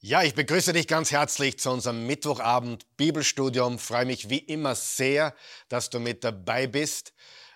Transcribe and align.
Ja, 0.00 0.22
ich 0.22 0.36
begrüße 0.36 0.72
dich 0.72 0.86
ganz 0.86 1.10
herzlich 1.10 1.58
zu 1.58 1.72
unserem 1.72 2.06
Mittwochabend 2.06 2.86
Bibelstudium. 2.96 3.80
Freue 3.80 4.06
mich 4.06 4.30
wie 4.30 4.38
immer 4.38 4.76
sehr, 4.76 5.34
dass 5.68 5.90
du 5.90 5.98
mit 5.98 6.22
dabei 6.22 6.68
bist. 6.68 7.12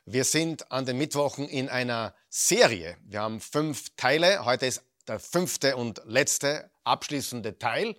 Wir 0.07 0.25
sind 0.25 0.73
an 0.73 0.85
den 0.85 0.99
Mittwochen 0.99 1.49
in 1.49 1.69
einer 1.69 2.17
Serie. 2.29 2.97
Wir 3.05 3.21
haben 3.21 3.41
fünf 3.41 3.95
Teile. 3.97 4.45
Heute 4.45 4.67
ist 4.67 4.83
der 5.07 5.21
fünfte 5.21 5.77
und 5.77 6.03
letzte 6.05 6.69
abschließende 6.83 7.61
Teil. 7.61 7.95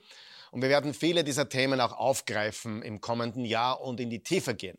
Und 0.52 0.62
wir 0.62 0.68
werden 0.68 0.94
viele 0.94 1.24
dieser 1.24 1.48
Themen 1.48 1.80
auch 1.80 1.94
aufgreifen 1.94 2.82
im 2.82 3.00
kommenden 3.00 3.46
Jahr 3.46 3.80
und 3.80 4.02
in 4.02 4.10
die 4.10 4.24
Tiefe 4.24 4.56
gehen. 4.56 4.78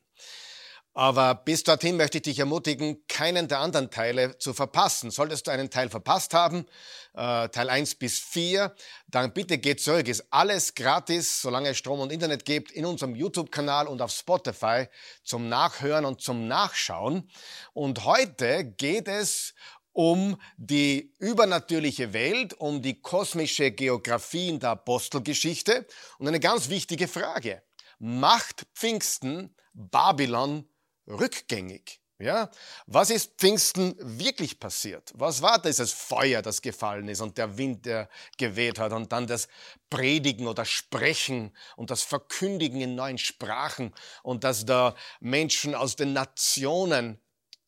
Aber 0.96 1.34
bis 1.34 1.64
dorthin 1.64 1.96
möchte 1.96 2.18
ich 2.18 2.22
dich 2.22 2.38
ermutigen, 2.38 3.04
keinen 3.08 3.48
der 3.48 3.58
anderen 3.58 3.90
Teile 3.90 4.38
zu 4.38 4.54
verpassen. 4.54 5.10
Solltest 5.10 5.48
du 5.48 5.50
einen 5.50 5.68
Teil 5.68 5.88
verpasst 5.88 6.34
haben, 6.34 6.66
äh, 7.14 7.48
Teil 7.48 7.68
1 7.68 7.96
bis 7.96 8.20
4, 8.20 8.72
dann 9.08 9.32
bitte 9.32 9.58
geh 9.58 9.74
zurück. 9.74 10.06
Ist 10.06 10.24
alles 10.30 10.76
gratis, 10.76 11.42
solange 11.42 11.70
es 11.70 11.78
Strom 11.78 11.98
und 11.98 12.12
Internet 12.12 12.44
gibt, 12.44 12.70
in 12.70 12.86
unserem 12.86 13.16
YouTube-Kanal 13.16 13.88
und 13.88 14.00
auf 14.00 14.12
Spotify 14.12 14.86
zum 15.24 15.48
Nachhören 15.48 16.04
und 16.04 16.20
zum 16.20 16.46
Nachschauen. 16.46 17.28
Und 17.72 18.04
heute 18.04 18.64
geht 18.64 19.08
es 19.08 19.54
um 19.92 20.36
die 20.56 21.12
übernatürliche 21.18 22.12
Welt, 22.12 22.54
um 22.54 22.82
die 22.82 23.00
kosmische 23.00 23.72
Geografie 23.72 24.48
in 24.48 24.60
der 24.60 24.70
Apostelgeschichte 24.70 25.86
und 26.18 26.28
eine 26.28 26.40
ganz 26.40 26.68
wichtige 26.68 27.08
Frage. 27.08 27.62
Macht 27.98 28.66
Pfingsten 28.74 29.56
Babylon 29.72 30.68
rückgängig. 31.06 32.00
Ja? 32.18 32.50
Was 32.86 33.10
ist 33.10 33.32
Pfingsten 33.38 33.96
wirklich 33.98 34.60
passiert? 34.60 35.12
Was 35.14 35.42
war 35.42 35.60
dieses 35.60 35.92
Feuer, 35.92 36.42
das 36.42 36.62
gefallen 36.62 37.08
ist 37.08 37.20
und 37.20 37.36
der 37.38 37.58
Wind, 37.58 37.86
der 37.86 38.08
geweht 38.38 38.78
hat 38.78 38.92
und 38.92 39.12
dann 39.12 39.26
das 39.26 39.48
Predigen 39.90 40.46
oder 40.46 40.64
Sprechen 40.64 41.54
und 41.76 41.90
das 41.90 42.02
Verkündigen 42.02 42.80
in 42.80 42.94
neuen 42.94 43.18
Sprachen 43.18 43.92
und 44.22 44.44
dass 44.44 44.64
da 44.64 44.94
Menschen 45.20 45.74
aus 45.74 45.96
den 45.96 46.12
Nationen 46.12 47.20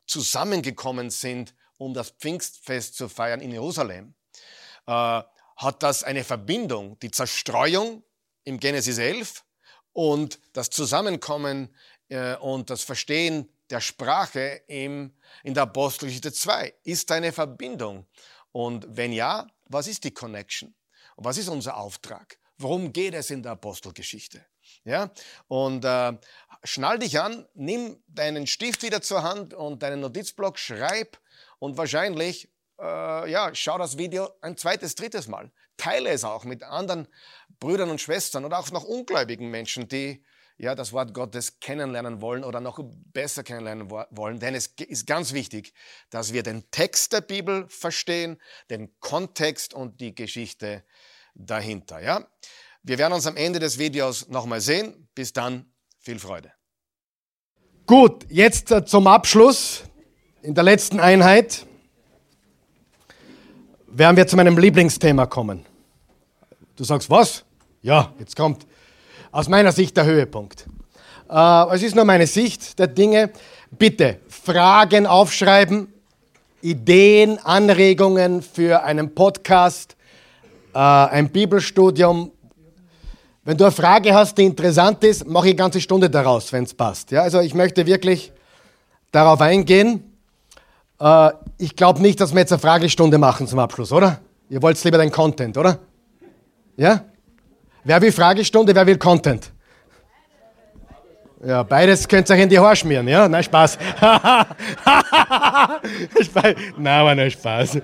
zusammengekommen 0.06 1.10
sind, 1.10 1.54
um 1.76 1.92
das 1.92 2.10
Pfingstfest 2.10 2.94
zu 2.94 3.08
feiern 3.08 3.40
in 3.40 3.50
Jerusalem? 3.50 4.14
Äh, 4.86 5.22
hat 5.56 5.82
das 5.82 6.04
eine 6.04 6.22
Verbindung, 6.22 6.98
die 7.00 7.10
Zerstreuung 7.10 8.04
im 8.44 8.60
Genesis 8.60 8.98
11 8.98 9.44
und 9.92 10.38
das 10.52 10.68
Zusammenkommen 10.70 11.74
und 12.40 12.70
das 12.70 12.82
Verstehen 12.82 13.48
der 13.70 13.80
Sprache 13.80 14.62
im, 14.68 15.12
in 15.42 15.54
der 15.54 15.64
Apostelgeschichte 15.64 16.32
2? 16.32 16.74
Ist 16.84 17.10
eine 17.10 17.32
Verbindung? 17.32 18.06
Und 18.52 18.86
wenn 18.88 19.12
ja, 19.12 19.46
was 19.66 19.88
ist 19.88 20.04
die 20.04 20.12
Connection? 20.12 20.74
Was 21.16 21.38
ist 21.38 21.48
unser 21.48 21.76
Auftrag? 21.76 22.38
Worum 22.58 22.92
geht 22.92 23.14
es 23.14 23.30
in 23.30 23.42
der 23.42 23.52
Apostelgeschichte? 23.52 24.44
Ja? 24.84 25.10
Und 25.48 25.84
äh, 25.84 26.12
schnall 26.64 26.98
dich 26.98 27.20
an, 27.20 27.46
nimm 27.54 28.02
deinen 28.06 28.46
Stift 28.46 28.82
wieder 28.82 29.02
zur 29.02 29.22
Hand 29.22 29.54
und 29.54 29.82
deinen 29.82 30.00
Notizblock, 30.00 30.58
schreib 30.58 31.18
und 31.58 31.76
wahrscheinlich 31.76 32.50
äh, 32.78 33.30
ja, 33.30 33.54
schau 33.54 33.78
das 33.78 33.98
Video 33.98 34.30
ein 34.40 34.56
zweites, 34.56 34.94
drittes 34.94 35.28
Mal. 35.28 35.50
Teile 35.76 36.10
es 36.10 36.24
auch 36.24 36.44
mit 36.44 36.62
anderen 36.62 37.08
Brüdern 37.60 37.90
und 37.90 38.00
Schwestern 38.00 38.44
oder 38.44 38.58
auch 38.58 38.70
noch 38.70 38.84
ungläubigen 38.84 39.50
Menschen, 39.50 39.88
die 39.88 40.24
ja, 40.58 40.74
das 40.74 40.92
Wort 40.92 41.12
Gottes 41.12 41.60
kennenlernen 41.60 42.20
wollen 42.20 42.42
oder 42.44 42.60
noch 42.60 42.80
besser 43.12 43.42
kennenlernen 43.42 43.90
wollen. 43.90 44.40
Denn 44.40 44.54
es 44.54 44.68
ist 44.78 45.06
ganz 45.06 45.32
wichtig, 45.32 45.74
dass 46.10 46.32
wir 46.32 46.42
den 46.42 46.70
Text 46.70 47.12
der 47.12 47.20
Bibel 47.20 47.68
verstehen, 47.68 48.40
den 48.70 48.98
Kontext 49.00 49.74
und 49.74 50.00
die 50.00 50.14
Geschichte 50.14 50.84
dahinter. 51.34 52.00
Ja? 52.00 52.26
Wir 52.82 52.98
werden 52.98 53.12
uns 53.12 53.26
am 53.26 53.36
Ende 53.36 53.58
des 53.58 53.78
Videos 53.78 54.28
nochmal 54.28 54.60
sehen. 54.60 55.08
Bis 55.14 55.32
dann, 55.32 55.72
viel 55.98 56.18
Freude. 56.18 56.52
Gut, 57.86 58.26
jetzt 58.30 58.70
äh, 58.70 58.84
zum 58.84 59.06
Abschluss 59.06 59.84
in 60.42 60.54
der 60.54 60.64
letzten 60.64 61.00
Einheit 61.00 61.66
werden 63.86 64.16
wir 64.16 64.26
zu 64.26 64.36
meinem 64.36 64.58
Lieblingsthema 64.58 65.26
kommen. 65.26 65.64
Du 66.76 66.84
sagst, 66.84 67.10
was? 67.10 67.44
Ja, 67.82 68.14
jetzt 68.18 68.36
kommt 68.36 68.66
aus 69.36 69.50
meiner 69.50 69.70
Sicht 69.70 69.94
der 69.98 70.06
Höhepunkt. 70.06 70.66
Äh, 71.28 71.74
es 71.74 71.82
ist 71.82 71.94
nur 71.94 72.06
meine 72.06 72.26
Sicht 72.26 72.78
der 72.78 72.86
Dinge. 72.86 73.30
Bitte 73.70 74.18
Fragen 74.28 75.06
aufschreiben, 75.06 75.92
Ideen, 76.62 77.38
Anregungen 77.44 78.40
für 78.40 78.82
einen 78.82 79.14
Podcast, 79.14 79.94
äh, 80.74 80.78
ein 80.78 81.28
Bibelstudium. 81.28 82.30
Wenn 83.44 83.58
du 83.58 83.64
eine 83.64 83.72
Frage 83.72 84.14
hast, 84.14 84.38
die 84.38 84.44
interessant 84.44 85.04
ist, 85.04 85.26
mache 85.26 85.48
ich 85.48 85.52
eine 85.52 85.58
ganze 85.58 85.82
Stunde 85.82 86.08
daraus, 86.08 86.50
wenn 86.54 86.64
es 86.64 86.72
passt. 86.72 87.10
Ja, 87.10 87.20
also 87.20 87.40
ich 87.40 87.52
möchte 87.52 87.84
wirklich 87.84 88.32
darauf 89.12 89.42
eingehen. 89.42 90.02
Äh, 90.98 91.30
ich 91.58 91.76
glaube 91.76 92.00
nicht, 92.00 92.22
dass 92.22 92.32
wir 92.32 92.40
jetzt 92.40 92.52
eine 92.52 92.58
Fragestunde 92.58 93.18
machen 93.18 93.46
zum 93.46 93.58
Abschluss, 93.58 93.92
oder? 93.92 94.18
Ihr 94.48 94.62
wollt 94.62 94.82
lieber 94.82 94.96
den 94.96 95.10
Content, 95.10 95.58
oder? 95.58 95.78
Ja? 96.78 97.04
Wer 97.86 98.02
will 98.02 98.10
Fragestunde, 98.10 98.74
wer 98.74 98.84
will 98.84 98.98
Content? 98.98 99.52
Ja, 101.46 101.62
beides 101.62 102.08
könnt 102.08 102.28
ihr 102.28 102.34
euch 102.34 102.42
in 102.42 102.48
die 102.48 102.58
Haare 102.58 102.74
schmieren, 102.74 103.06
ja? 103.06 103.28
Nein, 103.28 103.44
Spaß. 103.44 103.78
Nein, 106.76 107.00
aber 107.00 107.14
nur 107.14 107.30
Spaß. 107.30 107.78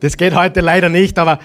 Das 0.00 0.16
geht 0.16 0.34
heute 0.34 0.60
leider 0.60 0.88
nicht, 0.88 1.16
aber 1.20 1.38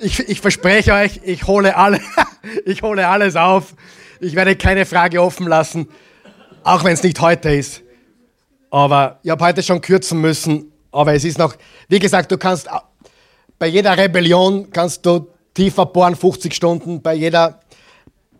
ich, 0.00 0.18
ich 0.28 0.40
verspreche 0.40 0.92
euch, 0.92 1.20
ich 1.22 1.46
hole, 1.46 1.76
alle, 1.76 2.00
ich 2.64 2.82
hole 2.82 3.06
alles 3.06 3.36
auf. 3.36 3.76
Ich 4.18 4.34
werde 4.34 4.56
keine 4.56 4.86
Frage 4.86 5.22
offen 5.22 5.46
lassen, 5.46 5.86
auch 6.64 6.82
wenn 6.82 6.94
es 6.94 7.04
nicht 7.04 7.20
heute 7.20 7.50
ist. 7.50 7.82
Aber 8.70 9.20
ich 9.22 9.30
habe 9.30 9.44
heute 9.44 9.62
schon 9.62 9.80
kürzen 9.82 10.20
müssen, 10.20 10.72
aber 10.90 11.14
es 11.14 11.22
ist 11.24 11.38
noch, 11.38 11.54
wie 11.88 12.00
gesagt, 12.00 12.32
du 12.32 12.38
kannst 12.38 12.68
bei 13.58 13.66
jeder 13.66 13.96
Rebellion 13.96 14.70
kannst 14.70 15.04
du 15.04 15.28
tiefer 15.52 15.86
bohren, 15.86 16.14
50 16.14 16.54
Stunden. 16.54 17.02
Bei 17.02 17.14
jeder, 17.14 17.60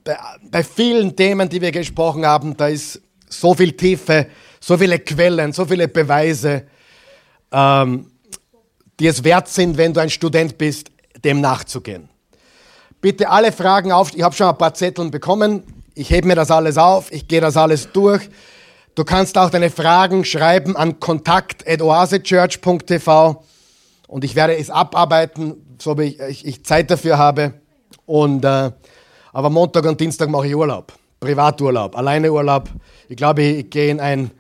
bei, 0.04 0.16
bei 0.50 0.62
vielen 0.62 1.16
Themen, 1.16 1.48
die 1.48 1.60
wir 1.60 1.72
gesprochen 1.72 2.24
haben, 2.24 2.56
da 2.56 2.68
ist 2.68 3.00
so 3.28 3.54
viel 3.54 3.72
Tiefe, 3.72 4.28
so 4.60 4.78
viele 4.78 5.00
Quellen, 5.00 5.52
so 5.52 5.64
viele 5.64 5.88
Beweise, 5.88 6.66
ähm, 7.50 8.12
die 9.00 9.08
es 9.08 9.24
wert 9.24 9.48
sind, 9.48 9.76
wenn 9.76 9.92
du 9.92 10.00
ein 10.00 10.10
Student 10.10 10.56
bist, 10.56 10.92
dem 11.24 11.40
nachzugehen. 11.40 12.08
Bitte 13.00 13.28
alle 13.28 13.50
Fragen 13.52 13.92
auf. 13.92 14.12
Ich 14.14 14.22
habe 14.22 14.34
schon 14.34 14.48
ein 14.48 14.58
paar 14.58 14.74
Zettel 14.74 15.08
bekommen. 15.10 15.62
Ich 15.94 16.10
hebe 16.10 16.26
mir 16.28 16.36
das 16.36 16.50
alles 16.50 16.78
auf. 16.78 17.12
Ich 17.12 17.28
gehe 17.28 17.40
das 17.40 17.56
alles 17.56 17.92
durch. 17.92 18.28
Du 18.94 19.04
kannst 19.04 19.38
auch 19.38 19.50
deine 19.50 19.70
Fragen 19.70 20.24
schreiben 20.24 20.76
an 20.76 21.00
kontakt.oasechurch.tv 21.00 23.44
und 24.08 24.24
ich 24.24 24.34
werde 24.34 24.56
es 24.56 24.70
abarbeiten, 24.70 25.76
so 25.78 25.96
wie 25.98 26.04
ich, 26.04 26.20
ich, 26.20 26.46
ich 26.46 26.64
Zeit 26.64 26.90
dafür 26.90 27.18
habe. 27.18 27.52
Und, 28.06 28.44
äh, 28.44 28.72
aber 29.32 29.50
Montag 29.50 29.84
und 29.84 30.00
Dienstag 30.00 30.30
mache 30.30 30.48
ich 30.48 30.56
Urlaub, 30.56 30.92
Privaturlaub, 31.20 31.96
alleine 31.96 32.32
Urlaub. 32.32 32.70
Ich 33.08 33.16
glaube, 33.16 33.42
ich, 33.42 33.70
gehe 33.70 33.90
in 33.90 34.00
ein, 34.00 34.30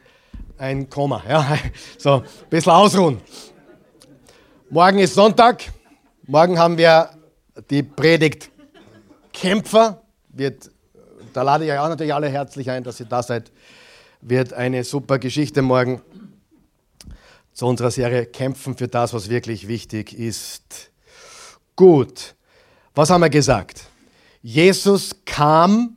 ein 0.56 0.90
Koma, 0.90 1.22
ja? 1.28 1.58
so 1.98 2.14
ein 2.14 2.22
bisschen 2.50 2.72
ausruhen. 2.72 3.20
Morgen 4.70 4.98
ist 4.98 5.14
Sonntag, 5.14 5.64
morgen 6.26 6.58
haben 6.58 6.76
wir 6.76 7.10
die 7.70 7.82
Predigt 7.82 8.50
Kämpfer. 9.32 10.02
Wird, 10.30 10.70
da 11.32 11.42
lade 11.42 11.66
ich 11.66 11.70
euch 11.70 11.78
auch 11.78 11.88
natürlich 11.88 12.14
alle 12.14 12.28
herzlich 12.28 12.70
ein, 12.70 12.84
dass 12.84 13.00
ihr 13.00 13.06
da 13.06 13.22
seid. 13.22 13.52
Wird 14.20 14.52
eine 14.52 14.82
super 14.82 15.18
Geschichte 15.18 15.62
morgen 15.62 16.00
zu 17.58 17.66
unserer 17.66 17.90
Serie 17.90 18.24
Kämpfen 18.24 18.76
für 18.76 18.86
das, 18.86 19.12
was 19.12 19.28
wirklich 19.28 19.66
wichtig 19.66 20.16
ist. 20.16 20.92
Gut, 21.74 22.36
was 22.94 23.10
haben 23.10 23.20
wir 23.20 23.30
gesagt? 23.30 23.82
Jesus 24.42 25.10
kam 25.24 25.96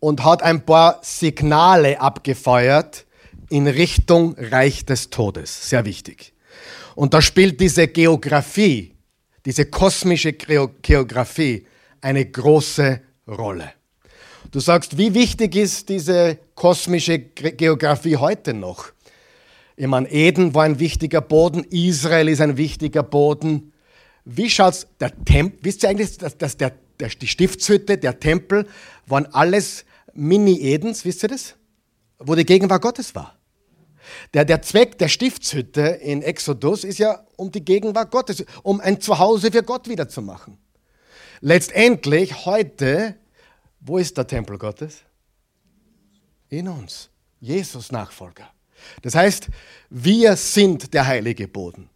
und 0.00 0.24
hat 0.24 0.42
ein 0.42 0.66
paar 0.66 0.98
Signale 1.02 2.00
abgefeuert 2.00 3.06
in 3.48 3.68
Richtung 3.68 4.34
Reich 4.38 4.86
des 4.86 5.08
Todes. 5.08 5.70
Sehr 5.70 5.84
wichtig. 5.84 6.32
Und 6.96 7.14
da 7.14 7.22
spielt 7.22 7.60
diese 7.60 7.86
Geografie, 7.86 8.96
diese 9.46 9.66
kosmische 9.66 10.32
Geografie 10.32 11.64
eine 12.00 12.26
große 12.26 13.00
Rolle. 13.28 13.72
Du 14.50 14.58
sagst, 14.58 14.98
wie 14.98 15.14
wichtig 15.14 15.54
ist 15.54 15.90
diese 15.90 16.38
kosmische 16.56 17.20
Geografie 17.20 18.16
heute 18.16 18.52
noch? 18.52 18.86
Ich 19.80 19.86
meine, 19.86 20.10
Eden 20.10 20.54
war 20.54 20.64
ein 20.64 20.80
wichtiger 20.80 21.20
Boden, 21.20 21.62
Israel 21.62 22.28
ist 22.28 22.40
ein 22.40 22.56
wichtiger 22.56 23.04
Boden. 23.04 23.72
Wie 24.24 24.50
schaut's 24.50 24.88
der 24.98 25.24
Tempel? 25.24 25.60
Wisst 25.62 25.84
ihr 25.84 25.90
eigentlich, 25.90 26.18
dass, 26.18 26.36
dass 26.36 26.56
der, 26.56 26.72
der, 26.98 27.10
die 27.10 27.28
Stiftshütte, 27.28 27.96
der 27.96 28.18
Tempel 28.18 28.66
waren 29.06 29.26
alles 29.26 29.84
Mini-Edens, 30.14 31.04
wisst 31.04 31.22
ihr 31.22 31.28
das? 31.28 31.54
Wo 32.18 32.34
die 32.34 32.44
Gegenwart 32.44 32.82
Gottes 32.82 33.14
war. 33.14 33.38
Der, 34.34 34.44
der 34.44 34.62
Zweck 34.62 34.98
der 34.98 35.06
Stiftshütte 35.06 35.82
in 35.82 36.22
Exodus 36.22 36.82
ist 36.82 36.98
ja, 36.98 37.24
um 37.36 37.52
die 37.52 37.64
Gegenwart 37.64 38.10
Gottes, 38.10 38.44
um 38.64 38.80
ein 38.80 39.00
Zuhause 39.00 39.52
für 39.52 39.62
Gott 39.62 39.88
wiederzumachen. 39.88 40.58
Letztendlich 41.40 42.46
heute, 42.46 43.14
wo 43.78 43.98
ist 43.98 44.16
der 44.16 44.26
Tempel 44.26 44.58
Gottes? 44.58 45.04
In 46.48 46.66
uns. 46.66 47.10
Jesus 47.38 47.92
Nachfolger. 47.92 48.50
Das 49.02 49.14
heißt, 49.14 49.48
wir 49.90 50.36
sind 50.36 50.92
der 50.94 51.06
heilige 51.06 51.48
Boden. 51.48 51.88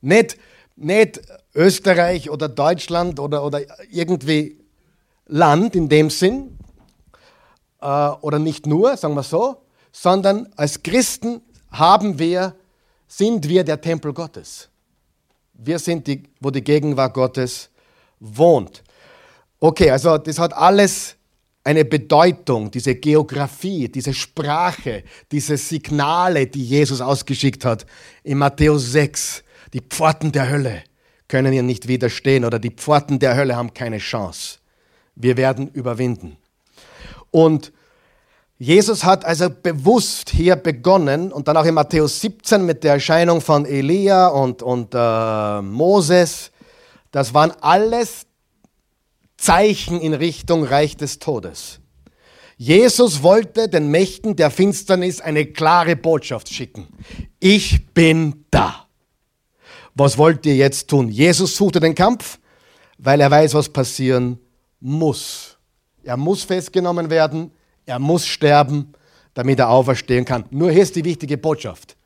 Nicht, 0.00 0.36
nicht 0.76 1.20
Österreich 1.54 2.30
oder 2.30 2.48
Deutschland 2.48 3.18
oder, 3.20 3.44
oder 3.44 3.60
irgendwie 3.90 4.58
Land 5.26 5.74
in 5.76 5.88
dem 5.88 6.10
Sinn, 6.10 6.58
äh, 7.80 7.86
oder 7.86 8.38
nicht 8.38 8.66
nur, 8.66 8.96
sagen 8.96 9.14
wir 9.14 9.22
so, 9.22 9.62
sondern 9.92 10.48
als 10.56 10.82
Christen 10.82 11.42
haben 11.70 12.18
wir, 12.18 12.54
sind 13.06 13.48
wir 13.48 13.62
der 13.62 13.80
Tempel 13.80 14.12
Gottes. 14.12 14.68
Wir 15.52 15.78
sind 15.78 16.06
die, 16.06 16.24
wo 16.40 16.50
die 16.50 16.64
Gegenwart 16.64 17.14
Gottes 17.14 17.70
wohnt. 18.18 18.82
Okay, 19.60 19.90
also 19.90 20.18
das 20.18 20.38
hat 20.38 20.52
alles 20.52 21.14
eine 21.64 21.86
Bedeutung, 21.86 22.70
diese 22.70 22.94
Geografie, 22.94 23.88
diese 23.88 24.12
Sprache, 24.12 25.02
diese 25.32 25.56
Signale, 25.56 26.46
die 26.46 26.64
Jesus 26.64 27.00
ausgeschickt 27.00 27.64
hat 27.64 27.86
in 28.22 28.38
Matthäus 28.38 28.92
6. 28.92 29.42
Die 29.72 29.80
Pforten 29.80 30.30
der 30.30 30.50
Hölle 30.50 30.84
können 31.26 31.54
ihr 31.54 31.62
nicht 31.62 31.88
widerstehen 31.88 32.44
oder 32.44 32.58
die 32.58 32.70
Pforten 32.70 33.18
der 33.18 33.34
Hölle 33.34 33.56
haben 33.56 33.72
keine 33.72 33.98
Chance. 33.98 34.58
Wir 35.16 35.38
werden 35.38 35.68
überwinden. 35.68 36.36
Und 37.30 37.72
Jesus 38.58 39.02
hat 39.02 39.24
also 39.24 39.48
bewusst 39.50 40.30
hier 40.30 40.56
begonnen 40.56 41.32
und 41.32 41.48
dann 41.48 41.56
auch 41.56 41.64
in 41.64 41.74
Matthäus 41.74 42.20
17 42.20 42.64
mit 42.64 42.84
der 42.84 42.94
Erscheinung 42.94 43.40
von 43.40 43.64
Elia 43.64 44.28
und, 44.28 44.62
und 44.62 44.94
äh, 44.94 45.62
Moses. 45.62 46.52
Das 47.10 47.34
waren 47.34 47.52
alles 47.60 48.26
Zeichen 49.44 50.00
in 50.00 50.14
Richtung 50.14 50.64
Reich 50.64 50.96
des 50.96 51.18
Todes. 51.18 51.80
Jesus 52.56 53.22
wollte 53.22 53.68
den 53.68 53.90
Mächten 53.90 54.36
der 54.36 54.50
Finsternis 54.50 55.20
eine 55.20 55.46
klare 55.46 55.96
Botschaft 55.96 56.52
schicken. 56.52 56.88
Ich 57.40 57.86
bin 57.92 58.46
da. 58.50 58.86
Was 59.94 60.18
wollt 60.18 60.46
ihr 60.46 60.56
jetzt 60.56 60.88
tun? 60.88 61.08
Jesus 61.08 61.56
suchte 61.56 61.80
den 61.80 61.94
Kampf, 61.94 62.38
weil 62.98 63.20
er 63.20 63.30
weiß, 63.30 63.54
was 63.54 63.68
passieren 63.68 64.38
muss. 64.80 65.58
Er 66.02 66.16
muss 66.16 66.44
festgenommen 66.44 67.10
werden 67.10 67.50
er 67.86 67.98
muss 67.98 68.26
sterben, 68.26 68.92
damit 69.34 69.58
er 69.58 69.68
auferstehen 69.68 70.24
kann. 70.24 70.44
Nur 70.50 70.70
hier 70.70 70.82
ist 70.82 70.96
die 70.96 71.04
wichtige 71.04 71.36
Botschaft. 71.36 71.96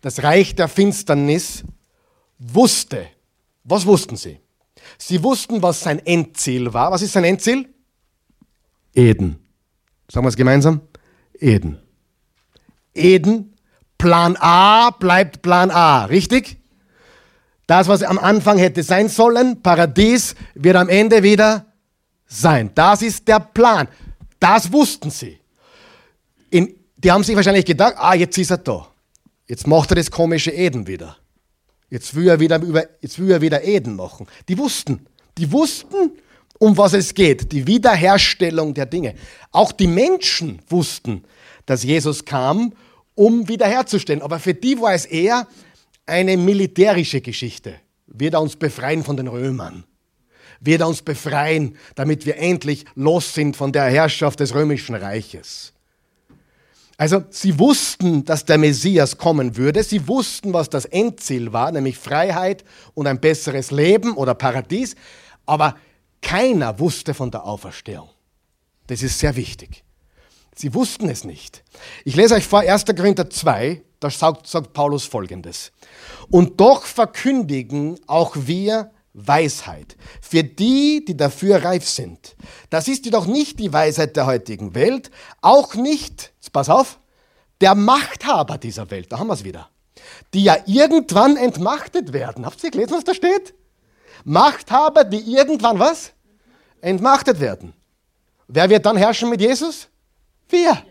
Das 0.00 0.22
Reich 0.22 0.54
der 0.54 0.68
Finsternis 0.68 1.64
wusste, 2.38 3.06
was 3.64 3.86
wussten 3.86 4.16
sie? 4.16 4.38
Sie 4.98 5.22
wussten, 5.22 5.62
was 5.62 5.80
sein 5.80 6.04
Endziel 6.04 6.72
war. 6.72 6.90
Was 6.90 7.02
ist 7.02 7.12
sein 7.12 7.24
Endziel? 7.24 7.68
Eden. 8.94 9.38
Sagen 10.10 10.24
wir 10.24 10.28
es 10.28 10.36
gemeinsam? 10.36 10.80
Eden. 11.38 11.78
Eden, 12.94 13.56
Plan 13.98 14.36
A 14.38 14.90
bleibt 14.90 15.42
Plan 15.42 15.70
A, 15.70 16.04
richtig? 16.04 16.58
Das, 17.66 17.88
was 17.88 18.02
am 18.02 18.18
Anfang 18.18 18.58
hätte 18.58 18.82
sein 18.82 19.08
sollen, 19.08 19.62
Paradies, 19.62 20.34
wird 20.54 20.76
am 20.76 20.88
Ende 20.88 21.22
wieder 21.22 21.66
sein. 22.26 22.70
Das 22.74 23.02
ist 23.02 23.26
der 23.26 23.40
Plan. 23.40 23.88
Das 24.38 24.70
wussten 24.70 25.10
sie. 25.10 25.38
In, 26.50 26.74
die 26.96 27.10
haben 27.10 27.24
sich 27.24 27.34
wahrscheinlich 27.34 27.64
gedacht, 27.64 27.94
ah, 27.96 28.14
jetzt 28.14 28.36
ist 28.36 28.50
er 28.50 28.58
da. 28.58 28.86
Jetzt 29.46 29.66
macht 29.66 29.90
er 29.90 29.96
das 29.96 30.10
komische 30.10 30.50
Eden 30.50 30.86
wieder. 30.86 31.16
Jetzt 31.90 32.14
will 32.14 32.28
er 32.28 32.40
wieder, 32.40 32.60
über, 32.60 32.84
jetzt 33.00 33.18
will 33.18 33.30
er 33.30 33.40
wieder 33.40 33.64
Eden 33.64 33.96
machen. 33.96 34.26
Die 34.48 34.58
wussten. 34.58 35.06
Die 35.38 35.50
wussten, 35.50 36.12
um 36.58 36.76
was 36.76 36.92
es 36.92 37.14
geht. 37.14 37.52
Die 37.52 37.66
Wiederherstellung 37.66 38.74
der 38.74 38.86
Dinge. 38.86 39.14
Auch 39.52 39.72
die 39.72 39.86
Menschen 39.86 40.60
wussten, 40.68 41.24
dass 41.66 41.82
Jesus 41.82 42.24
kam, 42.24 42.72
um 43.14 43.48
wiederherzustellen. 43.48 44.22
Aber 44.22 44.38
für 44.38 44.54
die 44.54 44.80
war 44.80 44.94
es 44.94 45.06
eher 45.06 45.46
eine 46.06 46.36
militärische 46.36 47.20
Geschichte. 47.20 47.74
Wird 48.06 48.34
er 48.34 48.42
uns 48.42 48.56
befreien 48.56 49.02
von 49.02 49.16
den 49.16 49.28
Römern 49.28 49.84
wird 50.64 50.80
er 50.80 50.88
uns 50.88 51.02
befreien, 51.02 51.76
damit 51.94 52.26
wir 52.26 52.38
endlich 52.38 52.84
los 52.94 53.34
sind 53.34 53.56
von 53.56 53.72
der 53.72 53.84
Herrschaft 53.84 54.40
des 54.40 54.54
römischen 54.54 54.94
Reiches. 54.94 55.73
Also 56.96 57.24
sie 57.30 57.58
wussten, 57.58 58.24
dass 58.24 58.44
der 58.44 58.58
Messias 58.58 59.18
kommen 59.18 59.56
würde. 59.56 59.82
Sie 59.82 60.06
wussten, 60.06 60.52
was 60.52 60.70
das 60.70 60.84
Endziel 60.84 61.52
war, 61.52 61.72
nämlich 61.72 61.98
Freiheit 61.98 62.64
und 62.94 63.06
ein 63.06 63.20
besseres 63.20 63.70
Leben 63.70 64.14
oder 64.14 64.34
Paradies. 64.34 64.94
Aber 65.44 65.76
keiner 66.22 66.78
wusste 66.78 67.12
von 67.12 67.30
der 67.30 67.44
Auferstehung. 67.44 68.08
Das 68.86 69.02
ist 69.02 69.18
sehr 69.18 69.34
wichtig. 69.34 69.82
Sie 70.54 70.72
wussten 70.72 71.08
es 71.08 71.24
nicht. 71.24 71.64
Ich 72.04 72.14
lese 72.14 72.34
euch 72.34 72.46
vor 72.46 72.60
1. 72.60 72.84
Korinther 72.84 73.28
2, 73.28 73.82
da 73.98 74.08
sagt, 74.08 74.46
sagt 74.46 74.72
Paulus 74.72 75.04
folgendes. 75.04 75.72
Und 76.30 76.60
doch 76.60 76.84
verkündigen 76.84 77.98
auch 78.06 78.36
wir 78.36 78.92
Weisheit. 79.14 79.96
Für 80.20 80.42
die, 80.42 81.04
die 81.04 81.16
dafür 81.16 81.64
reif 81.64 81.88
sind. 81.88 82.36
Das 82.68 82.88
ist 82.88 83.04
jedoch 83.04 83.26
nicht 83.26 83.58
die 83.60 83.72
Weisheit 83.72 84.16
der 84.16 84.26
heutigen 84.26 84.74
Welt, 84.74 85.10
auch 85.40 85.74
nicht, 85.74 86.32
pass 86.52 86.68
auf, 86.68 86.98
der 87.60 87.74
Machthaber 87.74 88.58
dieser 88.58 88.90
Welt, 88.90 89.10
da 89.10 89.18
haben 89.18 89.28
wir 89.28 89.34
es 89.34 89.44
wieder, 89.44 89.70
die 90.34 90.44
ja 90.44 90.56
irgendwann 90.66 91.36
entmachtet 91.36 92.12
werden. 92.12 92.44
Habt 92.44 92.62
ihr 92.64 92.70
gelesen, 92.70 92.92
was 92.92 93.04
da 93.04 93.14
steht? 93.14 93.54
Machthaber, 94.24 95.04
die 95.04 95.20
irgendwann 95.32 95.78
was? 95.78 96.12
Entmachtet 96.80 97.40
werden. 97.40 97.72
Wer 98.48 98.68
wird 98.68 98.84
dann 98.84 98.96
herrschen 98.96 99.30
mit 99.30 99.40
Jesus? 99.40 99.88
Wir. 100.48 100.84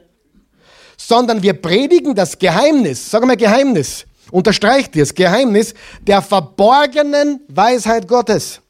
Sondern 0.97 1.43
wir 1.43 1.53
predigen 1.53 2.15
das 2.15 2.39
Geheimnis, 2.39 3.11
sag 3.11 3.25
mal 3.25 3.37
Geheimnis, 3.37 4.05
unterstreicht 4.33 4.95
das 4.95 5.13
Geheimnis 5.13 5.74
der 6.01 6.21
verborgenen 6.21 7.41
Weisheit 7.47 8.07
Gottes. 8.07 8.62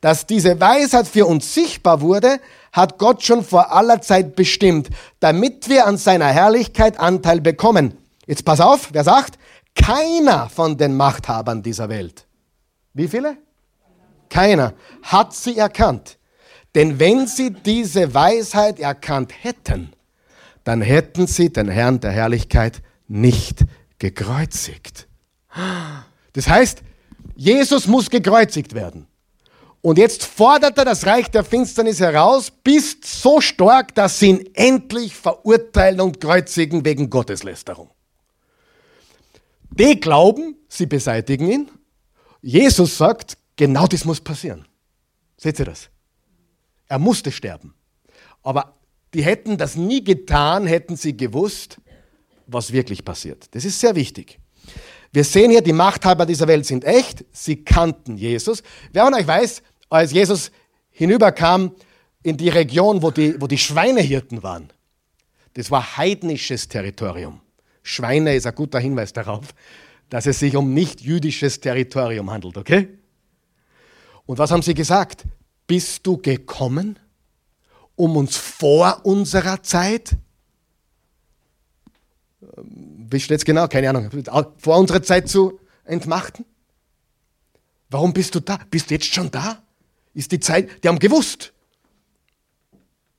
Dass 0.00 0.26
diese 0.26 0.58
Weisheit 0.58 1.06
für 1.06 1.26
uns 1.26 1.54
sichtbar 1.54 2.00
wurde, 2.00 2.40
hat 2.72 2.98
Gott 2.98 3.22
schon 3.22 3.44
vor 3.44 3.70
aller 3.72 4.00
Zeit 4.00 4.34
bestimmt, 4.34 4.88
damit 5.20 5.68
wir 5.68 5.86
an 5.86 5.98
seiner 5.98 6.26
Herrlichkeit 6.28 6.98
Anteil 6.98 7.40
bekommen. 7.40 7.98
Jetzt 8.26 8.44
pass 8.44 8.60
auf, 8.60 8.88
wer 8.92 9.04
sagt? 9.04 9.38
Keiner 9.74 10.48
von 10.48 10.76
den 10.76 10.96
Machthabern 10.96 11.62
dieser 11.62 11.88
Welt. 11.88 12.26
Wie 12.94 13.06
viele? 13.06 13.36
Keiner 14.30 14.72
hat 15.02 15.34
sie 15.34 15.58
erkannt. 15.58 16.18
Denn 16.74 16.98
wenn 16.98 17.26
sie 17.26 17.50
diese 17.50 18.14
Weisheit 18.14 18.80
erkannt 18.80 19.32
hätten, 19.42 19.92
dann 20.64 20.80
hätten 20.80 21.26
sie 21.26 21.52
den 21.52 21.68
Herrn 21.68 22.00
der 22.00 22.12
Herrlichkeit 22.12 22.80
nicht 23.08 23.66
gekreuzigt. 23.98 25.06
Das 26.32 26.48
heißt, 26.48 26.82
Jesus 27.34 27.86
muss 27.86 28.08
gekreuzigt 28.08 28.74
werden. 28.74 29.06
Und 29.80 29.98
jetzt 29.98 30.24
fordert 30.24 30.78
er 30.78 30.84
das 30.84 31.06
Reich 31.06 31.28
der 31.30 31.42
Finsternis 31.44 31.98
heraus, 31.98 32.50
bist 32.50 33.04
so 33.04 33.40
stark, 33.40 33.94
dass 33.96 34.20
sie 34.20 34.28
ihn 34.28 34.50
endlich 34.54 35.14
verurteilen 35.14 36.00
und 36.00 36.20
kreuzigen 36.20 36.84
wegen 36.84 37.10
Gotteslästerung. 37.10 37.90
Die 39.70 39.98
glauben, 39.98 40.56
sie 40.68 40.86
beseitigen 40.86 41.50
ihn. 41.50 41.70
Jesus 42.42 42.96
sagt, 42.96 43.36
genau 43.56 43.86
das 43.86 44.04
muss 44.04 44.20
passieren. 44.20 44.66
Seht 45.36 45.58
ihr 45.58 45.64
das? 45.64 45.88
Er 46.86 46.98
musste 47.00 47.32
sterben. 47.32 47.74
Aber 48.42 48.76
die 49.14 49.24
hätten 49.24 49.56
das 49.56 49.74
nie 49.74 50.04
getan, 50.04 50.66
hätten 50.66 50.96
sie 50.96 51.16
gewusst, 51.16 51.78
was 52.46 52.72
wirklich 52.72 53.04
passiert. 53.04 53.52
Das 53.54 53.64
ist 53.64 53.80
sehr 53.80 53.96
wichtig. 53.96 54.38
Wir 55.12 55.24
sehen 55.24 55.50
hier, 55.50 55.60
die 55.60 55.74
Machthaber 55.74 56.24
dieser 56.24 56.48
Welt 56.48 56.64
sind 56.64 56.84
echt. 56.84 57.24
Sie 57.32 57.64
kannten 57.64 58.16
Jesus. 58.16 58.62
Wer 58.92 59.04
von 59.04 59.14
euch 59.14 59.26
weiß, 59.26 59.62
als 59.90 60.12
Jesus 60.12 60.50
hinüberkam 60.90 61.74
in 62.22 62.38
die 62.38 62.48
Region, 62.48 63.02
wo 63.02 63.10
die, 63.10 63.38
wo 63.40 63.46
die 63.46 63.58
Schweinehirten 63.58 64.42
waren, 64.42 64.72
das 65.54 65.70
war 65.70 65.98
heidnisches 65.98 66.66
Territorium. 66.68 67.40
Schweine 67.82 68.34
ist 68.34 68.46
ein 68.46 68.54
guter 68.54 68.78
Hinweis 68.78 69.12
darauf, 69.12 69.54
dass 70.08 70.26
es 70.26 70.38
sich 70.38 70.56
um 70.56 70.72
nicht 70.72 71.02
jüdisches 71.02 71.60
Territorium 71.60 72.30
handelt, 72.30 72.56
okay? 72.56 72.88
Und 74.24 74.38
was 74.38 74.50
haben 74.50 74.62
sie 74.62 74.74
gesagt? 74.74 75.24
Bist 75.66 76.06
du 76.06 76.16
gekommen, 76.16 76.98
um 77.96 78.16
uns 78.16 78.36
vor 78.36 79.00
unserer 79.04 79.62
Zeit 79.62 80.16
wie 83.12 83.20
steht 83.20 83.38
es 83.38 83.44
genau? 83.44 83.68
Keine 83.68 83.90
Ahnung. 83.90 84.10
Vor 84.58 84.78
unserer 84.78 85.02
Zeit 85.02 85.28
zu 85.28 85.60
entmachten? 85.84 86.44
Warum 87.90 88.12
bist 88.12 88.34
du 88.34 88.40
da? 88.40 88.58
Bist 88.70 88.90
du 88.90 88.94
jetzt 88.94 89.12
schon 89.12 89.30
da? 89.30 89.62
Ist 90.14 90.32
die 90.32 90.40
Zeit, 90.40 90.82
die 90.82 90.88
haben 90.88 90.98
gewusst, 90.98 91.52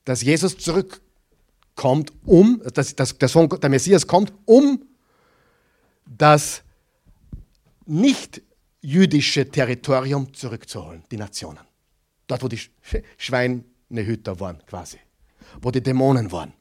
dass 0.06 0.22
Jesus 0.22 0.58
zurückkommt, 0.58 2.12
um, 2.26 2.62
dass, 2.74 2.96
dass 2.96 3.18
der, 3.18 3.28
Sohn, 3.28 3.50
der 3.50 3.70
Messias 3.70 4.06
kommt, 4.06 4.34
um 4.46 4.84
das 6.06 6.64
nicht 7.86 8.42
jüdische 8.82 9.50
Territorium 9.50 10.34
zurückzuholen, 10.34 11.04
die 11.10 11.18
Nationen. 11.18 11.60
Dort, 12.28 12.44
wo 12.44 12.48
die 12.48 12.60
Schweinehüter 13.18 14.40
waren, 14.40 14.64
quasi. 14.66 14.98
Wo 15.62 15.72
die 15.72 15.82
Dämonen 15.82 16.32
waren. 16.32 16.54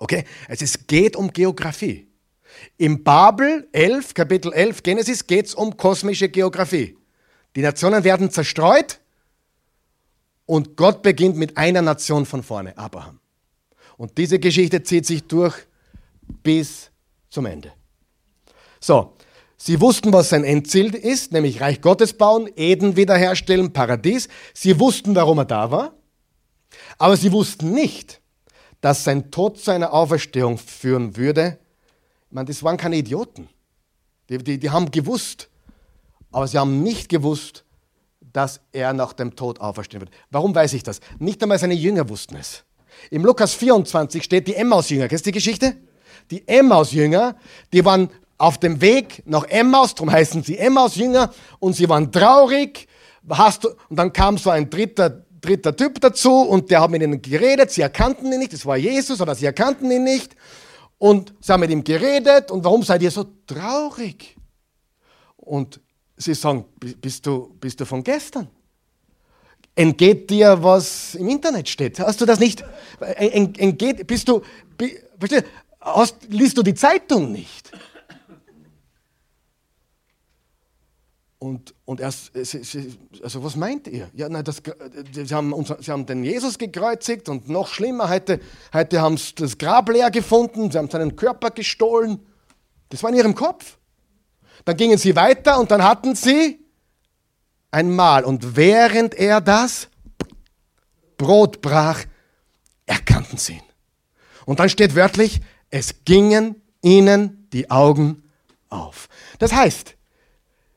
Okay? 0.00 0.24
Also 0.48 0.64
es 0.64 0.86
geht 0.86 1.14
um 1.14 1.32
Geografie. 1.32 2.08
Im 2.76 3.04
Babel 3.04 3.68
11, 3.72 4.14
Kapitel 4.14 4.52
11 4.52 4.82
Genesis 4.82 5.26
geht 5.26 5.46
es 5.46 5.54
um 5.54 5.76
kosmische 5.76 6.28
Geografie. 6.28 6.96
Die 7.54 7.62
Nationen 7.62 8.02
werden 8.02 8.30
zerstreut 8.30 8.98
und 10.46 10.76
Gott 10.76 11.02
beginnt 11.02 11.36
mit 11.36 11.56
einer 11.56 11.82
Nation 11.82 12.26
von 12.26 12.42
vorne, 12.42 12.76
Abraham. 12.76 13.20
Und 13.96 14.18
diese 14.18 14.38
Geschichte 14.38 14.82
zieht 14.82 15.06
sich 15.06 15.22
durch 15.24 15.54
bis 16.42 16.90
zum 17.28 17.46
Ende. 17.46 17.72
So, 18.80 19.14
Sie 19.62 19.78
wussten, 19.78 20.10
was 20.10 20.30
sein 20.30 20.42
Endziel 20.42 20.94
ist, 20.94 21.32
nämlich 21.32 21.60
Reich 21.60 21.82
Gottes 21.82 22.14
bauen, 22.14 22.48
Eden 22.56 22.96
wiederherstellen, 22.96 23.74
Paradies. 23.74 24.26
Sie 24.54 24.80
wussten, 24.80 25.14
warum 25.14 25.36
er 25.36 25.44
da 25.44 25.70
war. 25.70 25.92
Aber 26.96 27.14
sie 27.14 27.30
wussten 27.30 27.72
nicht, 27.72 28.19
dass 28.80 29.04
sein 29.04 29.30
Tod 29.30 29.58
zu 29.58 29.70
einer 29.70 29.92
Auferstehung 29.92 30.58
führen 30.58 31.16
würde. 31.16 31.58
Ich 32.28 32.34
meine, 32.34 32.46
das 32.46 32.62
waren 32.62 32.76
keine 32.76 32.96
Idioten. 32.96 33.48
Die, 34.28 34.38
die, 34.38 34.58
die 34.58 34.70
haben 34.70 34.90
gewusst, 34.90 35.48
aber 36.30 36.46
sie 36.46 36.58
haben 36.58 36.82
nicht 36.82 37.08
gewusst, 37.08 37.64
dass 38.32 38.60
er 38.72 38.92
nach 38.92 39.12
dem 39.12 39.34
Tod 39.34 39.60
auferstehen 39.60 40.00
wird. 40.02 40.12
Warum 40.30 40.54
weiß 40.54 40.72
ich 40.74 40.82
das? 40.82 41.00
Nicht 41.18 41.42
einmal 41.42 41.58
seine 41.58 41.74
Jünger 41.74 42.08
wussten 42.08 42.36
es. 42.36 42.64
Im 43.10 43.24
Lukas 43.24 43.54
24 43.54 44.22
steht 44.22 44.46
die 44.46 44.54
Emmaus-Jünger. 44.54 45.08
Kennst 45.08 45.26
du 45.26 45.30
die 45.30 45.34
Geschichte? 45.34 45.76
Die 46.30 46.46
Emmaus-Jünger, 46.46 47.36
die 47.72 47.84
waren 47.84 48.10
auf 48.38 48.58
dem 48.58 48.80
Weg 48.80 49.22
nach 49.26 49.44
Emmaus, 49.44 49.94
darum 49.94 50.12
heißen 50.12 50.42
sie 50.42 50.56
Emmaus-Jünger, 50.56 51.32
und 51.58 51.74
sie 51.74 51.88
waren 51.88 52.10
traurig. 52.10 52.88
Hast 53.28 53.64
du, 53.64 53.68
und 53.88 53.96
dann 53.96 54.12
kam 54.12 54.38
so 54.38 54.50
ein 54.50 54.70
dritter, 54.70 55.24
dritter 55.40 55.74
Typ 55.76 56.00
dazu 56.00 56.42
und 56.42 56.70
der 56.70 56.82
hat 56.82 56.90
mit 56.90 57.02
ihnen 57.02 57.20
geredet. 57.20 57.70
Sie 57.70 57.82
erkannten 57.82 58.32
ihn 58.32 58.38
nicht, 58.38 58.52
es 58.52 58.66
war 58.66 58.76
Jesus, 58.76 59.20
oder 59.20 59.34
sie 59.34 59.46
erkannten 59.46 59.90
ihn 59.90 60.04
nicht. 60.04 60.36
Und 60.98 61.32
sie 61.40 61.52
haben 61.52 61.60
mit 61.60 61.70
ihm 61.70 61.82
geredet. 61.82 62.50
Und 62.50 62.62
warum 62.64 62.82
seid 62.82 63.02
ihr 63.02 63.10
so 63.10 63.24
traurig? 63.46 64.36
Und 65.36 65.80
sie 66.16 66.34
sagen, 66.34 66.64
bist 66.78 67.24
du, 67.26 67.56
bist 67.58 67.80
du 67.80 67.86
von 67.86 68.04
gestern? 68.04 68.48
Entgeht 69.74 70.28
dir, 70.28 70.62
was 70.62 71.14
im 71.14 71.28
Internet 71.28 71.68
steht? 71.68 71.98
Hast 72.00 72.20
du 72.20 72.26
das 72.26 72.38
nicht? 72.38 72.62
Entgeht, 73.00 74.06
bist 74.06 74.28
du, 74.28 74.42
hast, 75.80 76.16
liest 76.28 76.58
du 76.58 76.62
die 76.62 76.74
Zeitung 76.74 77.32
nicht? 77.32 77.70
Und, 81.40 81.74
und 81.86 82.00
er, 82.00 82.12
also 83.22 83.42
was 83.42 83.56
meint 83.56 83.88
ihr? 83.88 84.10
Ja, 84.12 84.28
nein, 84.28 84.44
das, 84.44 84.62
sie, 85.10 85.34
haben 85.34 85.54
uns, 85.54 85.72
sie 85.80 85.90
haben 85.90 86.04
den 86.04 86.22
Jesus 86.22 86.58
gekreuzigt 86.58 87.30
und 87.30 87.48
noch 87.48 87.68
schlimmer, 87.68 88.10
heute, 88.10 88.40
heute 88.74 89.00
haben 89.00 89.16
sie 89.16 89.34
das 89.36 89.56
Grab 89.56 89.88
leer 89.88 90.10
gefunden, 90.10 90.70
sie 90.70 90.76
haben 90.76 90.90
seinen 90.90 91.16
Körper 91.16 91.50
gestohlen. 91.50 92.20
Das 92.90 93.02
war 93.02 93.08
in 93.08 93.16
ihrem 93.16 93.34
Kopf. 93.34 93.78
Dann 94.66 94.76
gingen 94.76 94.98
sie 94.98 95.16
weiter 95.16 95.58
und 95.58 95.70
dann 95.70 95.82
hatten 95.82 96.14
sie 96.14 96.60
ein 97.70 97.90
Mahl. 97.90 98.24
Und 98.24 98.54
während 98.54 99.14
er 99.14 99.40
das 99.40 99.88
Brot 101.16 101.62
brach, 101.62 102.04
erkannten 102.84 103.38
sie 103.38 103.54
ihn. 103.54 103.62
Und 104.44 104.60
dann 104.60 104.68
steht 104.68 104.94
wörtlich, 104.94 105.40
es 105.70 106.04
gingen 106.04 106.60
ihnen 106.82 107.48
die 107.54 107.70
Augen 107.70 108.24
auf. 108.68 109.08
Das 109.38 109.54
heißt, 109.54 109.96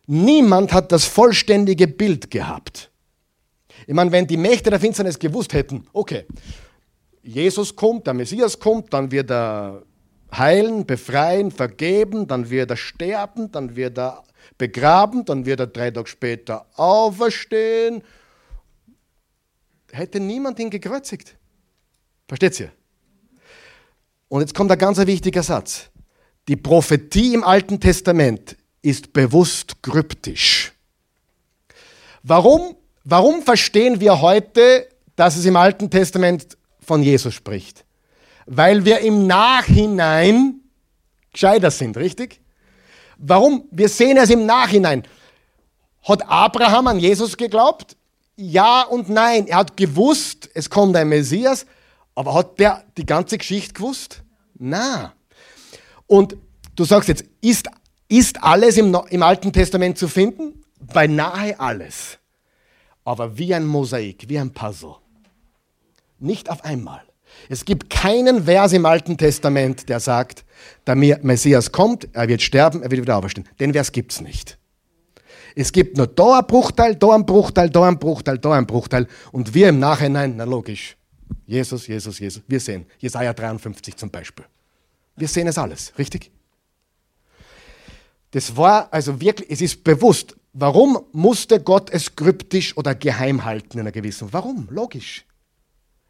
Niemand 0.05 0.74
hat 0.74 0.91
das 0.91 1.05
vollständige 1.05 1.88
Bild 1.88 2.29
gehabt. 2.29 2.91
Ich 3.88 3.93
meine, 3.93 4.12
wenn 4.12 4.27
die 4.27 4.38
Mächte 4.38 4.69
der 4.69 4.79
Finsternis 4.79 5.17
gewusst 5.17 5.53
hätten, 5.53 5.88
okay, 5.93 6.25
Jesus 7.22 7.75
kommt, 7.75 8.05
der 8.05 8.13
Messias 8.13 8.60
kommt, 8.60 8.93
dann 8.93 9.12
wird 9.12 9.31
er 9.31 9.83
heilen, 10.31 10.86
befreien, 10.86 11.51
vergeben, 11.51 12.27
dann 12.27 12.50
wird 12.50 12.72
er 12.72 12.77
sterben, 12.77 13.51
dann 13.51 13.75
wird 13.75 13.98
er 13.98 14.24
begraben, 14.57 15.24
dann 15.25 15.45
wird 15.45 15.62
er 15.62 15.67
drei 15.67 15.91
Tage 15.91 16.07
später 16.07 16.65
auferstehen. 16.75 18.03
Hätte 19.91 20.19
niemand 20.19 20.60
ihn 20.60 20.69
gekreuzigt. 20.69 21.38
Versteht 22.27 22.60
ihr? 22.60 22.72
Und 24.27 24.41
jetzt 24.41 24.55
kommt 24.55 24.72
ein 24.72 24.77
ganz 24.77 24.98
wichtiger 24.98 25.43
Satz. 25.43 25.89
Die 26.48 26.55
Prophetie 26.55 27.36
im 27.36 27.43
Alten 27.43 27.79
Testament 27.79 28.57
ist 28.83 29.13
bewusst 29.13 29.81
kryptisch. 29.81 30.73
Warum, 32.21 32.75
warum 33.03 33.41
verstehen 33.41 33.99
wir 33.99 34.21
heute, 34.21 34.87
dass 35.15 35.35
es 35.35 35.45
im 35.45 35.55
Alten 35.55 35.89
Testament 35.89 36.57
von 36.79 37.01
Jesus 37.01 37.33
spricht? 37.33 37.83
Weil 38.45 38.85
wir 38.85 38.99
im 38.99 39.25
Nachhinein 39.25 40.59
gescheiter 41.31 41.71
sind, 41.71 41.97
richtig? 41.97 42.41
Warum? 43.17 43.65
Wir 43.71 43.89
sehen 43.89 44.17
es 44.17 44.29
im 44.29 44.45
Nachhinein. 44.45 45.03
Hat 46.03 46.29
Abraham 46.29 46.87
an 46.87 46.99
Jesus 46.99 47.37
geglaubt? 47.37 47.95
Ja 48.35 48.81
und 48.81 49.09
nein. 49.09 49.47
Er 49.47 49.57
hat 49.57 49.77
gewusst, 49.77 50.49
es 50.53 50.69
kommt 50.69 50.95
ein 50.97 51.07
Messias, 51.07 51.65
aber 52.15 52.33
hat 52.33 52.59
der 52.59 52.83
die 52.97 53.05
ganze 53.05 53.37
Geschichte 53.37 53.73
gewusst? 53.73 54.23
Na. 54.55 55.13
Und 56.05 56.35
du 56.75 56.83
sagst 56.83 57.07
jetzt, 57.07 57.23
ist 57.39 57.69
ist 58.17 58.43
alles 58.43 58.77
im, 58.77 58.96
im 59.10 59.24
Alten 59.24 59.51
Testament 59.51 59.98
zu 59.98 60.08
finden? 60.08 60.63
Beinahe 60.93 61.60
alles. 61.60 62.20
Aber 63.03 63.38
wie 63.38 63.53
ein 63.53 63.65
Mosaik, 63.65 64.25
wie 64.27 64.38
ein 64.38 64.51
Puzzle. 64.51 64.96
Nicht 66.20 66.50
auf 66.50 66.63
einmal. 66.63 67.01
Es 67.50 67.65
gibt 67.65 67.89
keinen 67.89 68.46
Vers 68.46 68.74
im 68.74 68.86
Alten 68.86 69.17
Testament, 69.17 69.89
der 69.89 70.00
sagt, 70.00 70.46
der 70.86 70.96
Messias 70.96 71.72
kommt, 71.72 72.08
er 72.13 72.27
wird 72.27 72.41
sterben, 72.41 72.84
er 72.84 72.91
wird 72.91 73.01
wieder 73.01 73.17
auferstehen. 73.17 73.50
Den 73.60 73.74
Vers 73.74 73.91
gibt 73.91 74.12
es 74.12 74.22
nicht. 74.22 74.58
Es 75.55 75.72
gibt 75.72 75.98
nur 75.98 76.08
da 76.08 76.39
ein 76.39 76.48
Bruchteil, 76.48 76.96
da 76.96 77.15
ein 77.15 77.25
Bruchteil, 77.25 77.70
da 77.70 77.88
ein 77.88 77.98
Bruchteil, 77.98 78.38
da 78.38 78.53
ein 78.53 78.67
Bruchteil. 78.67 79.08
Und 79.32 79.53
wir 79.53 79.70
im 79.70 79.79
Nachhinein, 79.79 80.36
na 80.38 80.43
logisch, 80.43 80.96
Jesus, 81.48 81.88
Jesus, 81.88 82.20
Jesus. 82.20 82.43
Wir 82.48 82.60
sehen 82.60 82.86
Jesaja 83.00 83.34
53 83.34 83.96
zum 83.96 84.12
Beispiel. 84.12 84.46
Wir 85.15 85.27
sehen 85.27 85.48
es 85.48 85.58
alles, 85.58 85.93
richtig? 85.98 86.32
Das 88.33 88.57
war 88.57 88.91
also 88.91 89.21
wirklich, 89.21 89.49
es 89.51 89.61
ist 89.61 89.83
bewusst. 89.83 90.35
Warum 90.53 90.99
musste 91.11 91.59
Gott 91.59 91.91
es 91.91 92.15
kryptisch 92.15 92.75
oder 92.75 92.95
geheim 92.95 93.45
halten 93.45 93.73
in 93.73 93.81
einer 93.81 93.91
gewissen? 93.91 94.27
Warum? 94.31 94.67
Logisch. 94.71 95.23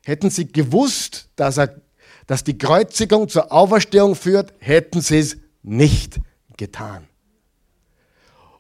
Hätten 0.06 0.30
sie 0.30 0.48
gewusst, 0.48 1.28
dass, 1.36 1.58
er, 1.58 1.82
dass 2.26 2.46
die 2.46 2.58
Kreuzigung 2.58 3.28
zur 3.28 3.52
Auferstehung 3.52 4.16
führt, 4.16 4.54
hätten 4.60 5.02
sie 5.02 5.20
es 5.20 5.38
nicht 5.64 6.22
getan. 6.56 7.08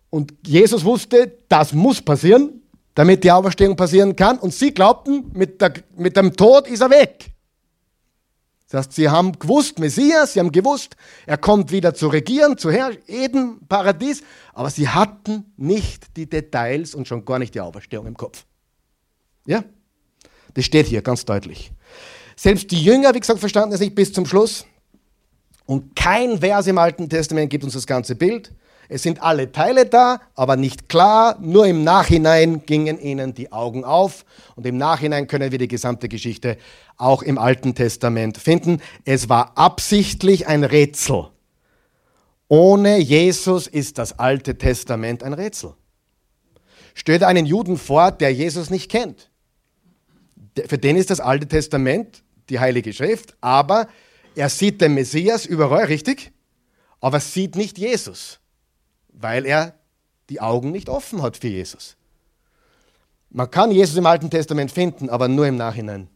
Und 0.09 0.33
Jesus 0.45 0.83
wusste, 0.83 1.31
das 1.47 1.71
muss 1.71 2.01
passieren, 2.01 2.61
damit 2.95 3.23
die 3.23 3.31
Auferstehung 3.31 3.77
passieren 3.77 4.13
kann. 4.17 4.39
Und 4.39 4.53
sie 4.53 4.73
glaubten, 4.73 5.31
mit, 5.33 5.61
der, 5.61 5.73
mit 5.95 6.17
dem 6.17 6.35
Tod 6.35 6.67
ist 6.67 6.81
er 6.81 6.89
weg. 6.89 7.32
Das 8.73 8.87
heißt, 8.87 8.93
sie 8.93 9.07
haben 9.07 9.37
gewusst, 9.37 9.77
Messias, 9.77 10.33
sie 10.33 10.39
haben 10.39 10.51
gewusst, 10.51 10.95
er 11.27 11.37
kommt 11.37 11.71
wieder 11.71 11.93
zu 11.93 12.07
regieren, 12.07 12.57
zu 12.57 12.71
Herr, 12.71 12.89
Eden, 13.07 13.59
Paradies, 13.67 14.23
aber 14.51 14.71
sie 14.71 14.89
hatten 14.89 15.45
nicht 15.57 16.17
die 16.17 16.27
Details 16.27 16.95
und 16.95 17.07
schon 17.07 17.23
gar 17.23 17.37
nicht 17.37 17.53
die 17.53 17.59
Auferstehung 17.59 18.07
im 18.07 18.17
Kopf. 18.17 18.45
Ja? 19.45 19.63
Das 20.55 20.65
steht 20.65 20.87
hier 20.87 21.03
ganz 21.03 21.23
deutlich. 21.23 21.71
Selbst 22.35 22.71
die 22.71 22.83
Jünger, 22.83 23.13
wie 23.13 23.19
gesagt, 23.19 23.39
verstanden 23.39 23.75
es 23.75 23.79
nicht 23.79 23.93
bis 23.93 24.11
zum 24.11 24.25
Schluss. 24.25 24.65
Und 25.67 25.95
kein 25.95 26.39
Vers 26.39 26.65
im 26.65 26.79
Alten 26.79 27.07
Testament 27.07 27.51
gibt 27.51 27.63
uns 27.63 27.73
das 27.73 27.85
ganze 27.85 28.15
Bild. 28.15 28.51
Es 28.89 29.03
sind 29.03 29.21
alle 29.21 29.51
Teile 29.51 29.85
da, 29.85 30.21
aber 30.35 30.55
nicht 30.55 30.89
klar. 30.89 31.37
Nur 31.39 31.65
im 31.65 31.83
Nachhinein 31.83 32.65
gingen 32.65 32.99
ihnen 32.99 33.33
die 33.33 33.51
Augen 33.51 33.83
auf. 33.85 34.25
Und 34.55 34.65
im 34.65 34.77
Nachhinein 34.77 35.27
können 35.27 35.51
wir 35.51 35.57
die 35.57 35.67
gesamte 35.67 36.09
Geschichte 36.09 36.57
auch 36.97 37.21
im 37.21 37.37
Alten 37.37 37.75
Testament 37.75 38.37
finden. 38.37 38.81
Es 39.05 39.29
war 39.29 39.57
absichtlich 39.57 40.47
ein 40.47 40.63
Rätsel. 40.63 41.29
Ohne 42.47 42.99
Jesus 42.99 43.67
ist 43.67 43.97
das 43.97 44.19
Alte 44.19 44.57
Testament 44.57 45.23
ein 45.23 45.33
Rätsel. 45.33 45.73
Stellt 46.93 47.23
einen 47.23 47.45
Juden 47.45 47.77
vor, 47.77 48.11
der 48.11 48.31
Jesus 48.31 48.69
nicht 48.69 48.91
kennt. 48.91 49.31
Für 50.67 50.77
den 50.77 50.97
ist 50.97 51.09
das 51.09 51.19
Alte 51.19 51.47
Testament 51.47 52.23
die 52.49 52.59
Heilige 52.59 52.93
Schrift, 52.93 53.35
aber 53.41 53.87
er 54.35 54.49
sieht 54.49 54.81
den 54.81 54.93
Messias 54.93 55.45
überall, 55.45 55.85
richtig? 55.85 56.31
Aber 56.99 57.19
sieht 57.19 57.55
nicht 57.55 57.79
Jesus 57.79 58.39
weil 59.13 59.45
er 59.45 59.75
die 60.29 60.41
Augen 60.41 60.71
nicht 60.71 60.89
offen 60.89 61.21
hat 61.21 61.37
für 61.37 61.47
Jesus. 61.47 61.95
Man 63.29 63.49
kann 63.49 63.71
Jesus 63.71 63.97
im 63.97 64.05
Alten 64.05 64.29
Testament 64.29 64.71
finden, 64.71 65.09
aber 65.09 65.27
nur 65.27 65.47
im 65.47 65.57
Nachhinein. 65.57 66.09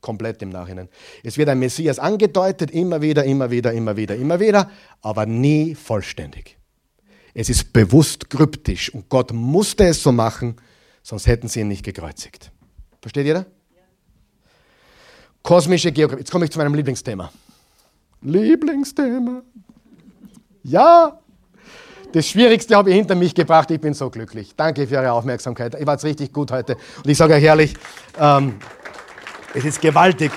komplett 0.00 0.40
im 0.40 0.50
Nachhinein. 0.50 0.88
Es 1.24 1.36
wird 1.36 1.48
ein 1.48 1.58
Messias 1.58 1.98
angedeutet, 1.98 2.70
immer 2.70 3.02
wieder, 3.02 3.24
immer 3.24 3.50
wieder, 3.50 3.72
immer 3.72 3.96
wieder, 3.96 4.14
immer 4.14 4.38
wieder, 4.38 4.70
aber 5.02 5.26
nie 5.26 5.74
vollständig. 5.74 6.56
Es 7.34 7.50
ist 7.50 7.72
bewusst 7.72 8.30
kryptisch 8.30 8.94
und 8.94 9.08
Gott 9.08 9.32
musste 9.32 9.84
es 9.84 10.02
so 10.02 10.12
machen, 10.12 10.56
sonst 11.02 11.26
hätten 11.26 11.48
sie 11.48 11.60
ihn 11.60 11.68
nicht 11.68 11.84
gekreuzigt. 11.84 12.52
Versteht 13.00 13.26
jeder? 13.26 13.46
Kosmische 15.42 15.92
Geografie. 15.92 16.20
Jetzt 16.20 16.30
komme 16.30 16.44
ich 16.44 16.50
zu 16.52 16.58
meinem 16.58 16.74
Lieblingsthema. 16.74 17.32
Lieblingsthema. 18.22 19.42
Ja, 20.62 21.20
das 22.12 22.28
Schwierigste 22.28 22.76
habe 22.76 22.90
ich 22.90 22.96
hinter 22.96 23.14
mich 23.14 23.34
gebracht. 23.34 23.70
Ich 23.70 23.80
bin 23.80 23.94
so 23.94 24.10
glücklich. 24.10 24.54
Danke 24.56 24.86
für 24.86 24.98
eure 24.98 25.12
Aufmerksamkeit. 25.12 25.74
Ich 25.78 25.86
war 25.86 25.94
jetzt 25.94 26.04
richtig 26.04 26.32
gut 26.32 26.50
heute. 26.50 26.76
Und 26.96 27.08
ich 27.08 27.16
sage 27.16 27.34
euch 27.34 27.42
ehrlich, 27.42 27.74
ähm, 28.18 28.56
es 29.54 29.64
ist 29.64 29.80
gewaltig. 29.80 30.32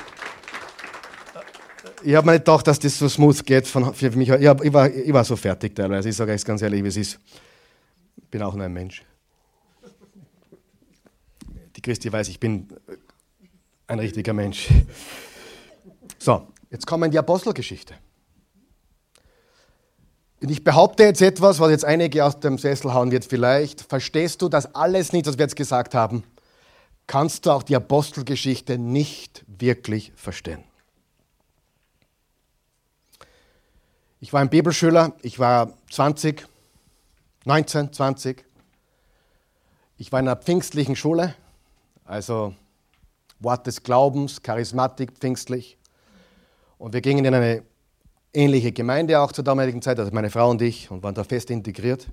Ich 2.04 2.16
habe 2.16 2.26
mir 2.26 2.34
nicht 2.34 2.46
gedacht, 2.46 2.66
dass 2.68 2.80
das 2.80 2.98
so 2.98 3.10
smooth 3.10 3.46
geht 3.46 3.68
von, 3.68 3.94
für 3.94 4.10
mich. 4.12 4.30
Ich, 4.30 4.48
hab, 4.48 4.64
ich, 4.64 4.74
war, 4.74 4.90
ich 4.90 5.12
war 5.14 5.24
so 5.24 5.36
fertig 5.36 5.76
teilweise. 5.76 6.10
Ich 6.10 6.16
sage 6.16 6.32
euch 6.32 6.44
ganz 6.44 6.62
ehrlich, 6.62 6.84
wie 6.84 6.88
es 6.88 6.98
ist. 6.98 7.20
Ich 8.18 8.30
bin 8.30 8.42
auch 8.42 8.54
nur 8.54 8.66
ein 8.66 8.74
Mensch. 8.74 9.04
Die 11.76 11.82
Christi 11.82 12.12
weiß, 12.12 12.30
ich 12.30 12.40
bin 12.40 12.68
ein 13.88 14.00
richtiger 14.00 14.34
Mensch. 14.34 14.70
So, 16.18 16.48
jetzt 16.70 16.86
kommen 16.86 17.10
die 17.12 17.18
Apostelgeschichte. 17.18 17.96
Und 20.42 20.50
ich 20.50 20.64
behaupte 20.64 21.04
jetzt 21.04 21.22
etwas, 21.22 21.60
was 21.60 21.70
jetzt 21.70 21.86
einige 21.86 22.24
aus 22.24 22.40
dem 22.40 22.58
Sessel 22.58 22.94
hauen 22.94 23.12
wird 23.12 23.26
vielleicht. 23.26 23.82
Verstehst 23.82 24.42
du 24.42 24.48
das 24.48 24.74
alles 24.74 25.12
nicht, 25.12 25.28
was 25.28 25.38
wir 25.38 25.44
jetzt 25.44 25.56
gesagt 25.56 25.94
haben? 25.94 26.24
Kannst 27.08 27.46
du 27.46 27.52
auch 27.52 27.64
die 27.64 27.76
Apostelgeschichte 27.76 28.78
nicht 28.78 29.44
wirklich 29.48 30.14
verstehen. 30.16 30.64
Ich 34.22 34.32
war 34.32 34.42
ein 34.42 34.50
Bibelschüler, 34.50 35.14
ich 35.22 35.40
war 35.40 35.74
20, 35.92 36.46
19, 37.46 37.94
20. 37.94 38.46
Ich 39.98 40.12
war 40.12 40.20
in 40.20 40.28
einer 40.28 40.38
pfingstlichen 40.38 40.96
Schule, 40.96 41.36
also 42.06 42.54
Wort 43.40 43.66
des 43.66 43.84
Glaubens, 43.84 44.42
Charismatik, 44.42 45.14
pfingstlich. 45.18 45.78
Und 46.78 46.94
wir 46.94 47.02
gingen 47.02 47.26
in 47.26 47.34
eine 47.34 47.64
ähnliche 48.34 48.72
Gemeinde 48.72 49.20
auch 49.20 49.32
zur 49.32 49.44
damaligen 49.44 49.82
Zeit, 49.82 50.00
also 50.00 50.12
meine 50.12 50.30
Frau 50.30 50.50
und 50.50 50.62
ich, 50.62 50.90
und 50.92 51.04
waren 51.04 51.16
da 51.16 51.24
fest 51.24 51.50
integriert. 51.50 52.08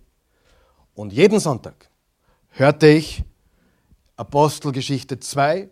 Und 0.94 1.12
jeden 1.12 1.40
Sonntag 1.40 1.88
hörte 2.50 2.88
ich 2.88 3.23
Apostelgeschichte 4.16 5.20
2. 5.20 5.68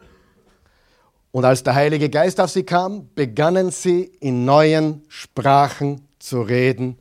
Und 1.32 1.44
als 1.44 1.62
der 1.62 1.74
Heilige 1.74 2.10
Geist 2.10 2.40
auf 2.40 2.50
sie 2.50 2.62
kam, 2.62 3.08
begannen 3.14 3.70
sie 3.70 4.02
in 4.20 4.44
neuen 4.44 5.02
Sprachen 5.08 6.02
zu 6.18 6.42
reden, 6.42 6.98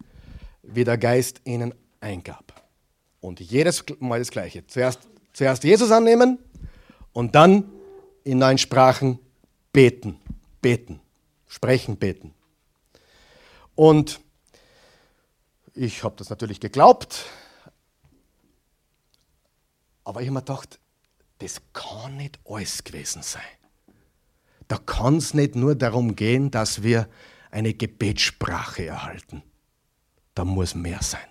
wie 0.63 0.83
der 0.83 0.97
Geist 0.97 1.41
ihnen 1.43 1.73
eingab. 1.99 2.63
Und 3.19 3.39
jedes 3.39 3.83
Mal 3.99 4.19
das 4.19 4.31
Gleiche. 4.31 4.65
Zuerst, 4.67 5.01
zuerst 5.33 5.63
Jesus 5.63 5.91
annehmen 5.91 6.39
und 7.11 7.35
dann 7.35 7.65
in 8.23 8.39
neuen 8.39 8.57
Sprachen 8.57 9.19
beten. 9.71 10.17
Beten. 10.61 10.99
Sprechen, 11.47 11.97
beten. 11.97 12.33
Und 13.75 14.19
ich 15.73 16.03
habe 16.03 16.15
das 16.17 16.29
natürlich 16.29 16.59
geglaubt, 16.59 17.25
aber 20.03 20.21
ich 20.21 20.27
habe 20.27 20.35
mir 20.35 20.41
gedacht, 20.41 20.79
das 21.39 21.61
kann 21.73 22.17
nicht 22.17 22.39
alles 22.45 22.83
gewesen 22.83 23.23
sein. 23.23 23.41
Da 24.67 24.77
kann 24.77 25.17
es 25.17 25.33
nicht 25.33 25.55
nur 25.55 25.75
darum 25.75 26.15
gehen, 26.15 26.51
dass 26.51 26.83
wir 26.83 27.07
eine 27.51 27.73
Gebetssprache 27.73 28.85
erhalten. 28.85 29.43
Da 30.35 30.45
muss 30.45 30.75
mehr 30.75 30.99
sein. 31.01 31.21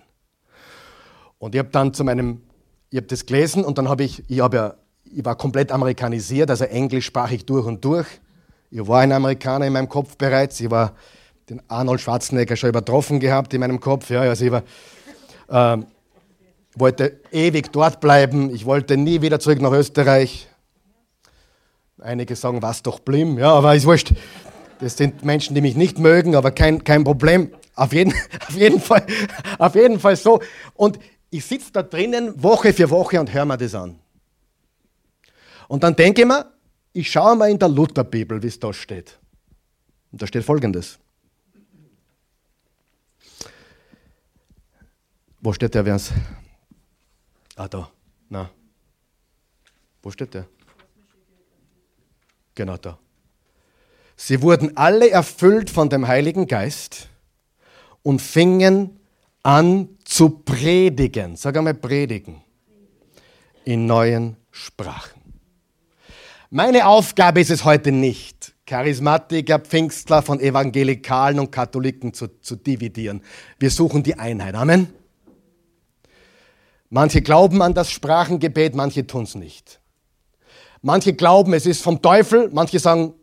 Und 1.39 1.55
ich 1.55 1.59
habe 1.59 1.69
dann 1.69 1.93
zu 1.93 2.03
meinem, 2.03 2.41
ich 2.89 2.97
habe 2.97 3.07
das 3.07 3.25
gelesen 3.25 3.65
und 3.65 3.77
dann 3.77 3.89
habe 3.89 4.03
ich, 4.03 4.23
ich, 4.29 4.39
hab 4.39 4.53
ja, 4.53 4.75
ich 5.03 5.25
war 5.25 5.35
komplett 5.35 5.71
amerikanisiert, 5.71 6.49
also 6.49 6.63
Englisch 6.65 7.05
sprach 7.05 7.31
ich 7.31 7.45
durch 7.45 7.65
und 7.65 7.83
durch. 7.83 8.07
Ich 8.71 8.87
war 8.87 9.01
ein 9.01 9.11
Amerikaner 9.11 9.67
in 9.67 9.73
meinem 9.73 9.89
Kopf 9.89 10.15
bereits. 10.17 10.59
Ich 10.59 10.71
war 10.71 10.95
den 11.49 11.61
Arnold 11.67 12.01
Schwarzenegger 12.01 12.55
schon 12.55 12.69
übertroffen 12.69 13.19
gehabt 13.19 13.53
in 13.53 13.59
meinem 13.59 13.79
Kopf. 13.79 14.09
Ja, 14.09 14.21
also 14.21 14.45
ich 14.45 14.51
war, 14.51 14.63
äh, 15.77 15.83
wollte 16.75 17.19
ewig 17.31 17.71
dort 17.71 17.99
bleiben. 17.99 18.53
Ich 18.53 18.65
wollte 18.65 18.97
nie 18.97 19.21
wieder 19.21 19.39
zurück 19.39 19.61
nach 19.61 19.71
Österreich. 19.71 20.47
Einige 21.99 22.35
sagen, 22.35 22.61
was 22.61 22.83
doch 22.83 22.99
blim. 22.99 23.37
Ja, 23.37 23.53
aber 23.53 23.75
ist 23.75 23.85
wurscht. 23.85 24.13
Das 24.79 24.97
sind 24.97 25.23
Menschen, 25.23 25.55
die 25.55 25.61
mich 25.61 25.75
nicht 25.75 25.99
mögen, 25.99 26.35
aber 26.35 26.51
kein, 26.51 26.83
kein 26.83 27.03
Problem. 27.03 27.51
Auf 27.75 27.93
jeden, 27.93 28.13
auf, 28.47 28.55
jeden 28.55 28.79
Fall, 28.79 29.05
auf 29.59 29.75
jeden 29.75 29.99
Fall 29.99 30.15
so. 30.15 30.41
Und 30.73 30.99
ich 31.29 31.45
sitze 31.45 31.71
da 31.71 31.83
drinnen 31.83 32.41
Woche 32.41 32.73
für 32.73 32.89
Woche 32.89 33.19
und 33.19 33.33
höre 33.33 33.45
mir 33.45 33.57
das 33.57 33.75
an. 33.75 33.99
Und 35.67 35.83
dann 35.83 35.95
denke 35.95 36.21
ich 36.21 36.27
mir, 36.27 36.51
ich 36.93 37.09
schaue 37.09 37.35
mal 37.35 37.49
in 37.49 37.57
der 37.57 37.69
Lutherbibel, 37.69 38.41
wie 38.43 38.47
es 38.47 38.59
da 38.59 38.71
steht. 38.71 39.17
Und 40.11 40.21
da 40.21 40.27
steht 40.27 40.43
folgendes. 40.43 40.99
Wo 45.43 45.51
steht 45.51 45.75
der 45.75 45.83
Vers? 45.83 46.13
Ah, 47.57 47.67
da. 47.67 47.91
Na. 48.29 48.49
Wo 50.01 50.09
steht 50.09 50.33
der? 50.33 50.45
Genau 52.55 52.77
da. 52.77 52.97
Sie 54.15 54.41
wurden 54.41 54.77
alle 54.77 55.09
erfüllt 55.09 55.69
von 55.69 55.89
dem 55.89 56.07
Heiligen 56.07 56.47
Geist 56.47 57.09
und 58.03 58.21
fingen 58.21 59.01
an 59.43 59.89
zu 60.05 60.29
predigen. 60.29 61.35
Sag 61.35 61.57
einmal 61.57 61.73
predigen. 61.73 62.41
In 63.65 63.85
neuen 63.85 64.37
Sprachen. 64.49 65.21
Meine 66.51 66.87
Aufgabe 66.87 67.41
ist 67.41 67.51
es 67.51 67.65
heute 67.65 67.91
nicht, 67.91 68.53
Charismatiker, 68.65 69.59
Pfingstler 69.59 70.21
von 70.21 70.39
Evangelikalen 70.39 71.39
und 71.39 71.51
Katholiken 71.51 72.13
zu, 72.13 72.27
zu 72.39 72.55
dividieren. 72.55 73.21
Wir 73.59 73.71
suchen 73.71 74.03
die 74.03 74.17
Einheit. 74.17 74.55
Amen. 74.55 75.02
Manche 76.93 77.23
glauben 77.23 77.63
an 77.63 77.73
das 77.73 77.89
Sprachengebet, 77.89 78.75
manche 78.75 79.07
tun 79.07 79.23
es 79.23 79.33
nicht. 79.33 79.79
Manche 80.83 81.13
glauben, 81.13 81.55
es 81.55 81.65
ist 81.65 81.81
vom 81.81 81.99
Teufel, 81.99 82.51
manche 82.53 82.77
sagen, 82.77 83.15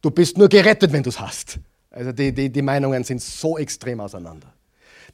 du 0.00 0.10
bist 0.10 0.36
nur 0.36 0.48
gerettet, 0.48 0.90
wenn 0.90 1.04
du 1.04 1.10
es 1.10 1.20
hast. 1.20 1.60
Also 1.92 2.10
die, 2.10 2.34
die, 2.34 2.50
die 2.50 2.62
Meinungen 2.62 3.04
sind 3.04 3.22
so 3.22 3.58
extrem 3.58 4.00
auseinander. 4.00 4.52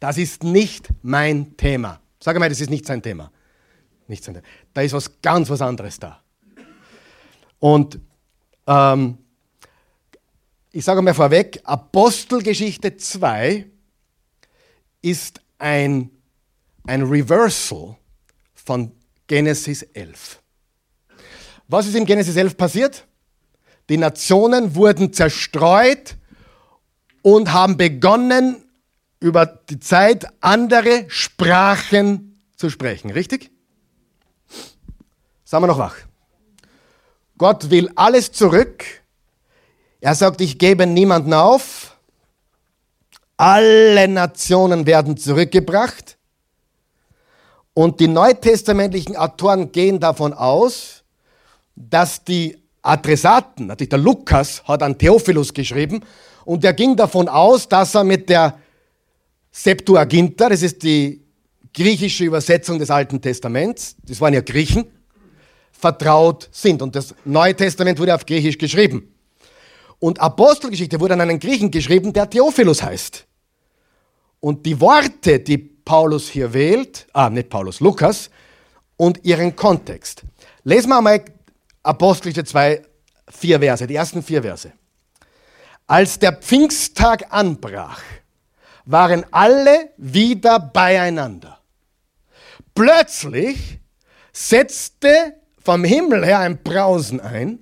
Das 0.01 0.16
ist 0.16 0.42
nicht 0.42 0.88
mein 1.03 1.55
Thema. 1.59 2.01
Sag 2.18 2.38
mal, 2.38 2.49
das 2.49 2.62
ist 2.62 2.71
nicht 2.71 2.87
sein 2.87 3.03
Thema. 3.03 3.31
Nicht 4.07 4.25
sein 4.25 4.37
Thema. 4.37 4.47
Da 4.73 4.81
ist 4.81 4.94
was 4.94 5.21
ganz 5.21 5.51
was 5.51 5.61
anderes 5.61 6.01
da. 6.01 6.18
Und 7.59 8.01
ähm, 8.66 9.18
ich 10.73 10.83
sage 10.83 11.03
mal 11.03 11.12
vorweg, 11.12 11.61
Apostelgeschichte 11.62 12.97
2 12.97 13.66
ist 15.03 15.42
ein 15.59 16.11
ein 16.88 17.03
Reversal 17.03 17.96
von 18.55 18.92
Genesis 19.27 19.83
11. 19.83 20.40
Was 21.68 21.87
ist 21.87 21.94
in 21.94 22.07
Genesis 22.07 22.35
11 22.35 22.57
passiert? 22.57 23.07
Die 23.90 23.98
Nationen 23.98 24.74
wurden 24.74 25.12
zerstreut 25.12 26.16
und 27.22 27.53
haben 27.53 27.77
begonnen, 27.77 28.64
über 29.20 29.46
die 29.46 29.81
Zeit 29.81 30.27
andere 30.40 31.05
Sprachen 31.09 32.40
zu 32.57 32.70
sprechen. 32.70 33.11
Richtig? 33.11 33.51
Sagen 35.44 35.64
wir 35.64 35.68
noch 35.68 35.79
wach. 35.79 35.96
Gott 37.37 37.70
will 37.70 37.90
alles 37.96 38.33
zurück. 38.33 38.85
Er 40.01 40.14
sagt, 40.14 40.40
ich 40.40 40.59
gebe 40.59 40.87
niemanden 40.87 41.35
auf. 41.35 41.98
Alle 43.37 44.09
Nationen 44.09 44.87
werden 44.87 45.16
zurückgebracht. 45.16 46.17
Und 47.78 48.00
die 48.00 48.08
neutestamentlichen 48.08 49.14
Autoren 49.14 49.70
gehen 49.70 50.00
davon 50.00 50.32
aus, 50.32 51.04
dass 51.76 52.24
die 52.24 52.58
Adressaten, 52.82 53.68
natürlich 53.68 53.90
der 53.90 54.00
Lukas 54.00 54.64
hat 54.64 54.82
an 54.82 54.98
Theophilus 54.98 55.54
geschrieben, 55.54 56.00
und 56.44 56.64
er 56.64 56.72
ging 56.72 56.96
davon 56.96 57.28
aus, 57.28 57.68
dass 57.68 57.94
er 57.94 58.02
mit 58.02 58.28
der 58.30 58.58
Septuaginta, 59.52 60.48
das 60.48 60.62
ist 60.62 60.82
die 60.82 61.22
griechische 61.72 62.24
Übersetzung 62.24 62.80
des 62.80 62.90
Alten 62.90 63.20
Testaments, 63.20 63.94
das 64.02 64.20
waren 64.20 64.34
ja 64.34 64.40
Griechen, 64.40 64.84
vertraut 65.70 66.48
sind. 66.50 66.82
Und 66.82 66.96
das 66.96 67.14
Neue 67.24 67.54
Testament 67.54 68.00
wurde 68.00 68.12
auf 68.12 68.26
Griechisch 68.26 68.58
geschrieben. 68.58 69.14
Und 70.00 70.20
Apostelgeschichte 70.20 70.98
wurde 70.98 71.14
an 71.14 71.20
einen 71.20 71.38
Griechen 71.38 71.70
geschrieben, 71.70 72.12
der 72.12 72.28
Theophilus 72.28 72.82
heißt. 72.82 73.24
Und 74.40 74.66
die 74.66 74.80
Worte, 74.80 75.38
die 75.38 75.77
Paulus 75.88 76.29
hier 76.29 76.53
wählt, 76.53 77.07
ah, 77.14 77.31
nicht 77.31 77.48
Paulus, 77.48 77.81
Lukas, 77.81 78.29
und 78.98 79.24
ihren 79.24 79.57
Kontext. 79.57 80.22
Lesen 80.62 80.90
wir 80.90 80.98
einmal 80.98 81.24
Apostelgeschichte 81.83 82.44
2, 82.44 82.83
vier 83.31 83.59
Verse, 83.59 83.87
die 83.87 83.94
ersten 83.94 84.22
vier 84.22 84.42
Verse. 84.42 84.70
Als 85.87 86.18
der 86.18 86.35
Pfingsttag 86.35 87.33
anbrach, 87.33 88.03
waren 88.85 89.24
alle 89.31 89.88
wieder 89.96 90.61
beieinander. 90.61 91.59
Plötzlich 92.74 93.79
setzte 94.31 95.37
vom 95.64 95.85
Himmel 95.85 96.22
her 96.22 96.40
ein 96.40 96.62
Brausen 96.62 97.18
ein. 97.18 97.61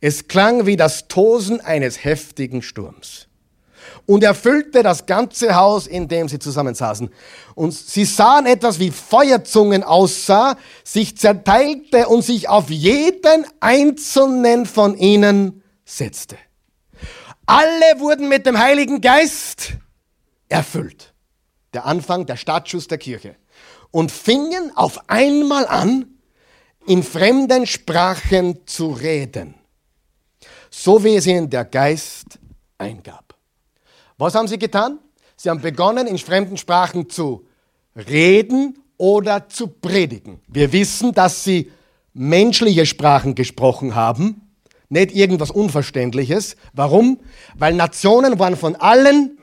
Es 0.00 0.26
klang 0.26 0.66
wie 0.66 0.76
das 0.76 1.06
Tosen 1.06 1.60
eines 1.60 2.02
heftigen 2.02 2.60
Sturms 2.60 3.27
und 4.08 4.24
erfüllte 4.24 4.82
das 4.82 5.04
ganze 5.04 5.54
Haus, 5.54 5.86
in 5.86 6.08
dem 6.08 6.28
sie 6.28 6.38
zusammensaßen. 6.38 7.10
Und 7.54 7.74
sie 7.74 8.06
sahen 8.06 8.46
etwas 8.46 8.78
wie 8.78 8.90
Feuerzungen 8.90 9.84
aussah, 9.84 10.56
sich 10.82 11.18
zerteilte 11.18 12.08
und 12.08 12.22
sich 12.22 12.48
auf 12.48 12.70
jeden 12.70 13.44
einzelnen 13.60 14.64
von 14.64 14.96
ihnen 14.96 15.62
setzte. 15.84 16.38
Alle 17.44 17.98
wurden 18.00 18.30
mit 18.30 18.46
dem 18.46 18.58
Heiligen 18.58 19.02
Geist 19.02 19.72
erfüllt. 20.48 21.12
Der 21.74 21.84
Anfang, 21.84 22.24
der 22.24 22.36
Startschuss 22.36 22.88
der 22.88 22.96
Kirche. 22.96 23.36
Und 23.90 24.10
fingen 24.10 24.72
auf 24.74 25.10
einmal 25.10 25.66
an, 25.66 26.06
in 26.86 27.02
fremden 27.02 27.66
Sprachen 27.66 28.66
zu 28.66 28.90
reden, 28.90 29.54
so 30.70 31.04
wie 31.04 31.16
es 31.16 31.26
ihnen 31.26 31.50
der 31.50 31.66
Geist 31.66 32.38
eingab. 32.78 33.27
Was 34.18 34.34
haben 34.34 34.48
sie 34.48 34.58
getan? 34.58 34.98
Sie 35.36 35.48
haben 35.48 35.60
begonnen, 35.60 36.06
in 36.08 36.18
fremden 36.18 36.56
Sprachen 36.56 37.08
zu 37.08 37.46
reden 37.94 38.78
oder 38.96 39.48
zu 39.48 39.68
predigen. 39.68 40.40
Wir 40.48 40.72
wissen, 40.72 41.12
dass 41.12 41.44
sie 41.44 41.70
menschliche 42.12 42.84
Sprachen 42.84 43.36
gesprochen 43.36 43.94
haben, 43.94 44.42
nicht 44.88 45.12
irgendwas 45.12 45.52
Unverständliches. 45.52 46.56
Warum? 46.72 47.20
Weil 47.54 47.74
Nationen 47.74 48.38
waren 48.40 48.56
von 48.56 48.74
allen, 48.74 49.38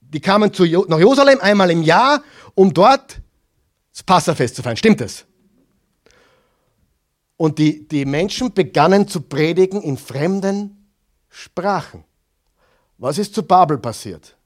die 0.00 0.20
kamen 0.20 0.52
zu, 0.52 0.64
nach 0.64 0.98
Jerusalem 0.98 1.40
einmal 1.40 1.70
im 1.70 1.82
Jahr, 1.82 2.22
um 2.54 2.72
dort 2.72 3.20
das 3.92 4.02
Passafest 4.02 4.56
zu 4.56 4.62
feiern. 4.62 4.76
Stimmt 4.76 5.02
es? 5.02 5.26
Und 7.36 7.58
die, 7.58 7.86
die 7.88 8.06
Menschen 8.06 8.54
begannen 8.54 9.08
zu 9.08 9.20
predigen 9.20 9.82
in 9.82 9.98
fremden 9.98 10.88
Sprachen. 11.28 12.04
Was 13.02 13.18
ist 13.18 13.34
zu 13.34 13.42
Babel 13.42 13.78
passiert? 13.78 14.36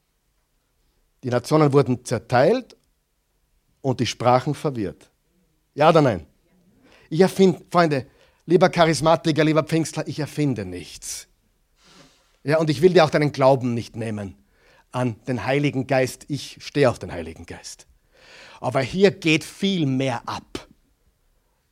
Die 1.23 1.29
Nationen 1.29 1.75
wurden 1.75 2.03
zerteilt 2.07 2.75
und 3.83 4.01
die 4.01 4.07
Sprachen 4.07 4.55
verwirrt. 4.55 5.11
Ja 5.75 5.91
oder 5.91 6.01
nein? 6.01 6.27
Ich 7.11 7.21
erfinde, 7.21 7.61
Freunde, 7.71 8.07
lieber 8.47 8.71
Charismatiker, 8.71 9.45
lieber 9.45 9.63
Pfingstler, 9.63 10.09
ich 10.09 10.21
erfinde 10.21 10.65
nichts. 10.65 11.29
Ja, 12.45 12.57
und 12.57 12.71
ich 12.71 12.81
will 12.81 12.95
dir 12.95 13.05
auch 13.05 13.11
deinen 13.11 13.31
Glauben 13.31 13.75
nicht 13.75 13.95
nehmen 13.95 14.37
an 14.91 15.17
den 15.27 15.45
Heiligen 15.45 15.87
Geist. 15.87 16.25
Ich 16.29 16.57
stehe 16.61 16.89
auf 16.89 16.99
den 16.99 17.13
Heiligen 17.13 17.45
Geist. 17.45 17.87
Aber 18.63 18.81
hier 18.81 19.11
geht 19.11 19.45
viel 19.45 19.85
mehr 19.85 20.27
ab 20.27 20.67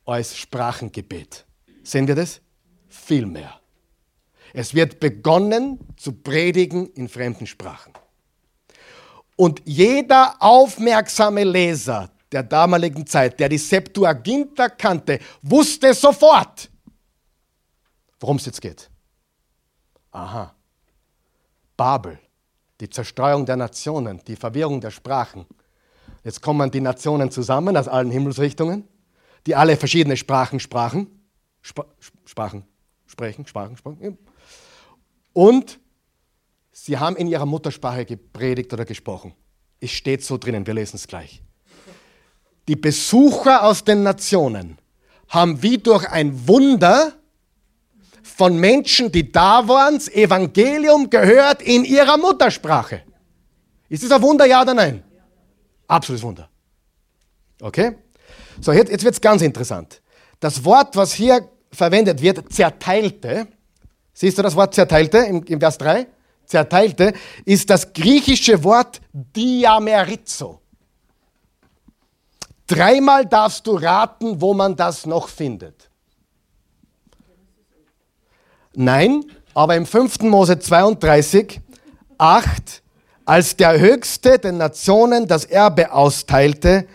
als 0.05 0.37
Sprachengebet. 0.37 1.47
Sehen 1.81 2.07
wir 2.07 2.13
das? 2.13 2.41
Viel 2.89 3.25
mehr. 3.25 3.59
Es 4.57 4.73
wird 4.73 5.01
begonnen 5.01 5.79
zu 5.97 6.13
predigen 6.13 6.87
in 6.93 7.09
fremden 7.09 7.45
Sprachen. 7.45 7.91
Und 9.35 9.61
jeder 9.65 10.37
aufmerksame 10.39 11.43
Leser 11.43 12.09
der 12.31 12.43
damaligen 12.43 13.05
Zeit, 13.05 13.37
der 13.37 13.49
die 13.49 13.57
Septuaginta 13.57 14.69
kannte, 14.69 15.19
wusste 15.41 15.93
sofort, 15.93 16.69
worum 18.21 18.37
es 18.37 18.45
jetzt 18.45 18.61
geht. 18.61 18.89
Aha. 20.11 20.55
Babel, 21.75 22.17
die 22.79 22.89
Zerstreuung 22.89 23.45
der 23.45 23.57
Nationen, 23.57 24.21
die 24.25 24.37
Verwirrung 24.37 24.79
der 24.79 24.91
Sprachen. 24.91 25.45
Jetzt 26.23 26.41
kommen 26.41 26.71
die 26.71 26.79
Nationen 26.79 27.29
zusammen 27.29 27.75
aus 27.75 27.89
allen 27.89 28.09
Himmelsrichtungen, 28.09 28.87
die 29.47 29.53
alle 29.53 29.75
verschiedene 29.75 30.15
Sprachen 30.15 30.61
sprachen. 30.61 31.07
Sp 31.59 31.83
Sprachen 32.23 32.63
sprechen, 33.05 33.45
Sprachen 33.45 33.75
sprechen. 33.75 34.17
Und 35.35 35.81
sie 36.71 36.97
haben 36.97 37.17
in 37.17 37.27
ihrer 37.27 37.45
Muttersprache 37.45 38.05
gepredigt 38.05 38.71
oder 38.71 38.85
gesprochen. 38.85 39.33
Es 39.81 39.91
steht 39.91 40.23
so 40.23 40.37
drinnen, 40.37 40.65
wir 40.65 40.73
lesen 40.73 40.95
es 40.95 41.07
gleich. 41.07 41.41
Die 42.69 42.77
Besucher 42.77 43.63
aus 43.65 43.83
den 43.83 44.01
Nationen 44.01 44.77
haben 45.27 45.61
wie 45.61 45.77
durch 45.77 46.09
ein 46.09 46.47
Wunder 46.47 47.11
von 48.23 48.57
Menschen, 48.57 49.11
die 49.11 49.29
da 49.29 49.67
waren, 49.67 49.95
das 49.95 50.07
Evangelium 50.07 51.09
gehört 51.09 51.61
in 51.61 51.83
ihrer 51.83 52.17
Muttersprache. 52.17 53.01
Ist 53.89 54.03
das 54.03 54.11
ein 54.11 54.21
Wunder, 54.21 54.45
ja 54.45 54.61
oder 54.61 54.73
nein? 54.73 55.03
Absolutes 55.85 56.23
Wunder. 56.23 56.49
Okay? 57.59 57.97
So, 58.61 58.71
jetzt, 58.71 58.89
jetzt 58.89 59.03
wird 59.03 59.15
es 59.15 59.21
ganz 59.21 59.41
interessant. 59.41 60.01
Das 60.39 60.63
Wort, 60.63 60.95
was 60.95 61.11
hier 61.11 61.49
verwendet 61.73 62.21
wird, 62.21 62.53
zerteilte, 62.53 63.49
Siehst 64.15 64.37
du 64.37 64.41
das 64.41 64.55
Wort 64.55 64.73
zerteilte 64.73 65.17
im, 65.17 65.43
im 65.43 65.59
Vers 65.59 65.77
3? 65.77 66.07
Zerteilte 66.45 67.13
ist 67.43 67.69
das 67.69 67.91
griechische 67.91 68.63
Wort 68.63 69.01
diamerizo. 69.11 70.61
Dreimal 72.65 73.25
darfst 73.25 73.67
du 73.67 73.75
raten, 73.75 74.39
wo 74.39 74.53
man 74.53 74.75
das 74.75 75.05
noch 75.05 75.27
findet. 75.27 75.89
Nein, 78.73 79.25
aber 79.53 79.75
im 79.75 79.85
5. 79.85 80.21
Mose 80.21 80.59
32, 80.59 81.59
8, 82.17 82.83
als 83.25 83.57
der 83.57 83.79
Höchste 83.79 84.39
den 84.39 84.57
Nationen 84.57 85.27
das 85.27 85.43
Erbe 85.43 85.91
austeilte, 85.91 86.87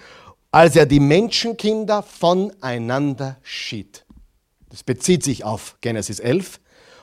als 0.51 0.75
er 0.75 0.87
die 0.87 1.01
Menschenkinder 1.01 2.03
voneinander 2.03 3.37
schied. 3.43 4.07
Das 4.71 4.83
bezieht 4.83 5.23
sich 5.23 5.45
auf 5.45 5.77
Genesis 5.81 6.19
11. 6.19 6.61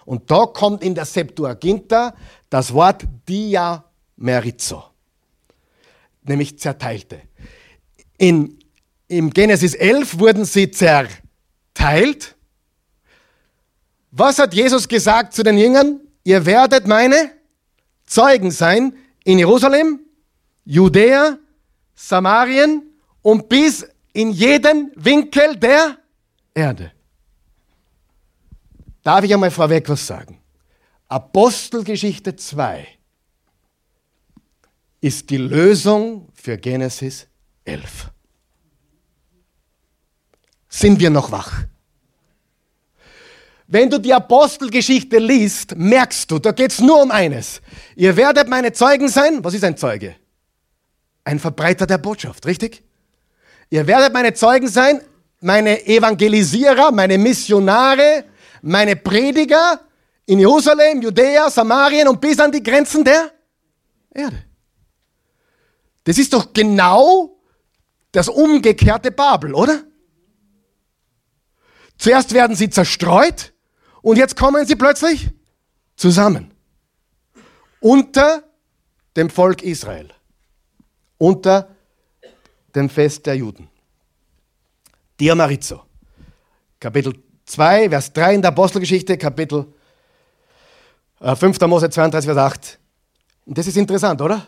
Und 0.07 0.31
da 0.31 0.45
kommt 0.45 0.83
in 0.83 0.95
der 0.95 1.03
Septuaginta 1.03 2.15
das 2.49 2.73
Wort 2.73 3.03
diamerizo, 3.27 4.85
nämlich 6.23 6.57
zerteilte. 6.57 7.23
In, 8.17 8.57
Im 9.09 9.31
Genesis 9.31 9.73
11 9.73 10.17
wurden 10.17 10.45
sie 10.45 10.71
zerteilt. 10.71 12.37
Was 14.11 14.39
hat 14.39 14.53
Jesus 14.53 14.87
gesagt 14.87 15.33
zu 15.33 15.43
den 15.43 15.57
Jüngern? 15.57 15.99
Ihr 16.23 16.45
werdet 16.45 16.87
meine 16.87 17.31
Zeugen 18.05 18.51
sein 18.51 18.93
in 19.25 19.39
Jerusalem, 19.39 19.99
Judäa, 20.63 21.37
Samarien 21.95 22.93
und 23.21 23.49
bis 23.49 23.85
in 24.13 24.31
jeden 24.31 24.89
Winkel 24.95 25.57
der 25.57 25.97
Erde. 26.53 26.93
Darf 29.07 29.23
ich 29.23 29.33
einmal 29.33 29.51
vorweg 29.51 29.87
was 29.87 30.05
sagen? 30.05 30.37
Apostelgeschichte 31.07 32.35
2 32.35 32.85
ist 34.99 35.29
die 35.29 35.37
Lösung 35.37 36.27
für 36.33 36.57
Genesis 36.57 37.25
11. 37.63 38.11
Sind 40.67 40.99
wir 40.99 41.09
noch 41.09 41.31
wach? 41.31 41.53
Wenn 43.67 43.89
du 43.89 43.97
die 43.97 44.13
Apostelgeschichte 44.13 45.19
liest, 45.19 45.77
merkst 45.77 46.29
du, 46.29 46.39
da 46.39 46.51
geht 46.51 46.71
es 46.71 46.81
nur 46.81 47.01
um 47.01 47.09
eines. 47.09 47.61
Ihr 47.95 48.17
werdet 48.17 48.49
meine 48.49 48.73
Zeugen 48.73 49.07
sein. 49.07 49.41
Was 49.41 49.53
ist 49.53 49.63
ein 49.63 49.77
Zeuge? 49.77 50.17
Ein 51.23 51.39
Verbreiter 51.39 51.87
der 51.87 51.97
Botschaft, 51.97 52.45
richtig? 52.45 52.83
Ihr 53.69 53.87
werdet 53.87 54.11
meine 54.11 54.33
Zeugen 54.33 54.67
sein, 54.67 54.99
meine 55.39 55.87
Evangelisierer, 55.87 56.91
meine 56.91 57.17
Missionare, 57.17 58.25
meine 58.61 58.95
Prediger 58.95 59.81
in 60.25 60.39
Jerusalem, 60.39 61.01
Judäa, 61.01 61.49
Samarien 61.49 62.07
und 62.07 62.19
bis 62.19 62.39
an 62.39 62.51
die 62.51 62.61
Grenzen 62.61 63.03
der 63.03 63.31
Erde. 64.13 64.43
Das 66.03 66.17
ist 66.17 66.33
doch 66.33 66.53
genau 66.53 67.39
das 68.11 68.29
umgekehrte 68.29 69.11
Babel, 69.11 69.53
oder? 69.53 69.83
Zuerst 71.97 72.33
werden 72.33 72.55
sie 72.55 72.69
zerstreut 72.69 73.53
und 74.01 74.17
jetzt 74.17 74.35
kommen 74.35 74.65
sie 74.65 74.75
plötzlich 74.75 75.29
zusammen. 75.95 76.53
Unter 77.79 78.43
dem 79.15 79.29
Volk 79.29 79.63
Israel. 79.63 80.13
Unter 81.17 81.75
dem 82.75 82.89
Fest 82.89 83.25
der 83.25 83.35
Juden. 83.35 83.69
Diamarizo. 85.19 85.83
Kapitel 86.79 87.13
2, 87.47 87.89
Vers 87.89 88.13
3 88.13 88.35
in 88.35 88.41
der 88.41 88.49
Apostelgeschichte, 88.49 89.17
Kapitel 89.17 89.65
5. 91.21 91.61
Äh, 91.61 91.67
Mose 91.67 91.89
32, 91.89 92.27
Vers 92.27 92.37
8. 92.37 92.79
Und 93.45 93.57
das 93.57 93.67
ist 93.67 93.77
interessant, 93.77 94.21
oder? 94.21 94.45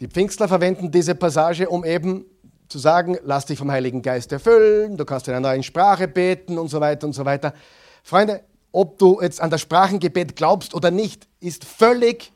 Die 0.00 0.06
Pfingstler 0.06 0.46
verwenden 0.46 0.90
diese 0.90 1.14
Passage, 1.14 1.68
um 1.68 1.84
eben 1.84 2.24
zu 2.68 2.78
sagen, 2.78 3.18
lass 3.24 3.46
dich 3.46 3.58
vom 3.58 3.70
Heiligen 3.70 4.02
Geist 4.02 4.30
erfüllen, 4.30 4.96
du 4.96 5.04
kannst 5.04 5.26
in 5.28 5.34
einer 5.34 5.48
neuen 5.48 5.62
Sprache 5.62 6.06
beten 6.06 6.58
und 6.58 6.68
so 6.68 6.80
weiter 6.80 7.06
und 7.06 7.12
so 7.12 7.24
weiter. 7.24 7.54
Freunde, 8.02 8.42
ob 8.72 8.98
du 8.98 9.20
jetzt 9.20 9.40
an 9.40 9.50
das 9.50 9.62
Sprachengebet 9.62 10.36
glaubst 10.36 10.74
oder 10.74 10.90
nicht, 10.90 11.26
ist 11.40 11.64
völlig, 11.64 12.32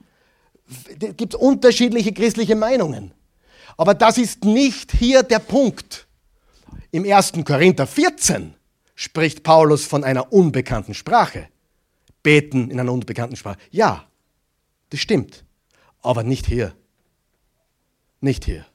gibt 1.17 1.35
es 1.35 1.41
unterschiedliche 1.41 2.13
christliche 2.13 2.57
Meinungen. 2.57 3.13
Aber 3.81 3.95
das 3.95 4.19
ist 4.19 4.45
nicht 4.45 4.93
hier 4.93 5.23
der 5.23 5.39
Punkt. 5.39 6.07
Im 6.91 7.11
1. 7.11 7.33
Korinther 7.47 7.87
14 7.87 8.53
spricht 8.95 9.43
Paulus 9.43 9.87
von 9.87 10.05
einer 10.05 10.35
unbekannten 10.35 10.93
Sprache. 10.93 11.49
Beten 12.23 12.71
in 12.71 12.79
einer 12.79 12.93
unbekannten 12.93 13.37
Sprache. 13.37 13.57
Ja, 13.71 14.05
das 14.91 15.01
stimmt. 15.01 15.47
Aber 16.03 16.25
nicht 16.25 16.45
hier. 16.45 16.75
Nicht 18.21 18.45
hier. 18.45 18.67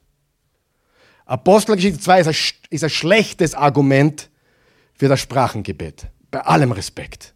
Apostelgeschichte 1.24 2.00
2 2.00 2.20
ist 2.22 2.26
ein, 2.26 2.68
ist 2.70 2.82
ein 2.82 2.90
schlechtes 2.90 3.54
Argument 3.54 4.28
für 4.92 5.06
das 5.06 5.20
Sprachengebet. 5.20 6.08
Bei 6.32 6.40
allem 6.40 6.72
Respekt. 6.72 7.32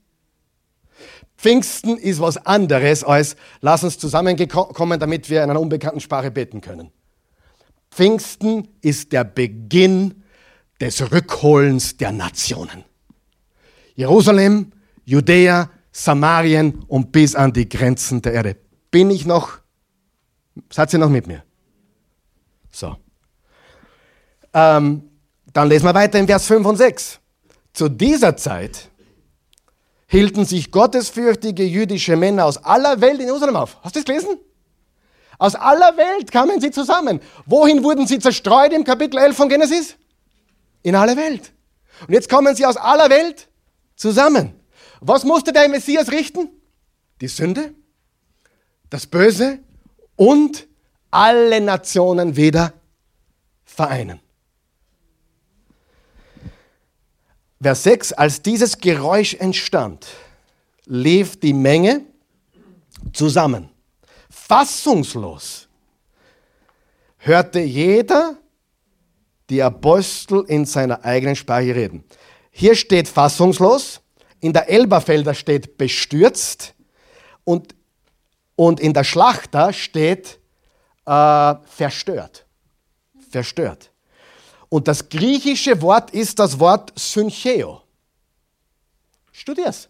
Pfingsten 1.37 1.99
ist 1.99 2.19
was 2.19 2.37
anderes 2.37 3.05
als, 3.05 3.37
lass 3.61 3.85
uns 3.85 3.97
zusammenkommen, 3.97 4.99
damit 4.99 5.31
wir 5.31 5.45
in 5.45 5.51
einer 5.51 5.61
unbekannten 5.61 6.01
Sprache 6.01 6.33
beten 6.33 6.61
können. 6.61 6.91
Pfingsten 7.91 8.69
ist 8.81 9.13
der 9.13 9.25
Beginn 9.25 10.23
des 10.81 11.13
Rückholens 11.13 11.97
der 11.97 12.13
Nationen. 12.13 12.85
Jerusalem, 13.95 14.73
Judäa, 15.05 15.71
Samarien 15.93 16.85
und 16.87 17.13
bis 17.13 17.35
an 17.35 17.53
die 17.53 17.69
Grenzen 17.69 18.23
der 18.23 18.33
Erde. 18.33 18.57
Bin 18.91 19.11
ich 19.11 19.27
noch, 19.27 19.59
seid 20.71 20.93
ihr 20.93 20.99
noch 20.99 21.11
mit 21.11 21.27
mir? 21.27 21.43
So. 22.71 22.97
Ähm, 24.55 25.03
dann 25.53 25.69
lesen 25.69 25.85
wir 25.85 25.95
weiter 25.95 26.19
in 26.19 26.27
Vers 26.27 26.47
5 26.47 26.67
und 26.67 26.77
6. 26.77 27.21
Zu 27.73 27.89
dieser 27.89 28.37
Zeit 28.37 28.89
hielten 30.07 30.45
sich 30.45 30.71
gottesfürchtige 30.71 31.65
jüdische 31.65 32.17
Männer 32.17 32.45
aus 32.45 32.59
aller 32.59 33.01
Welt 33.01 33.21
in 33.21 33.27
Jerusalem 33.27 33.57
auf. 33.57 33.79
Hast 33.83 33.97
du 33.97 34.01
das 34.01 34.07
gelesen? 34.07 34.39
Aus 35.41 35.55
aller 35.55 35.97
Welt 35.97 36.31
kamen 36.31 36.61
sie 36.61 36.71
zusammen. 36.71 37.19
Wohin 37.47 37.83
wurden 37.83 38.07
sie 38.07 38.19
zerstreut 38.19 38.75
im 38.75 38.85
Kapitel 38.85 39.19
11 39.19 39.35
von 39.35 39.49
Genesis? 39.49 39.97
In 40.83 40.95
alle 40.95 41.17
Welt. 41.17 41.53
Und 42.07 42.13
jetzt 42.13 42.29
kommen 42.29 42.55
sie 42.55 42.67
aus 42.67 42.77
aller 42.77 43.09
Welt 43.09 43.49
zusammen. 43.97 44.53
Was 45.01 45.25
musste 45.25 45.55
der 45.55 45.67
Messias 45.71 46.13
richten? 46.13 46.51
Die 47.23 47.29
Sünde, 47.29 47.73
das 48.91 49.07
Böse 49.07 49.61
und 50.15 50.67
alle 51.11 51.63
Nationen 51.63 52.37
wieder 52.37 52.75
vereinen. 53.65 54.21
Vers 57.63 57.83
6, 57.85 58.13
als 58.13 58.43
dieses 58.43 58.77
Geräusch 58.77 59.33
entstand, 59.33 60.07
lief 60.85 61.41
die 61.41 61.55
Menge 61.55 62.03
zusammen. 63.15 63.70
Fassungslos 64.51 65.69
hörte 67.19 67.61
jeder 67.61 68.37
die 69.49 69.63
Apostel 69.63 70.45
in 70.49 70.67
seiner 70.67 71.05
eigenen 71.05 71.37
Sprache 71.37 71.73
reden. 71.73 72.03
Hier 72.51 72.75
steht 72.75 73.07
fassungslos, 73.07 74.01
in 74.41 74.53
der 74.53 74.69
Elberfelder 74.69 75.35
steht 75.35 75.79
bestürzt 75.79 76.75
und, 77.45 77.77
und 78.57 78.81
in 78.81 78.93
der 78.93 79.05
Schlachter 79.05 79.73
steht 79.73 80.41
äh, 81.07 81.55
verstört. 81.67 82.45
Verstört. 83.31 83.93
Und 84.69 84.89
das 84.89 85.09
griechische 85.09 85.81
Wort 85.81 86.11
ist 86.11 86.41
das 86.41 86.59
Wort 86.59 86.93
Syncheo. 86.99 87.83
Studier's. 89.31 89.89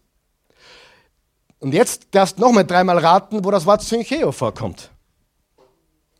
Und 1.60 1.72
jetzt 1.72 2.08
darfst 2.10 2.38
du 2.38 2.42
nochmal 2.42 2.64
dreimal 2.64 2.98
raten, 2.98 3.44
wo 3.44 3.50
das 3.50 3.66
Wort 3.66 3.82
Syncheo 3.82 4.32
vorkommt. 4.32 4.90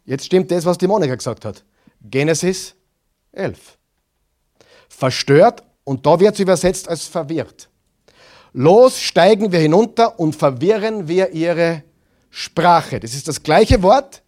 Jetzt 0.05 0.26
stimmt 0.26 0.50
das, 0.50 0.64
was 0.64 0.79
die 0.79 0.87
Monika 0.87 1.14
gesagt 1.14 1.44
hat. 1.44 1.64
Genesis 2.03 2.74
11. 3.33 3.79
Verstört 4.88 5.62
und 5.85 6.05
da 6.07 6.20
wird 6.20 6.35
es 6.35 6.40
übersetzt 6.40 6.88
als 6.88 7.07
verwirrt. 7.07 7.68
Los 8.53 9.00
steigen 9.00 9.53
wir 9.53 9.61
hinunter 9.61 10.18
und 10.18 10.37
verwirren 10.37 11.09
wir 11.09 11.31
ihre 11.31 11.85
Sprache. 12.31 13.00
Das 13.00 13.14
ist 13.14 13.29
das 13.29 13.42
gleiche 13.42 13.83
Wort 13.83 14.22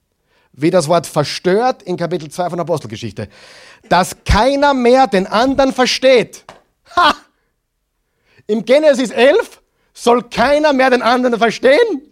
wie 0.54 0.70
das 0.70 0.86
Wort 0.86 1.06
verstört 1.06 1.82
in 1.82 1.96
Kapitel 1.96 2.30
2 2.30 2.50
von 2.50 2.60
Apostelgeschichte 2.60 3.28
dass 3.88 4.16
keiner 4.24 4.74
mehr 4.74 5.06
den 5.06 5.26
anderen 5.26 5.72
versteht. 5.72 6.44
Ha! 6.96 7.14
Im 8.46 8.64
Genesis 8.64 9.10
11 9.10 9.61
soll 10.02 10.28
keiner 10.28 10.72
mehr 10.72 10.90
den 10.90 11.02
anderen 11.02 11.38
verstehen. 11.38 12.02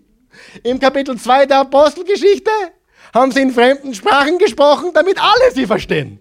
Im 0.62 0.78
Kapitel 0.78 1.18
2 1.18 1.46
der 1.46 1.60
Apostelgeschichte 1.60 2.50
haben 3.12 3.32
sie 3.32 3.42
in 3.42 3.50
fremden 3.50 3.94
Sprachen 3.94 4.38
gesprochen, 4.38 4.92
damit 4.94 5.20
alle 5.20 5.52
sie 5.52 5.66
verstehen. 5.66 6.20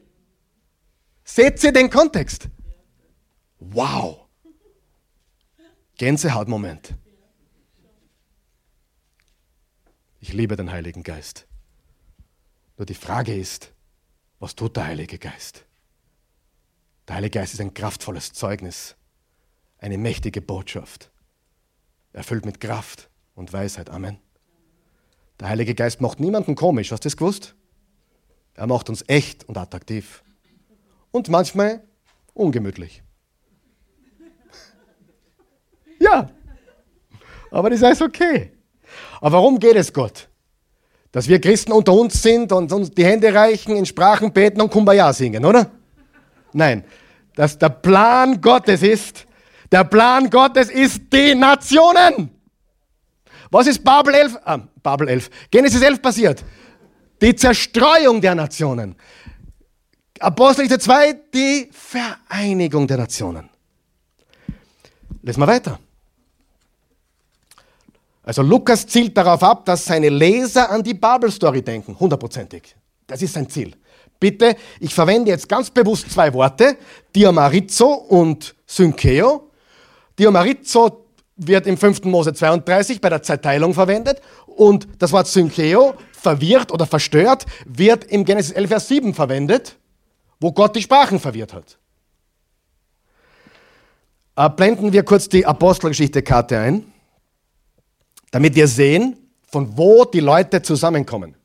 Seht 1.23 1.63
ihr 1.63 1.71
den 1.71 1.91
Kontext? 1.91 2.47
Wow. 3.59 4.25
Gänsehautmoment. 5.97 6.95
Ich 10.21 10.33
liebe 10.33 10.55
den 10.55 10.71
Heiligen 10.71 11.03
Geist. 11.03 11.45
Nur 12.77 12.87
die 12.87 12.95
Frage 12.95 13.35
ist, 13.35 13.71
was 14.39 14.55
tut 14.55 14.75
der 14.75 14.85
Heilige 14.85 15.19
Geist? 15.19 15.65
Der 17.07 17.17
Heilige 17.17 17.39
Geist 17.39 17.53
ist 17.53 17.61
ein 17.61 17.73
kraftvolles 17.73 18.33
Zeugnis, 18.33 18.95
eine 19.77 19.97
mächtige 19.97 20.41
Botschaft, 20.41 21.11
erfüllt 22.13 22.45
mit 22.45 22.59
Kraft 22.59 23.09
und 23.35 23.53
Weisheit. 23.53 23.89
Amen. 23.89 24.17
Der 25.39 25.49
Heilige 25.49 25.73
Geist 25.73 26.01
macht 26.01 26.19
niemanden 26.19 26.55
komisch, 26.55 26.91
hast 26.91 27.05
du 27.05 27.07
das 27.07 27.17
gewusst? 27.17 27.55
Er 28.55 28.67
macht 28.67 28.89
uns 28.89 29.03
echt 29.07 29.47
und 29.47 29.57
attraktiv 29.57 30.23
und 31.11 31.29
manchmal 31.29 31.81
ungemütlich. 32.33 33.03
Ja, 36.01 36.29
aber 37.51 37.69
das 37.69 37.81
ist 37.81 38.01
okay. 38.01 38.53
Aber 39.19 39.33
warum 39.33 39.59
geht 39.59 39.75
es 39.75 39.91
Gott? 39.91 40.29
Dass 41.11 41.27
wir 41.27 41.41
Christen 41.41 41.71
unter 41.71 41.91
uns 41.93 42.21
sind 42.21 42.51
und 42.51 42.71
uns 42.71 42.91
die 42.91 43.03
Hände 43.03 43.33
reichen, 43.33 43.75
in 43.75 43.85
Sprachen 43.85 44.31
beten 44.31 44.61
und 44.61 44.71
Kumbaya 44.71 45.11
singen, 45.11 45.43
oder? 45.43 45.69
Nein, 46.53 46.83
dass 47.35 47.57
der 47.57 47.69
Plan 47.69 48.39
Gottes 48.39 48.81
ist, 48.83 49.25
der 49.71 49.83
Plan 49.83 50.29
Gottes 50.29 50.69
ist 50.69 51.01
die 51.11 51.35
Nationen. 51.35 52.29
Was 53.51 53.67
ist 53.67 53.83
Babel 53.83 54.13
11, 54.13 54.37
ah, 54.45 54.59
Babel 54.81 55.09
11, 55.09 55.29
Genesis 55.49 55.81
11 55.81 56.01
passiert? 56.01 56.43
Die 57.21 57.35
Zerstreuung 57.35 58.21
der 58.21 58.35
Nationen. 58.35 58.95
Apostelgeschichte 60.19 60.79
2, 60.79 61.13
die 61.33 61.69
Vereinigung 61.71 62.87
der 62.87 62.97
Nationen. 62.97 63.49
Lesen 65.21 65.41
wir 65.41 65.47
weiter. 65.47 65.79
Also 68.23 68.41
Lukas 68.43 68.85
zielt 68.85 69.17
darauf 69.17 69.41
ab, 69.41 69.65
dass 69.65 69.85
seine 69.85 70.09
Leser 70.09 70.69
an 70.69 70.83
die 70.83 70.93
Babel-Story 70.93 71.61
denken, 71.61 71.99
hundertprozentig. 71.99 72.75
Das 73.07 73.21
ist 73.21 73.33
sein 73.33 73.49
Ziel. 73.49 73.75
Bitte, 74.19 74.55
ich 74.79 74.93
verwende 74.93 75.31
jetzt 75.31 75.49
ganz 75.49 75.69
bewusst 75.71 76.11
zwei 76.11 76.31
Worte, 76.33 76.77
Diamarizo 77.15 77.87
und 77.87 78.53
Synkeo. 78.67 79.48
Diamarizo 80.19 81.05
wird 81.37 81.65
im 81.65 81.77
5. 81.77 82.03
Mose 82.03 82.33
32 82.33 83.01
bei 83.01 83.09
der 83.09 83.23
Zeitteilung 83.23 83.73
verwendet 83.73 84.21
und 84.45 84.87
das 84.99 85.11
Wort 85.11 85.27
Synkeo, 85.27 85.95
verwirrt 86.11 86.71
oder 86.71 86.85
verstört, 86.85 87.45
wird 87.65 88.03
im 88.03 88.25
Genesis 88.25 88.51
11, 88.51 88.69
Vers 88.69 88.87
7 88.89 89.13
verwendet, 89.13 89.77
wo 90.39 90.51
Gott 90.51 90.75
die 90.75 90.81
Sprachen 90.81 91.19
verwirrt 91.19 91.53
hat. 91.53 91.77
Äh, 94.35 94.49
blenden 94.49 94.91
wir 94.91 95.03
kurz 95.03 95.29
die 95.29 95.45
Apostelgeschichte-Karte 95.45 96.59
ein 96.59 96.85
damit 98.31 98.55
wir 98.55 98.67
sehen, 98.67 99.17
von 99.47 99.77
wo 99.77 100.05
die 100.05 100.19
Leute 100.19 100.61
zusammenkommen. 100.61 101.35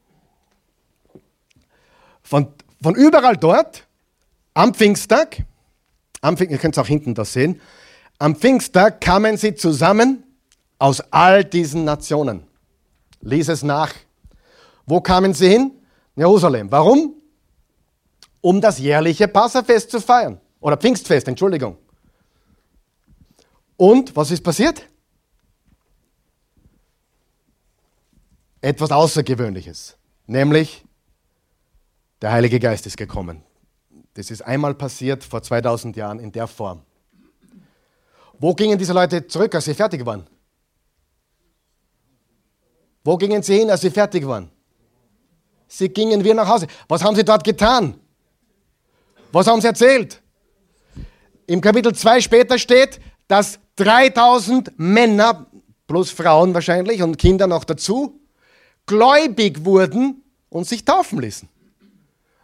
Von, 2.23 2.49
von 2.83 2.95
überall 2.95 3.37
dort, 3.37 3.87
am 4.55 4.75
Pfingsttag, 4.75 5.45
am 6.21 6.37
Pfingst, 6.37 6.53
ihr 6.53 6.59
könnt 6.59 6.77
es 6.77 6.79
auch 6.83 6.87
hinten 6.87 7.15
da 7.15 7.25
sehen, 7.25 7.61
am 8.18 8.37
Pfingsttag 8.37 9.00
kamen 9.00 9.37
sie 9.37 9.55
zusammen 9.55 10.24
aus 10.79 11.00
all 11.12 11.44
diesen 11.44 11.85
Nationen. 11.85 12.46
Lies 13.20 13.48
es 13.48 13.62
nach. 13.62 13.92
Wo 14.87 15.00
kamen 15.00 15.35
sie 15.35 15.48
hin? 15.48 15.72
Jerusalem. 16.16 16.70
Warum? 16.70 17.14
Um 18.40 18.61
das 18.61 18.79
jährliche 18.79 19.29
Passafest 19.29 19.90
zu 19.90 20.00
feiern. 20.00 20.40
Oder 20.61 20.77
Pfingstfest, 20.77 21.29
Entschuldigung. 21.29 21.77
Und 23.77 24.14
was 24.14 24.31
ist 24.31 24.42
passiert? 24.42 24.87
etwas 28.64 28.90
Außergewöhnliches, 28.90 29.96
nämlich 30.27 30.85
der 32.22 32.33
Heilige 32.33 32.59
Geist 32.59 32.87
ist 32.87 32.96
gekommen. 32.96 33.42
Das 34.14 34.31
ist 34.31 34.40
einmal 34.40 34.74
passiert 34.74 35.22
vor 35.22 35.42
2000 35.42 35.96
Jahren 35.96 36.18
in 36.18 36.33
der 36.33 36.46
Form. 36.46 36.81
Wo 38.38 38.55
gingen 38.55 38.79
diese 38.79 38.92
Leute 38.92 39.27
zurück, 39.27 39.55
als 39.55 39.64
sie 39.64 39.75
fertig 39.75 40.05
waren? 40.05 40.27
Wo 43.05 43.16
gingen 43.16 43.42
sie 43.42 43.59
hin, 43.59 43.70
als 43.70 43.83
sie 43.83 43.90
fertig 43.90 44.27
waren? 44.27 44.51
Sie 45.68 45.88
gingen 45.88 46.23
wieder 46.23 46.35
nach 46.35 46.49
Hause. 46.49 46.66
Was 46.88 47.03
haben 47.03 47.16
sie 47.16 47.25
dort 47.25 47.44
getan? 47.44 47.99
Was 49.33 49.47
haben 49.47 49.61
sie 49.61 49.66
erzählt? 49.66 50.23
Im 51.47 51.61
Kapitel 51.61 51.94
2 51.94 52.20
später 52.20 52.59
steht, 52.59 53.01
dass 53.29 53.59
3000 53.77 54.79
Männer, 54.79 55.47
plus 55.87 56.11
Frauen 56.11 56.55
wahrscheinlich 56.55 57.03
und 57.03 57.18
Kinder 57.18 57.47
noch 57.47 57.64
dazu, 57.64 58.20
gläubig 58.87 59.64
wurden 59.64 60.23
und 60.49 60.66
sich 60.66 60.85
taufen 60.85 61.20
ließen. 61.20 61.49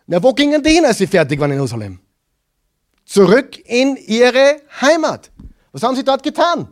Na, 0.06 0.22
wo 0.22 0.32
gingen 0.32 0.62
die 0.62 0.70
hin, 0.70 0.84
als 0.84 0.98
sie 0.98 1.06
fertig 1.06 1.38
waren 1.38 1.52
in 1.52 1.58
Jerusalem? 1.58 2.00
Zurück 3.04 3.58
in 3.64 3.96
ihre 3.96 4.60
Heimat. 4.80 5.30
Was 5.72 5.82
haben 5.82 5.96
sie 5.96 6.04
dort 6.04 6.22
getan? 6.22 6.68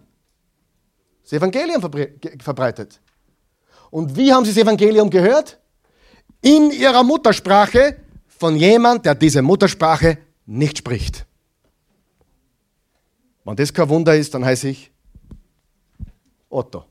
Das 1.22 1.32
Evangelium 1.32 1.80
verbreitet. 2.40 3.00
Und 3.90 4.16
wie 4.16 4.32
haben 4.32 4.44
sie 4.44 4.52
das 4.52 4.62
Evangelium 4.62 5.11
gehört? 5.11 5.58
In 6.40 6.70
ihrer 6.70 7.02
Muttersprache 7.02 7.96
von 8.26 8.56
jemand, 8.56 9.04
der 9.04 9.14
diese 9.14 9.42
Muttersprache 9.42 10.18
nicht 10.46 10.78
spricht. 10.78 11.26
Wenn 13.44 13.56
das 13.56 13.72
kein 13.72 13.88
Wunder 13.88 14.14
ist, 14.14 14.34
dann 14.34 14.44
heiße 14.44 14.68
ich 14.68 14.90
Otto. 16.50 16.84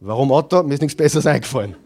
Warum 0.00 0.30
Otto? 0.30 0.62
Mir 0.62 0.74
ist 0.74 0.82
nichts 0.82 0.96
Besseres 0.96 1.26
eingefallen. 1.26 1.76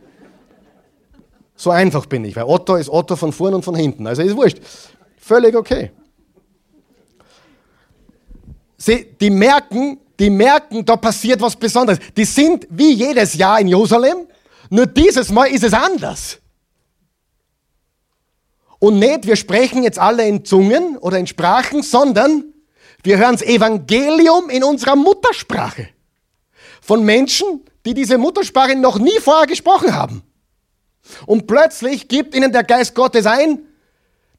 So 1.55 1.71
einfach 1.71 2.07
bin 2.07 2.25
ich, 2.25 2.35
weil 2.37 2.45
Otto 2.45 2.77
ist 2.77 2.89
Otto 2.89 3.17
von 3.17 3.33
vorn 3.33 3.55
und 3.55 3.65
von 3.65 3.75
hinten. 3.75 4.07
Also 4.07 4.23
ist 4.23 4.37
wurscht. 4.37 4.59
Völlig 5.17 5.55
okay. 5.57 5.91
Sie, 8.79 9.17
die 9.21 9.31
merken, 9.31 9.99
die 10.19 10.31
merken, 10.31 10.85
da 10.85 10.97
passiert 10.97 11.41
was 11.41 11.57
Besonderes. 11.57 11.99
Die 12.17 12.25
sind 12.25 12.67
wie 12.71 12.93
jedes 12.93 13.35
Jahr 13.35 13.61
in 13.61 13.69
Jerusalem, 13.69 14.27
nur 14.71 14.87
dieses 14.87 15.31
Mal 15.31 15.47
ist 15.47 15.65
es 15.65 15.73
anders. 15.73 16.39
Und 18.79 19.01
nicht, 19.01 19.27
wir 19.27 19.35
sprechen 19.35 19.83
jetzt 19.83 19.99
alle 19.99 20.27
in 20.27 20.45
Zungen 20.45 20.97
oder 20.99 21.19
in 21.19 21.27
Sprachen, 21.27 21.83
sondern 21.83 22.45
wir 23.03 23.19
hören 23.19 23.33
das 23.33 23.43
Evangelium 23.43 24.51
in 24.51 24.63
unserer 24.63 24.95
Muttersprache. 24.95 25.89
Von 26.81 27.05
Menschen, 27.05 27.65
die 27.85 27.95
diese 27.95 28.19
Muttersprache 28.19 28.77
noch 28.77 28.99
nie 28.99 29.19
vorher 29.21 29.47
gesprochen 29.47 29.95
haben. 29.95 30.23
Und 31.27 31.47
plötzlich 31.47 32.07
gibt 32.07 32.35
ihnen 32.35 32.53
der 32.53 32.65
Geist 32.65 32.95
Gottes 32.95 33.27
ein, 33.27 33.61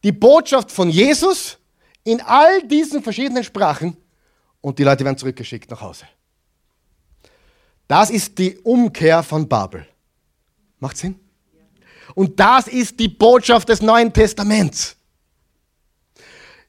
die 0.04 0.12
Botschaft 0.14 0.72
von 0.72 0.90
Jesus 0.90 1.58
in 2.06 2.22
all 2.22 2.62
diesen 2.64 3.04
verschiedenen 3.04 3.44
Sprachen 3.44 3.98
und 4.62 4.80
die 4.80 4.84
Leute 4.84 5.06
werden 5.06 5.18
zurückgeschickt 5.18 5.70
nach 5.72 5.82
Hause. 5.82 6.06
Das 7.88 8.10
ist 8.10 8.38
die 8.38 8.58
Umkehr 8.60 9.24
von 9.24 9.48
Babel. 9.48 9.88
Macht 10.80 10.98
Sinn? 10.98 11.20
Und 12.16 12.40
das 12.40 12.68
ist 12.68 13.00
die 13.00 13.08
Botschaft 13.08 13.70
des 13.70 13.82
Neuen 13.82 14.12
Testaments. 14.12 14.96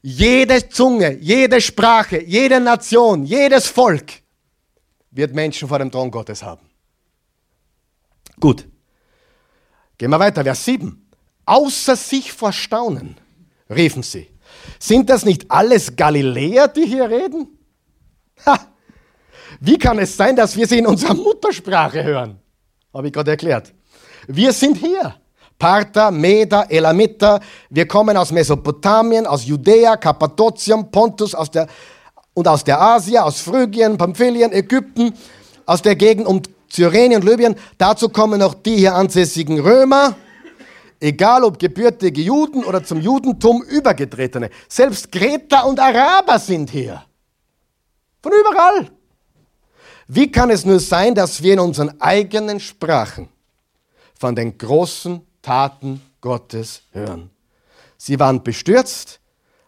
Jede 0.02 0.68
Zunge, 0.68 1.18
jede 1.18 1.60
Sprache, 1.60 2.22
jede 2.22 2.58
Nation, 2.58 3.24
jedes 3.24 3.66
Volk 3.66 4.12
wird 5.10 5.34
Menschen 5.34 5.68
vor 5.68 5.78
dem 5.78 5.90
Thron 5.90 6.10
Gottes 6.10 6.42
haben. 6.42 6.66
Gut. 8.38 8.66
Gehen 9.98 10.10
wir 10.10 10.18
weiter, 10.18 10.42
Vers 10.42 10.64
7. 10.64 11.10
Außer 11.44 11.96
sich 11.96 12.32
vor 12.32 12.52
Staunen 12.52 13.16
riefen 13.68 14.02
sie. 14.02 14.30
Sind 14.78 15.10
das 15.10 15.24
nicht 15.24 15.50
alles 15.50 15.94
Galiläer, 15.96 16.68
die 16.68 16.86
hier 16.86 17.10
reden? 17.10 17.58
Ha! 18.46 18.58
Wie 19.60 19.78
kann 19.78 19.98
es 19.98 20.16
sein, 20.16 20.36
dass 20.36 20.56
wir 20.56 20.66
sie 20.66 20.78
in 20.78 20.86
unserer 20.86 21.14
Muttersprache 21.14 22.02
hören? 22.02 22.38
Habe 22.94 23.08
ich 23.08 23.12
gerade 23.12 23.32
erklärt. 23.32 23.72
Wir 24.26 24.52
sind 24.52 24.76
hier. 24.76 25.14
Parther, 25.58 26.10
Meder, 26.10 26.70
Elamiter. 26.70 27.40
Wir 27.68 27.86
kommen 27.86 28.16
aus 28.16 28.32
Mesopotamien, 28.32 29.26
aus 29.26 29.44
Judäa, 29.44 29.96
Kappadokien, 29.96 30.90
Pontus 30.90 31.34
aus 31.34 31.50
der, 31.50 31.66
und 32.32 32.48
aus 32.48 32.64
der 32.64 32.80
Asia, 32.80 33.22
aus 33.22 33.40
Phrygien, 33.40 33.98
Pamphylien, 33.98 34.52
Ägypten, 34.52 35.12
aus 35.66 35.82
der 35.82 35.96
Gegend 35.96 36.26
um 36.26 36.40
Cyrenien 36.72 37.20
und 37.20 37.28
Libyen. 37.28 37.54
Dazu 37.76 38.08
kommen 38.08 38.40
noch 38.40 38.54
die 38.54 38.76
hier 38.76 38.94
ansässigen 38.94 39.60
Römer, 39.60 40.16
egal 40.98 41.44
ob 41.44 41.58
gebürtige 41.58 42.22
Juden 42.22 42.64
oder 42.64 42.82
zum 42.82 43.00
Judentum 43.00 43.62
übergetretene. 43.62 44.48
Selbst 44.68 45.12
Kreter 45.12 45.66
und 45.66 45.78
Araber 45.78 46.38
sind 46.38 46.70
hier. 46.70 47.02
Von 48.22 48.32
überall. 48.32 48.90
Wie 50.08 50.30
kann 50.30 50.50
es 50.50 50.64
nur 50.64 50.80
sein, 50.80 51.14
dass 51.14 51.42
wir 51.42 51.54
in 51.54 51.60
unseren 51.60 52.00
eigenen 52.00 52.60
Sprachen 52.60 53.28
von 54.18 54.34
den 54.34 54.58
großen 54.58 55.24
Taten 55.40 56.02
Gottes 56.20 56.82
hören? 56.92 57.30
Sie 57.96 58.18
waren 58.18 58.42
bestürzt. 58.42 59.20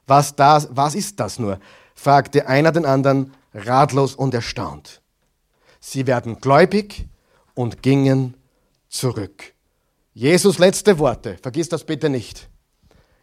Was, 0.07 0.35
das, 0.35 0.69
was 0.71 0.95
ist 0.95 1.21
das 1.21 1.38
nur? 1.38 1.61
fragte 1.95 2.49
einer 2.49 2.73
den 2.73 2.85
anderen 2.85 3.33
ratlos 3.55 4.15
und 4.15 4.35
erstaunt. 4.35 5.01
Sie 5.79 6.07
werden 6.07 6.41
gläubig 6.41 7.07
und 7.55 7.83
gingen 7.83 8.35
zurück. 8.88 9.55
Jesus 10.15 10.59
letzte 10.59 10.99
Worte, 10.99 11.38
vergiss 11.41 11.69
das 11.69 11.85
bitte 11.85 12.09
nicht. 12.09 12.49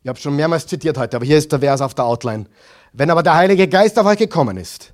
Ich 0.02 0.08
habe 0.08 0.20
schon 0.20 0.36
mehrmals 0.36 0.66
zitiert 0.66 0.98
heute, 0.98 1.18
aber 1.18 1.26
hier 1.26 1.38
ist 1.38 1.52
der 1.52 1.60
Vers 1.60 1.82
auf 1.82 1.94
der 1.94 2.06
Outline. 2.06 2.46
Wenn 2.94 3.12
aber 3.12 3.24
der 3.24 3.36
Heilige 3.36 3.68
Geist 3.68 4.00
auf 4.00 4.06
euch 4.06 4.18
gekommen 4.18 4.58
ist, 4.58 4.94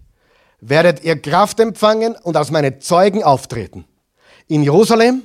werdet 0.60 1.04
ihr 1.04 1.22
Kraft 1.22 1.60
empfangen 1.60 2.16
und 2.24 2.38
als 2.38 2.52
meine 2.52 2.80
Zeugen 2.80 3.24
auftreten. 3.24 3.86
In 4.48 4.64
Jerusalem, 4.64 5.24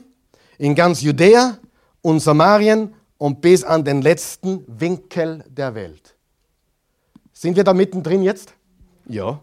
in 0.58 0.74
ganz 0.74 1.02
Judäa 1.02 1.58
und 2.02 2.20
Samarien 2.20 2.94
und 3.18 3.40
bis 3.40 3.64
an 3.64 3.84
den 3.84 4.02
letzten 4.02 4.64
Winkel 4.66 5.44
der 5.48 5.74
Welt. 5.74 6.14
Sind 7.32 7.56
wir 7.56 7.64
da 7.64 7.74
mittendrin 7.74 8.22
jetzt? 8.22 8.54
Ja 9.06 9.40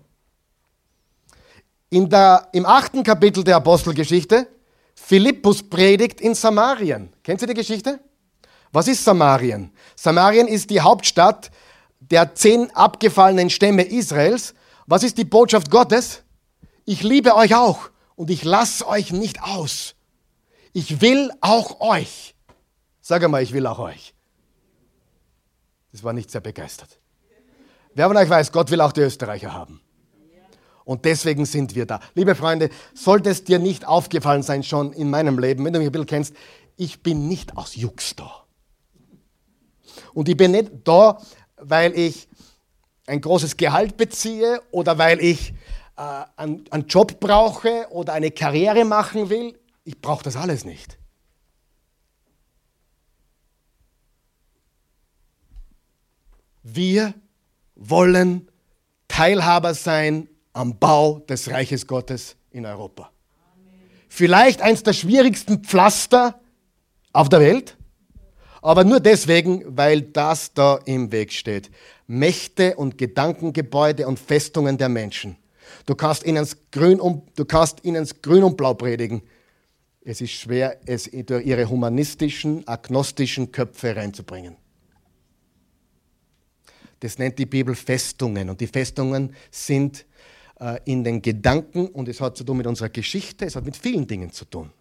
in 1.90 2.10
der, 2.10 2.48
im 2.52 2.66
achten 2.66 3.04
Kapitel 3.04 3.44
der 3.44 3.58
Apostelgeschichte, 3.58 4.48
Philippus 4.96 5.64
predigt 5.64 6.20
in 6.20 6.36
Samarien. 6.36 7.14
Kennt 7.24 7.42
ihr 7.42 7.48
die 7.48 7.54
Geschichte? 7.54 8.00
Was 8.72 8.88
ist 8.88 9.04
Samarien? 9.04 9.72
Samarien 9.96 10.48
ist 10.48 10.70
die 10.70 10.82
Hauptstadt 10.82 11.52
der 12.00 12.36
zehn 12.36 12.70
abgefallenen 12.76 13.50
Stämme 13.50 13.84
Israels. 13.84 14.54
Was 14.88 15.04
ist 15.04 15.18
die 15.18 15.26
Botschaft 15.26 15.70
Gottes? 15.70 16.24
Ich 16.86 17.04
liebe 17.04 17.36
euch 17.36 17.54
auch 17.54 17.90
und 18.16 18.30
ich 18.30 18.44
lasse 18.44 18.88
euch 18.88 19.12
nicht 19.12 19.44
aus. 19.44 19.96
Ich 20.72 21.02
will 21.02 21.32
auch 21.42 21.82
euch. 21.82 22.36
Sag 23.02 23.24
einmal, 23.24 23.44
ich 23.44 23.54
will 23.54 23.68
auch 23.68 23.80
euch. 23.80 24.14
Das 25.92 26.04
war 26.04 26.14
nicht 26.14 26.32
sehr 26.32 26.42
begeistert. 26.42 27.00
Wer 27.94 28.08
von 28.08 28.16
euch 28.16 28.30
weiß, 28.30 28.52
Gott 28.52 28.72
will 28.72 28.80
auch 28.80 28.94
die 28.94 29.02
Österreicher 29.02 29.54
haben. 29.54 29.82
Und 30.86 31.04
deswegen 31.04 31.46
sind 31.46 31.76
wir 31.76 31.86
da. 31.86 32.00
Liebe 32.16 32.34
Freunde, 32.34 32.70
sollte 32.94 33.30
es 33.30 33.44
dir 33.44 33.60
nicht 33.60 33.86
aufgefallen 33.86 34.42
sein 34.42 34.64
schon 34.64 34.94
in 34.94 35.10
meinem 35.10 35.38
Leben, 35.38 35.66
wenn 35.66 35.74
du 35.74 35.80
mich 35.80 35.90
ein 35.90 35.92
bisschen 35.92 36.08
kennst, 36.08 36.34
ich 36.78 37.04
bin 37.04 37.28
nicht 37.28 37.58
aus 37.58 37.76
Jux 37.76 38.16
da. 38.16 38.46
Und 40.14 40.30
ich 40.30 40.38
bin 40.38 40.52
nicht 40.52 40.72
da, 40.86 41.20
weil 41.58 41.98
ich 41.98 42.30
ein 43.08 43.22
großes 43.22 43.58
Gehalt 43.58 43.98
beziehe 43.98 44.62
oder 44.72 44.98
weil 44.98 45.20
ich 45.20 45.54
äh, 45.98 46.24
einen, 46.36 46.66
einen 46.70 46.88
Job 46.88 47.20
brauche 47.20 47.88
oder 47.90 48.14
eine 48.14 48.32
Karriere 48.32 48.86
machen 48.86 49.30
will. 49.30 49.58
Ich 49.84 50.00
brauche 50.00 50.24
das 50.24 50.36
alles 50.36 50.66
nicht. 50.66 50.98
Wir 56.64 57.14
wollen 57.76 58.50
Teilhaber 59.08 59.74
sein 59.74 60.28
am 60.52 60.78
Bau 60.78 61.20
des 61.20 61.50
Reiches 61.50 61.88
Gottes 61.88 62.36
in 62.52 62.66
Europa. 62.66 63.10
Vielleicht 64.10 64.62
eins 64.62 64.84
der 64.84 64.94
schwierigsten 64.94 65.64
Pflaster 65.64 66.40
auf 67.14 67.30
der 67.30 67.40
Welt, 67.40 67.77
aber 68.68 68.84
nur 68.84 69.00
deswegen, 69.00 69.64
weil 69.78 70.02
das 70.02 70.54
da 70.54 70.78
im 70.84 71.10
Weg 71.14 71.32
steht. 71.32 71.72
Mächte 72.06 72.76
und 72.76 72.98
Gedankengebäude 72.98 74.06
und 74.06 74.20
Festungen 74.20 74.78
der 74.78 74.90
Menschen. 74.90 75.38
Du 75.86 75.96
kannst 75.96 76.26
ihnen 76.26 76.46
Grün 76.72 77.00
und, 77.00 77.24
Grün 78.22 78.44
und 78.44 78.58
Blau 78.58 78.74
predigen. 78.74 79.22
Es 80.02 80.20
ist 80.20 80.32
schwer, 80.32 80.82
es 80.86 81.10
durch 81.26 81.46
ihre 81.46 81.70
humanistischen, 81.70 82.68
agnostischen 82.68 83.54
Köpfe 83.54 83.96
reinzubringen. 83.96 84.58
Das 87.00 87.18
nennt 87.18 87.40
die 87.40 87.46
Bibel 87.46 87.74
Festungen. 87.74 88.50
Und 88.50 88.60
die 88.60 88.68
Festungen 88.68 89.34
sind 89.50 90.06
äh, 90.60 90.78
in 90.84 91.06
den 91.06 91.22
Gedanken 91.22 91.88
und 91.88 92.10
es 92.10 92.20
hat 92.20 92.36
zu 92.36 92.44
tun 92.44 92.58
mit 92.58 92.68
unserer 92.68 92.90
Geschichte, 92.90 93.46
es 93.46 93.56
hat 93.56 93.64
mit 93.64 93.78
vielen 93.78 94.06
Dingen 94.06 94.34
zu 94.34 94.44
tun. 94.44 94.72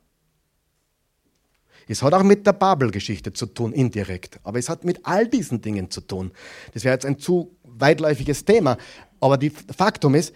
Es 1.88 2.02
hat 2.02 2.14
auch 2.14 2.22
mit 2.22 2.46
der 2.46 2.52
Babelgeschichte 2.52 3.32
zu 3.32 3.46
tun, 3.46 3.72
indirekt. 3.72 4.40
Aber 4.42 4.58
es 4.58 4.68
hat 4.68 4.84
mit 4.84 5.06
all 5.06 5.28
diesen 5.28 5.60
Dingen 5.60 5.90
zu 5.90 6.00
tun. 6.00 6.32
Das 6.74 6.84
wäre 6.84 6.94
jetzt 6.94 7.06
ein 7.06 7.18
zu 7.18 7.56
weitläufiges 7.62 8.44
Thema. 8.44 8.76
Aber 9.20 9.38
die 9.38 9.50
Faktum 9.50 10.14
ist, 10.14 10.34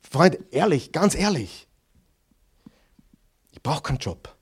Freunde, 0.00 0.38
ehrlich, 0.50 0.90
ganz 0.90 1.14
ehrlich, 1.14 1.68
ich 3.52 3.62
brauche 3.62 3.82
keinen 3.82 3.98
Job. 3.98 4.36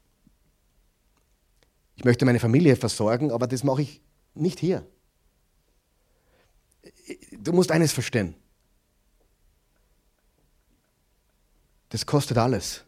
Ich 1.97 2.05
möchte 2.05 2.25
meine 2.25 2.41
Familie 2.41 2.77
versorgen, 2.77 3.31
aber 3.31 3.47
das 3.47 3.65
mache 3.65 3.83
ich 3.83 4.01
nicht 4.35 4.61
hier. 4.61 4.87
Du 7.33 7.53
musst 7.53 7.73
eines 7.73 7.93
verstehen. 7.93 8.35
Das 11.89 12.07
kostet 12.07 12.39
alles. 12.39 12.85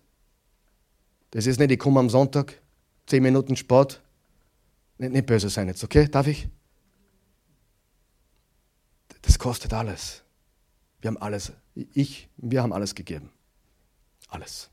Das 1.33 1.47
ist 1.47 1.59
nicht, 1.59 1.71
ich 1.71 1.79
komme 1.79 2.01
am 2.01 2.11
Sonntag, 2.11 2.61
zehn 3.11 3.23
Minuten 3.23 3.57
Sport. 3.57 4.01
Nicht, 4.99 5.13
nicht 5.13 5.27
böse 5.27 5.51
sein 5.51 5.69
jetzt, 5.69 5.83
okay? 5.85 6.09
Darf 6.09 6.27
ich? 6.27 6.49
Das 9.23 9.39
kostet 9.39 9.73
alles. 9.73 10.23
Wir 11.01 11.09
haben 11.09 11.19
alles, 11.19 11.53
ich, 11.75 12.29
wir 12.37 12.63
haben 12.63 12.73
alles 12.73 12.95
gegeben. 12.95 13.31
Alles. 14.29 14.71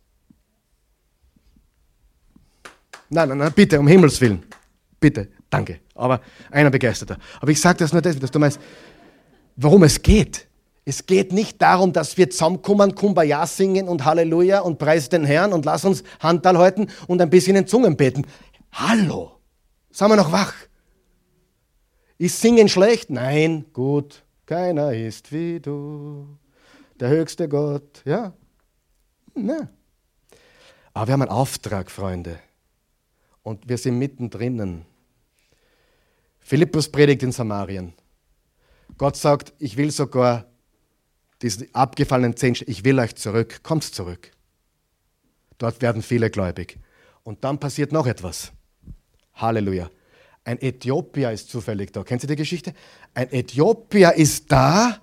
Nein, 3.10 3.30
nein, 3.30 3.38
nein, 3.38 3.54
bitte, 3.54 3.80
um 3.80 3.88
Himmels 3.88 4.20
Willen. 4.22 4.44
Bitte, 5.00 5.30
danke. 5.50 5.80
Aber 5.96 6.22
einer 6.52 6.70
begeisterter. 6.70 7.18
Aber 7.40 7.52
ich 7.52 7.60
sage 7.60 7.80
das 7.80 7.92
nur 7.94 8.02
deswegen, 8.02 8.22
dass 8.22 8.32
du 8.32 8.40
meinst, 8.40 8.60
worum 9.56 9.84
es 9.84 10.02
geht. 10.02 10.47
Es 10.90 11.06
geht 11.06 11.34
nicht 11.34 11.62
darum, 11.62 11.92
dass 11.92 12.16
wir 12.16 12.30
zusammenkommen, 12.30 12.96
Kumbaya 12.96 13.46
singen 13.46 13.90
und 13.90 14.06
Halleluja 14.06 14.62
und 14.62 14.80
preis 14.80 15.10
den 15.10 15.26
Herrn 15.26 15.52
und 15.52 15.66
lass 15.66 15.84
uns 15.84 16.02
Handtal 16.22 16.58
halten 16.58 16.88
und 17.08 17.22
ein 17.22 17.30
bisschen 17.30 17.58
in 17.58 17.68
Zungen 17.68 17.98
beten. 17.98 18.26
Hallo, 18.72 19.34
sind 19.92 20.08
wir 20.08 20.16
noch 20.16 20.32
wach? 20.32 20.54
Ist 22.18 22.40
Singen 22.40 22.70
schlecht? 22.70 23.10
Nein, 23.10 23.66
gut. 23.74 24.24
Keiner 24.46 24.94
ist 24.94 25.34
wie 25.34 25.60
du, 25.60 26.38
der 26.98 27.10
höchste 27.10 27.50
Gott. 27.50 28.02
Ja, 28.06 28.32
ne. 29.36 29.68
Aber 30.94 31.08
wir 31.08 31.14
haben 31.16 31.22
einen 31.24 31.32
Auftrag, 31.32 31.92
Freunde. 31.92 32.40
Und 33.44 33.68
wir 33.68 33.78
sind 33.78 34.00
mittendrin. 34.00 34.86
Philippus 36.40 36.90
predigt 36.90 37.24
in 37.24 37.34
Samarien. 37.34 37.92
Gott 38.98 39.18
sagt, 39.18 39.52
ich 39.60 39.76
will 39.76 39.92
sogar 39.92 40.46
diesen 41.42 41.74
abgefallenen 41.74 42.36
zehn, 42.36 42.56
ich 42.66 42.84
will 42.84 43.00
euch 43.00 43.16
zurück, 43.16 43.62
kommt 43.64 43.84
zurück. 43.84 44.32
Dort 45.58 45.82
werden 45.82 46.02
viele 46.02 46.30
gläubig. 46.30 46.80
Und 47.24 47.44
dann 47.44 47.60
passiert 47.60 47.92
noch 47.92 48.08
etwas. 48.08 48.52
Halleluja. 49.34 49.90
Ein 50.44 50.62
Äthiopier 50.62 51.32
ist 51.32 51.50
zufällig 51.50 51.92
da. 51.92 52.04
Kennt 52.04 52.24
ihr 52.24 52.28
die 52.28 52.36
Geschichte? 52.36 52.74
Ein 53.14 53.32
Äthiopier 53.32 54.14
ist 54.14 54.52
da. 54.52 55.02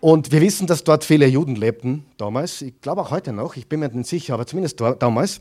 Und 0.00 0.32
wir 0.32 0.40
wissen, 0.40 0.66
dass 0.66 0.84
dort 0.84 1.04
viele 1.04 1.26
Juden 1.26 1.56
lebten 1.56 2.06
damals. 2.16 2.62
Ich 2.62 2.80
glaube 2.80 3.02
auch 3.02 3.10
heute 3.10 3.32
noch. 3.32 3.56
Ich 3.56 3.68
bin 3.68 3.80
mir 3.80 3.88
nicht 3.88 4.08
sicher, 4.08 4.34
aber 4.34 4.46
zumindest 4.46 4.80
damals. 4.80 5.40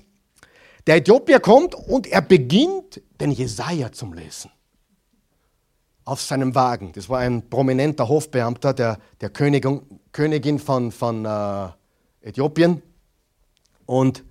Der 0.88 0.98
Äthiopier 0.98 1.40
kommt 1.40 1.76
und 1.76 2.08
er 2.08 2.22
beginnt, 2.22 3.02
den 3.20 3.32
Jesaja 3.32 3.92
zu 3.92 4.12
lesen 4.14 4.52
auf 6.10 6.22
seinem 6.22 6.56
Wagen. 6.56 6.92
Das 6.94 7.08
war 7.08 7.20
ein 7.20 7.50
prominenter 7.50 8.08
Hofbeamter 8.08 8.74
der, 8.74 8.98
der 9.22 9.30
Königin, 9.30 9.82
Königin 10.12 10.58
von, 10.58 10.92
von 10.92 11.24
äh, 11.24 11.70
Äthiopien. 12.22 12.82
Und 13.86 14.24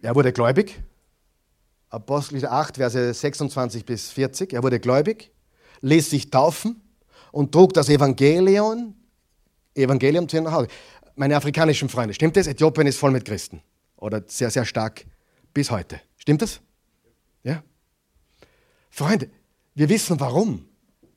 er 0.00 0.14
wurde 0.14 0.32
gläubig. 0.32 0.82
Apostel 1.90 2.46
8, 2.46 2.76
Verse 2.76 3.14
26 3.14 3.84
bis 3.84 4.10
40. 4.10 4.54
Er 4.54 4.62
wurde 4.62 4.80
gläubig, 4.80 5.30
ließ 5.82 6.10
sich 6.10 6.30
taufen 6.30 6.80
und 7.30 7.52
trug 7.52 7.74
das 7.74 7.88
Evangelium, 7.90 8.94
Evangelium 9.74 10.28
zu 10.28 10.40
nach 10.40 10.52
Hause. 10.52 10.68
Meine 11.16 11.36
afrikanischen 11.36 11.88
Freunde, 11.88 12.14
stimmt 12.14 12.36
das? 12.36 12.46
Äthiopien 12.46 12.86
ist 12.86 12.98
voll 12.98 13.10
mit 13.10 13.26
Christen. 13.26 13.62
Oder 13.96 14.22
sehr, 14.26 14.50
sehr 14.50 14.64
stark 14.64 15.04
bis 15.52 15.70
heute. 15.70 16.00
Stimmt 16.16 16.42
das? 16.42 16.60
Ja? 17.42 17.62
Freunde, 18.90 19.28
wir 19.74 19.88
wissen 19.88 20.18
warum. 20.20 20.64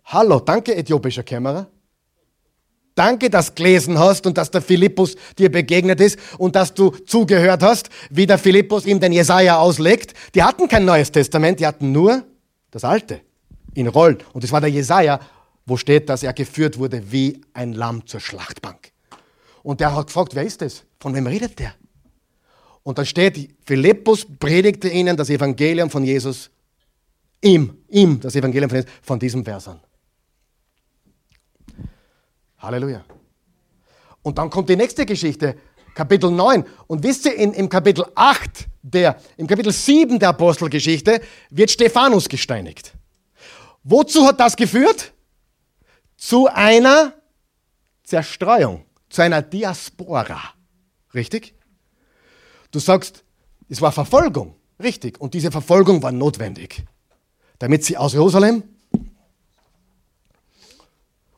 Hallo, 0.06 0.40
danke 0.40 0.76
äthiopischer 0.76 1.24
Kämmerer. 1.24 1.68
Danke, 2.96 3.30
dass 3.30 3.54
du 3.54 3.54
gelesen 3.54 4.00
hast 4.00 4.26
und 4.26 4.38
dass 4.40 4.50
der 4.50 4.62
Philippus 4.62 5.16
dir 5.38 5.52
begegnet 5.52 6.02
ist 6.02 6.18
und 6.40 6.56
dass 6.56 6.74
du 6.74 6.90
zugehört 6.90 7.62
hast, 7.62 7.90
wie 8.10 8.26
der 8.26 8.40
Philippus 8.40 8.88
ihm 8.88 9.00
den 9.00 9.12
Jesaja 9.12 9.60
auslegt. 9.60 10.16
Die 10.34 10.42
hatten 10.42 10.68
kein 10.68 10.84
neues 10.84 11.12
Testament, 11.12 11.60
die 11.60 11.68
hatten 11.68 11.92
nur 11.92 12.24
das 12.72 12.84
alte 12.84 13.22
in 13.76 13.88
Rollen. 13.88 14.18
Und 14.34 14.44
es 14.44 14.52
war 14.52 14.62
der 14.62 14.72
Jesaja, 14.72 15.20
wo 15.68 15.78
steht, 15.78 16.10
dass 16.10 16.24
er 16.24 16.34
geführt 16.34 16.80
wurde 16.80 17.12
wie 17.12 17.42
ein 17.54 17.74
Lamm 17.74 18.08
zur 18.08 18.20
Schlachtbank. 18.20 18.92
Und 19.62 19.80
der 19.80 19.96
hat 19.96 20.08
gefragt, 20.08 20.34
wer 20.34 20.44
ist 20.44 20.64
das? 20.64 20.84
Von 21.00 21.14
wem 21.14 21.28
redet 21.28 21.60
der? 21.60 21.74
Und 22.82 22.98
dann 22.98 23.06
steht, 23.06 23.54
Philippus 23.66 24.26
predigte 24.40 24.90
ihnen 24.90 25.16
das 25.16 25.30
Evangelium 25.30 25.92
von 25.92 26.04
Jesus 26.04 26.50
ihm, 27.42 27.78
ihm 27.90 28.20
das 28.20 28.36
Evangelium 28.36 28.70
von, 28.70 28.86
von 29.02 29.20
diesem 29.20 29.44
Vers 29.44 29.68
an. 29.68 29.80
Halleluja. 32.58 33.04
Und 34.22 34.38
dann 34.38 34.50
kommt 34.50 34.70
die 34.70 34.76
nächste 34.76 35.06
Geschichte, 35.06 35.58
Kapitel 35.94 36.32
9. 36.32 36.66
Und 36.88 37.04
wisst 37.04 37.26
ihr, 37.26 37.36
in, 37.36 37.54
im 37.54 37.70
Kapitel 37.70 38.06
8, 38.16 38.68
der, 38.82 39.20
im 39.38 39.48
Kapitel 39.48 39.72
7 39.72 40.20
der 40.20 40.30
Apostelgeschichte 40.30 41.22
wird 41.50 41.72
Stephanus 41.72 42.28
gesteinigt. 42.28 42.94
Wozu 43.84 44.26
hat 44.26 44.40
das 44.40 44.56
geführt? 44.56 45.14
Zu 46.18 46.48
einer 46.48 47.14
Zerstreuung, 48.04 48.86
zu 49.10 49.22
einer 49.22 49.42
Diaspora. 49.42 50.42
Richtig? 51.14 51.54
Du 52.72 52.80
sagst, 52.80 53.24
es 53.70 53.82
war 53.82 53.92
Verfolgung. 53.92 54.56
Richtig. 54.82 55.22
Und 55.22 55.34
diese 55.34 55.52
Verfolgung 55.52 56.02
war 56.04 56.12
notwendig 56.12 56.84
damit 57.60 57.84
sie 57.84 57.98
aus 57.98 58.14
Jerusalem 58.14 58.64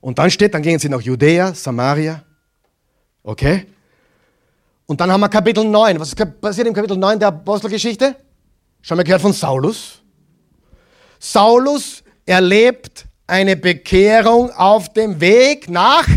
und 0.02 0.18
dann 0.18 0.32
steht, 0.32 0.54
dann 0.54 0.62
gingen 0.62 0.80
sie 0.80 0.90
nach 0.90 1.02
Judäa, 1.02 1.54
Samaria. 1.54 2.24
Okay? 3.24 3.68
Und 4.86 5.00
dann 5.02 5.12
haben 5.12 5.22
wir 5.22 5.30
Kapitel 5.30 5.66
9. 5.66 6.00
Was 6.00 6.16
passiert 6.16 6.68
im 6.68 6.74
Kapitel 6.74 6.98
9 6.98 7.20
der 7.20 7.28
Apostelgeschichte? 7.30 8.16
Schon 8.82 8.98
mal 8.98 9.04
gehört 9.04 9.22
von 9.22 9.34
Saulus. 9.34 10.02
Saulus 11.20 12.02
erlebt 12.26 13.06
eine 13.28 13.56
Bekehrung 13.56 14.52
auf 14.52 14.92
dem 14.94 15.20
Weg 15.20 15.70
nach 15.70 16.08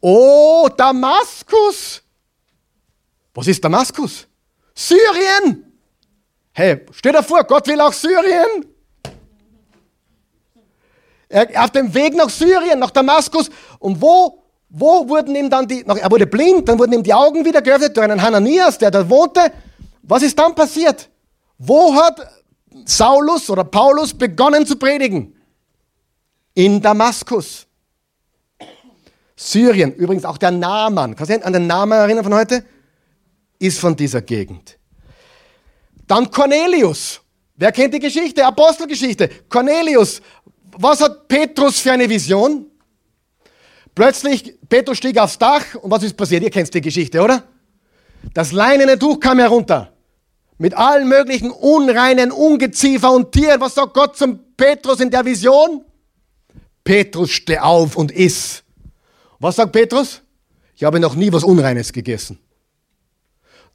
Oh, 0.00 0.68
Damaskus. 0.76 2.02
Was 3.34 3.48
ist 3.48 3.64
Damaskus? 3.64 4.28
Syrien. 4.74 5.64
Hey, 6.52 6.86
stell 6.92 7.12
dir 7.12 7.22
vor, 7.22 7.42
Gott 7.42 7.66
will 7.66 7.80
auch 7.80 7.92
Syrien. 7.92 8.66
Er, 11.28 11.46
auf 11.62 11.70
dem 11.70 11.92
Weg 11.94 12.14
nach 12.14 12.30
Syrien, 12.30 12.78
nach 12.78 12.90
Damaskus. 12.90 13.50
Und 13.78 14.00
wo, 14.00 14.42
wo 14.68 15.08
wurden 15.08 15.34
ihm 15.34 15.50
dann 15.50 15.66
die, 15.66 15.84
er 15.86 16.10
wurde 16.10 16.26
blind, 16.26 16.68
dann 16.68 16.78
wurden 16.78 16.92
ihm 16.92 17.02
die 17.02 17.14
Augen 17.14 17.44
wieder 17.44 17.62
geöffnet 17.62 17.96
durch 17.96 18.04
einen 18.04 18.22
Hananias, 18.22 18.78
der 18.78 18.90
da 18.90 19.08
wohnte. 19.08 19.52
Was 20.02 20.22
ist 20.22 20.38
dann 20.38 20.54
passiert? 20.54 21.08
Wo 21.58 21.94
hat 21.94 22.20
Saulus 22.84 23.50
oder 23.50 23.64
Paulus 23.64 24.14
begonnen 24.14 24.66
zu 24.66 24.76
predigen? 24.76 25.34
In 26.54 26.80
Damaskus. 26.80 27.66
Syrien, 29.36 29.94
übrigens 29.94 30.24
auch 30.24 30.38
der 30.38 30.50
Naaman, 30.50 31.14
kannst 31.14 31.30
du 31.30 31.36
dich 31.36 31.46
an 31.46 31.52
den 31.52 31.68
Namen 31.68 31.92
erinnern 31.92 32.24
von 32.24 32.34
heute? 32.34 32.64
Ist 33.60 33.78
von 33.78 33.94
dieser 33.94 34.22
Gegend. 34.22 34.78
Dann 36.08 36.30
Cornelius. 36.30 37.20
Wer 37.54 37.70
kennt 37.72 37.92
die 37.92 38.00
Geschichte? 38.00 38.44
Apostelgeschichte. 38.44 39.28
Cornelius 39.48 40.20
was 40.78 41.00
hat 41.00 41.28
Petrus 41.28 41.80
für 41.80 41.92
eine 41.92 42.08
Vision? 42.08 42.66
Plötzlich, 43.94 44.54
Petrus 44.68 44.98
stieg 44.98 45.18
aufs 45.18 45.38
Dach 45.38 45.74
und 45.74 45.90
was 45.90 46.04
ist 46.04 46.16
passiert? 46.16 46.42
Ihr 46.42 46.50
kennt 46.50 46.72
die 46.72 46.80
Geschichte, 46.80 47.20
oder? 47.20 47.42
Das 48.32 48.52
leinene 48.52 48.98
Tuch 48.98 49.18
kam 49.18 49.38
herunter. 49.38 49.92
Mit 50.56 50.74
allen 50.74 51.08
möglichen 51.08 51.50
unreinen 51.50 52.32
Ungeziefer 52.32 53.12
und 53.12 53.32
Tieren. 53.32 53.60
Was 53.60 53.74
sagt 53.74 53.94
Gott 53.94 54.16
zum 54.16 54.40
Petrus 54.56 55.00
in 55.00 55.10
der 55.10 55.24
Vision? 55.24 55.84
Petrus, 56.84 57.30
steh 57.30 57.58
auf 57.58 57.96
und 57.96 58.10
iss. 58.12 58.62
Was 59.38 59.56
sagt 59.56 59.72
Petrus? 59.72 60.22
Ich 60.74 60.84
habe 60.84 61.00
noch 61.00 61.14
nie 61.14 61.32
was 61.32 61.44
Unreines 61.44 61.92
gegessen. 61.92 62.38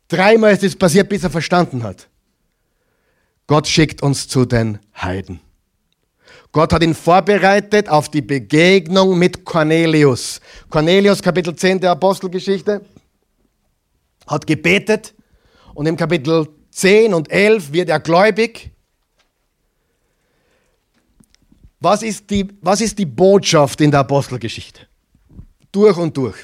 Dreimal 0.07 0.53
ist 0.53 0.63
es 0.63 0.75
passiert, 0.75 1.09
bis 1.09 1.23
er 1.23 1.29
verstanden 1.29 1.83
hat. 1.83 2.07
Gott 3.47 3.67
schickt 3.67 4.01
uns 4.01 4.27
zu 4.27 4.45
den 4.45 4.79
Heiden. 4.95 5.41
Gott 6.53 6.71
hat 6.71 6.83
ihn 6.83 6.93
vorbereitet 6.93 7.89
auf 7.89 8.09
die 8.09 8.21
Begegnung 8.21 9.17
mit 9.17 9.43
Cornelius. 9.43 10.39
Cornelius, 10.69 11.21
Kapitel 11.21 11.55
10 11.55 11.79
der 11.79 11.91
Apostelgeschichte, 11.91 12.85
hat 14.27 14.47
gebetet 14.47 15.15
Und 15.73 15.87
im 15.87 15.97
Kapitel 15.97 16.47
10 16.69 17.15
und 17.15 17.31
11 17.31 17.73
wird 17.73 17.89
er 17.89 17.99
gläubig. 17.99 18.71
Was 21.79 22.03
ist 22.03 22.29
die, 22.29 22.47
was 22.61 22.81
ist 22.81 22.99
die 22.99 23.07
Botschaft 23.07 23.81
in 23.81 23.89
der 23.89 24.01
Apostelgeschichte? 24.01 24.81
Durch 25.71 25.97
und 25.97 26.15
durch. 26.15 26.37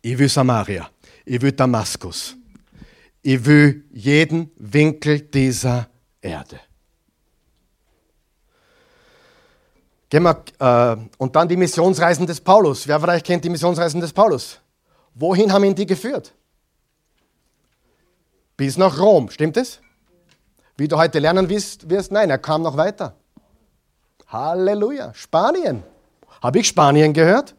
Ich 0.00 0.18
will 0.18 0.30
Samaria. 0.30 0.88
Ich 1.26 1.42
will 1.42 1.52
Damaskus. 1.52 2.34
Ich 3.20 3.44
will 3.44 3.84
jeden 3.92 4.50
Winkel 4.56 5.20
dieser 5.20 5.88
Erde. 6.22 6.58
Gehen 10.12 10.24
wir, 10.24 10.44
äh, 10.58 10.96
und 11.16 11.34
dann 11.34 11.48
die 11.48 11.56
Missionsreisen 11.56 12.26
des 12.26 12.38
Paulus. 12.38 12.86
Wer 12.86 13.00
vielleicht 13.00 13.24
kennt 13.24 13.42
die 13.46 13.48
Missionsreisen 13.48 13.98
des 13.98 14.12
Paulus? 14.12 14.60
Wohin 15.14 15.50
haben 15.50 15.64
ihn 15.64 15.74
die 15.74 15.86
geführt? 15.86 16.34
Bis 18.54 18.76
nach 18.76 18.98
Rom, 18.98 19.30
stimmt 19.30 19.56
es? 19.56 19.80
Wie 20.76 20.86
du 20.86 20.98
heute 20.98 21.18
lernen 21.18 21.48
wirst, 21.48 21.88
wirst, 21.88 22.12
nein, 22.12 22.28
er 22.28 22.36
kam 22.36 22.60
noch 22.60 22.76
weiter. 22.76 23.16
Halleluja. 24.26 25.14
Spanien. 25.14 25.82
Habe 26.42 26.58
ich 26.58 26.68
Spanien 26.68 27.14
gehört? 27.14 27.54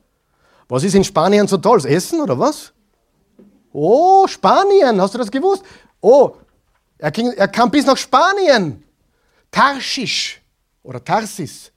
Was 0.69 0.83
ist 0.83 0.93
in 0.93 1.03
Spanien 1.03 1.47
so 1.47 1.57
toll? 1.57 1.83
Essen 1.87 2.21
oder 2.21 2.37
was? 2.37 2.71
Oh, 3.71 4.27
Spanien, 4.27 5.01
hast 5.01 5.15
du 5.15 5.17
das 5.17 5.31
gewusst? 5.31 5.63
Oh, 6.01 6.35
er, 6.99 7.09
ging, 7.09 7.31
er 7.31 7.47
kam 7.47 7.71
bis 7.71 7.87
nach 7.87 7.97
Spanien. 7.97 8.83
Tarschisch 9.49 10.39
oder 10.83 11.03
Tarsis. 11.03 11.72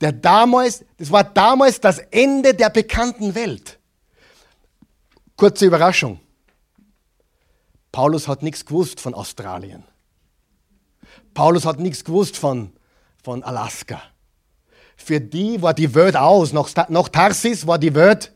Der 0.00 0.12
damals, 0.12 0.84
das 0.96 1.10
war 1.10 1.24
damals 1.24 1.80
das 1.80 1.98
Ende 1.98 2.54
der 2.54 2.70
bekannten 2.70 3.34
Welt. 3.34 3.78
Kurze 5.36 5.66
Überraschung. 5.66 6.20
Paulus 7.90 8.28
hat 8.28 8.42
nichts 8.42 8.64
gewusst 8.64 9.00
von 9.00 9.14
Australien. 9.14 9.84
Paulus 11.34 11.64
hat 11.64 11.80
nichts 11.80 12.04
gewusst 12.04 12.36
von 12.36 12.72
von 13.28 13.42
Alaska. 13.42 14.00
Für 14.96 15.20
die 15.20 15.60
war 15.60 15.74
die 15.74 15.94
Welt 15.94 16.16
aus. 16.16 16.52
Nach, 16.52 16.88
nach 16.88 17.08
Tarsis 17.08 17.66
war 17.66 17.78
die 17.78 17.94
Welt 17.94 18.32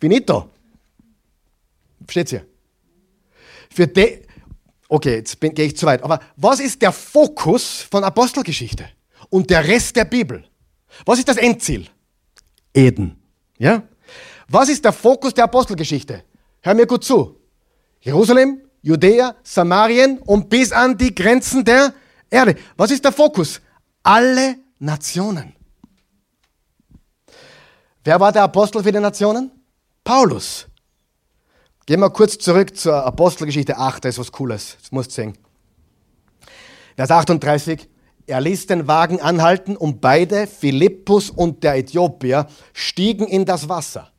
finito. 0.00 0.48
Versteht 2.04 2.32
ihr? 2.32 2.46
Für 3.70 3.86
die, 3.86 4.22
okay, 4.88 5.16
jetzt 5.16 5.38
gehe 5.40 5.66
ich 5.66 5.76
zu 5.76 5.86
weit. 5.86 6.02
Aber 6.02 6.20
was 6.36 6.60
ist 6.60 6.80
der 6.82 6.92
Fokus 6.92 7.86
von 7.90 8.02
Apostelgeschichte 8.02 8.88
und 9.28 9.50
der 9.50 9.66
Rest 9.66 9.94
der 9.96 10.04
Bibel? 10.04 10.44
Was 11.04 11.18
ist 11.18 11.28
das 11.28 11.36
Endziel? 11.36 11.88
Eden. 12.74 13.22
Ja? 13.58 13.82
Was 14.48 14.68
ist 14.68 14.84
der 14.84 14.92
Fokus 14.92 15.34
der 15.34 15.44
Apostelgeschichte? 15.44 16.24
Hör 16.60 16.74
mir 16.74 16.86
gut 16.86 17.04
zu. 17.04 17.40
Jerusalem, 18.00 18.60
Judäa, 18.82 19.36
Samarien 19.42 20.18
und 20.18 20.48
bis 20.48 20.72
an 20.72 20.96
die 20.96 21.14
Grenzen 21.14 21.64
der 21.64 21.94
Erde. 22.30 22.56
Was 22.76 22.90
ist 22.90 23.04
der 23.04 23.12
Fokus? 23.12 23.60
alle 24.02 24.56
Nationen. 24.78 25.54
Wer 28.04 28.18
war 28.18 28.32
der 28.32 28.42
Apostel 28.42 28.82
für 28.82 28.92
die 28.92 28.98
Nationen? 28.98 29.50
Paulus. 30.02 30.66
Gehen 31.86 32.00
wir 32.00 32.10
kurz 32.10 32.38
zurück 32.38 32.76
zur 32.76 33.04
Apostelgeschichte 33.04 33.76
8, 33.76 34.04
da 34.04 34.08
ist 34.08 34.18
was 34.18 34.32
Cooles, 34.32 34.76
das 34.80 34.92
musst 34.92 35.10
du 35.10 35.14
sehen. 35.14 35.38
Vers 36.96 37.10
38, 37.10 37.88
er 38.26 38.40
ließ 38.40 38.66
den 38.66 38.86
Wagen 38.86 39.20
anhalten 39.20 39.76
und 39.76 40.00
beide, 40.00 40.46
Philippus 40.46 41.30
und 41.30 41.62
der 41.64 41.76
Äthiopier, 41.76 42.46
stiegen 42.72 43.26
in 43.26 43.44
das 43.44 43.68
Wasser. 43.68 44.10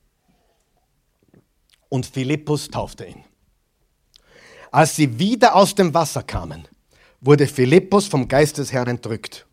Und 1.90 2.06
Philippus 2.06 2.70
taufte 2.70 3.06
ihn. 3.06 3.24
Als 4.72 4.96
sie 4.96 5.20
wieder 5.20 5.56
aus 5.56 5.76
dem 5.76 5.94
Wasser 5.94 6.24
kamen, 6.24 6.68
wurde 7.22 7.48
Philippus 7.48 8.08
vom 8.08 8.28
Geist 8.28 8.58
des 8.58 8.72
Herrn 8.74 8.88
entrückt 8.88 9.46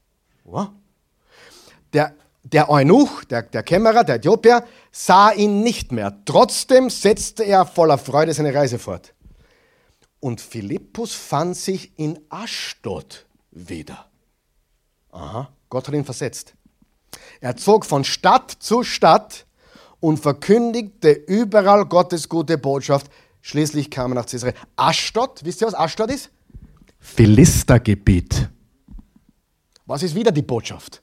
der, 1.92 2.14
der 2.42 2.70
Eunuch, 2.70 3.24
der, 3.24 3.42
der 3.42 3.62
Kämmerer, 3.62 4.04
der 4.04 4.16
Äthiopier, 4.16 4.64
sah 4.90 5.30
ihn 5.32 5.62
nicht 5.62 5.92
mehr. 5.92 6.16
Trotzdem 6.24 6.90
setzte 6.90 7.44
er 7.44 7.66
voller 7.66 7.98
Freude 7.98 8.32
seine 8.32 8.54
Reise 8.54 8.78
fort. 8.78 9.14
Und 10.20 10.40
Philippus 10.40 11.14
fand 11.14 11.56
sich 11.56 11.98
in 11.98 12.18
Aschdod 12.28 13.26
wieder. 13.50 14.09
Aha, 15.12 15.50
Gott 15.68 15.88
hat 15.88 15.94
ihn 15.94 16.04
versetzt. 16.04 16.54
Er 17.40 17.56
zog 17.56 17.84
von 17.86 18.04
Stadt 18.04 18.50
zu 18.50 18.82
Stadt 18.82 19.46
und 19.98 20.18
verkündigte 20.18 21.10
überall 21.10 21.84
Gottes 21.86 22.28
gute 22.28 22.58
Botschaft. 22.58 23.10
Schließlich 23.42 23.90
kam 23.90 24.12
er 24.12 24.16
nach 24.16 24.26
Caesarea. 24.26 24.54
Aschdod, 24.76 25.40
wisst 25.44 25.62
ihr, 25.62 25.66
was 25.66 25.74
Aschdod 25.74 26.10
ist? 26.10 26.30
Philistergebiet. 26.98 28.48
Was 29.86 30.02
ist 30.02 30.14
wieder 30.14 30.30
die 30.30 30.42
Botschaft? 30.42 31.02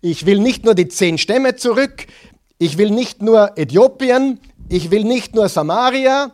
Ich 0.00 0.24
will 0.24 0.38
nicht 0.38 0.64
nur 0.64 0.74
die 0.74 0.88
zehn 0.88 1.18
Stämme 1.18 1.56
zurück, 1.56 2.06
ich 2.58 2.78
will 2.78 2.90
nicht 2.90 3.22
nur 3.22 3.58
Äthiopien, 3.58 4.40
ich 4.68 4.90
will 4.90 5.04
nicht 5.04 5.34
nur 5.34 5.48
Samaria, 5.48 6.32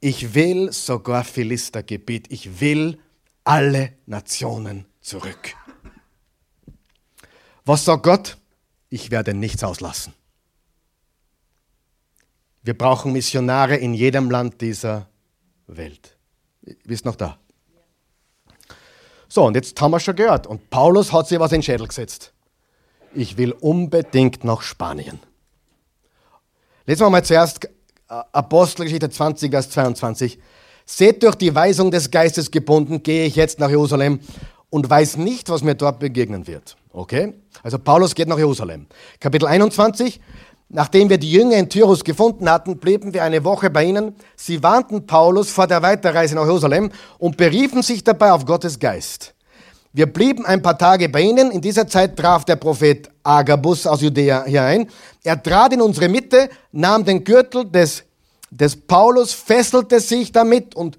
ich 0.00 0.34
will 0.34 0.72
sogar 0.72 1.24
Philistergebiet, 1.24 2.30
ich 2.30 2.60
will 2.60 2.98
alle 3.44 3.94
Nationen 4.06 4.86
zurück. 5.00 5.54
Was 7.64 7.84
sagt 7.84 8.02
Gott? 8.02 8.36
Ich 8.90 9.10
werde 9.10 9.34
nichts 9.34 9.64
auslassen. 9.64 10.12
Wir 12.62 12.76
brauchen 12.76 13.12
Missionare 13.12 13.76
in 13.76 13.94
jedem 13.94 14.30
Land 14.30 14.60
dieser 14.60 15.08
Welt. 15.66 16.16
Bist 16.84 17.04
noch 17.04 17.16
da? 17.16 17.38
So, 19.28 19.44
und 19.44 19.54
jetzt 19.54 19.78
haben 19.80 19.90
wir 19.90 20.00
schon 20.00 20.16
gehört. 20.16 20.46
Und 20.46 20.70
Paulus 20.70 21.12
hat 21.12 21.28
sich 21.28 21.38
was 21.38 21.52
in 21.52 21.58
den 21.58 21.62
Schädel 21.62 21.88
gesetzt. 21.88 22.32
Ich 23.14 23.36
will 23.36 23.52
unbedingt 23.52 24.44
nach 24.44 24.62
Spanien. 24.62 25.18
Lesen 26.86 27.06
wir 27.06 27.10
mal 27.10 27.24
zuerst 27.24 27.68
Apostelgeschichte 28.08 29.10
20, 29.10 29.50
Vers 29.50 29.70
22. 29.70 30.38
Seht 30.86 31.22
durch 31.22 31.34
die 31.34 31.54
Weisung 31.54 31.90
des 31.90 32.10
Geistes 32.10 32.50
gebunden, 32.50 33.02
gehe 33.02 33.26
ich 33.26 33.36
jetzt 33.36 33.58
nach 33.58 33.70
Jerusalem 33.70 34.20
und 34.68 34.88
weiß 34.88 35.16
nicht, 35.16 35.48
was 35.48 35.62
mir 35.62 35.74
dort 35.74 35.98
begegnen 35.98 36.46
wird. 36.46 36.76
Okay? 36.94 37.34
Also 37.62 37.78
Paulus 37.78 38.14
geht 38.14 38.28
nach 38.28 38.38
Jerusalem. 38.38 38.86
Kapitel 39.18 39.46
21. 39.46 40.20
Nachdem 40.68 41.10
wir 41.10 41.18
die 41.18 41.30
Jünger 41.30 41.56
in 41.56 41.68
Tyrus 41.68 42.04
gefunden 42.04 42.48
hatten, 42.48 42.78
blieben 42.78 43.12
wir 43.12 43.24
eine 43.24 43.44
Woche 43.44 43.68
bei 43.68 43.84
ihnen. 43.84 44.14
Sie 44.36 44.62
warnten 44.62 45.06
Paulus 45.06 45.50
vor 45.50 45.66
der 45.66 45.82
Weiterreise 45.82 46.36
nach 46.36 46.46
Jerusalem 46.46 46.90
und 47.18 47.36
beriefen 47.36 47.82
sich 47.82 48.04
dabei 48.04 48.32
auf 48.32 48.46
Gottes 48.46 48.78
Geist. 48.78 49.34
Wir 49.92 50.06
blieben 50.06 50.46
ein 50.46 50.62
paar 50.62 50.78
Tage 50.78 51.08
bei 51.08 51.20
ihnen. 51.20 51.50
In 51.50 51.60
dieser 51.60 51.86
Zeit 51.86 52.16
traf 52.16 52.44
der 52.44 52.56
Prophet 52.56 53.10
Agabus 53.22 53.86
aus 53.86 54.00
Judäa 54.00 54.44
hier 54.44 54.62
ein. 54.62 54.88
Er 55.22 55.40
trat 55.42 55.72
in 55.72 55.82
unsere 55.82 56.08
Mitte, 56.08 56.48
nahm 56.72 57.04
den 57.04 57.24
Gürtel 57.24 57.64
des, 57.64 58.04
des 58.50 58.76
Paulus, 58.76 59.32
fesselte 59.32 60.00
sich 60.00 60.32
damit 60.32 60.74
und 60.74 60.96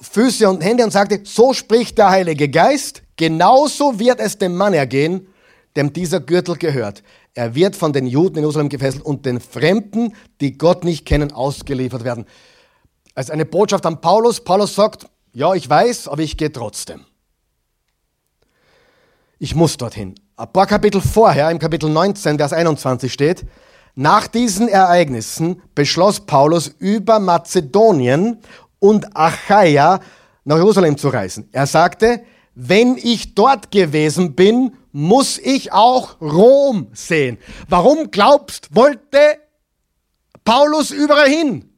Füße 0.00 0.48
und 0.48 0.62
Hände 0.62 0.84
und 0.84 0.90
sagte, 0.90 1.20
so 1.24 1.52
spricht 1.52 1.98
der 1.98 2.10
Heilige 2.10 2.48
Geist, 2.48 3.02
genauso 3.18 3.98
wird 3.98 4.20
es 4.20 4.38
dem 4.38 4.56
Mann 4.56 4.72
ergehen, 4.72 5.28
dem 5.76 5.92
dieser 5.92 6.20
Gürtel 6.20 6.56
gehört. 6.56 7.02
Er 7.34 7.54
wird 7.54 7.76
von 7.76 7.92
den 7.92 8.06
Juden 8.06 8.36
in 8.36 8.42
Jerusalem 8.42 8.70
gefesselt 8.70 9.04
und 9.04 9.26
den 9.26 9.40
Fremden, 9.40 10.14
die 10.40 10.56
Gott 10.56 10.84
nicht 10.84 11.04
kennen, 11.04 11.32
ausgeliefert 11.32 12.04
werden. 12.04 12.24
Also 13.14 13.32
eine 13.32 13.44
Botschaft 13.44 13.84
an 13.84 14.00
Paulus. 14.00 14.40
Paulus 14.40 14.74
sagt, 14.74 15.06
ja, 15.32 15.54
ich 15.54 15.68
weiß, 15.68 16.08
aber 16.08 16.22
ich 16.22 16.36
gehe 16.36 16.50
trotzdem. 16.50 17.04
Ich 19.38 19.54
muss 19.54 19.76
dorthin. 19.76 20.14
Ein 20.36 20.52
paar 20.52 20.66
Kapitel 20.66 21.00
vorher, 21.00 21.50
im 21.50 21.58
Kapitel 21.58 21.90
19, 21.90 22.38
Vers 22.38 22.52
21 22.52 23.12
steht, 23.12 23.44
nach 23.94 24.26
diesen 24.28 24.68
Ereignissen 24.68 25.62
beschloss 25.74 26.20
Paulus 26.20 26.68
über 26.78 27.18
Mazedonien 27.18 28.38
und 28.78 29.16
Achaia 29.16 30.00
nach 30.44 30.56
Jerusalem 30.56 30.96
zu 30.96 31.08
reisen. 31.08 31.48
Er 31.52 31.66
sagte, 31.66 32.22
wenn 32.60 32.96
ich 32.96 33.36
dort 33.36 33.70
gewesen 33.70 34.34
bin, 34.34 34.76
muss 34.90 35.38
ich 35.38 35.70
auch 35.70 36.20
Rom 36.20 36.88
sehen. 36.92 37.38
Warum 37.68 38.10
glaubst, 38.10 38.74
wollte 38.74 39.38
Paulus 40.44 40.90
überall 40.90 41.28
hin? 41.28 41.70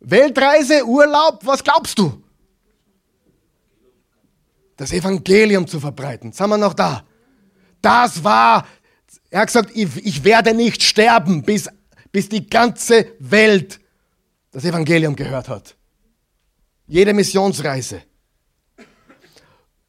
Weltreise, 0.00 0.82
Urlaub, 0.86 1.40
was 1.44 1.62
glaubst 1.62 1.98
du? 1.98 2.22
Das 4.78 4.92
Evangelium 4.92 5.66
zu 5.66 5.78
verbreiten. 5.78 6.32
Sind 6.32 6.48
wir 6.48 6.56
noch 6.56 6.72
da? 6.72 7.04
Das 7.82 8.24
war, 8.24 8.66
er 9.28 9.42
hat 9.42 9.48
gesagt, 9.48 9.72
ich, 9.74 9.94
ich 10.06 10.24
werde 10.24 10.54
nicht 10.54 10.82
sterben, 10.82 11.42
bis, 11.42 11.68
bis 12.12 12.30
die 12.30 12.48
ganze 12.48 13.12
Welt 13.18 13.78
das 14.52 14.64
Evangelium 14.64 15.14
gehört 15.14 15.50
hat. 15.50 15.76
Jede 16.86 17.12
Missionsreise. 17.12 18.00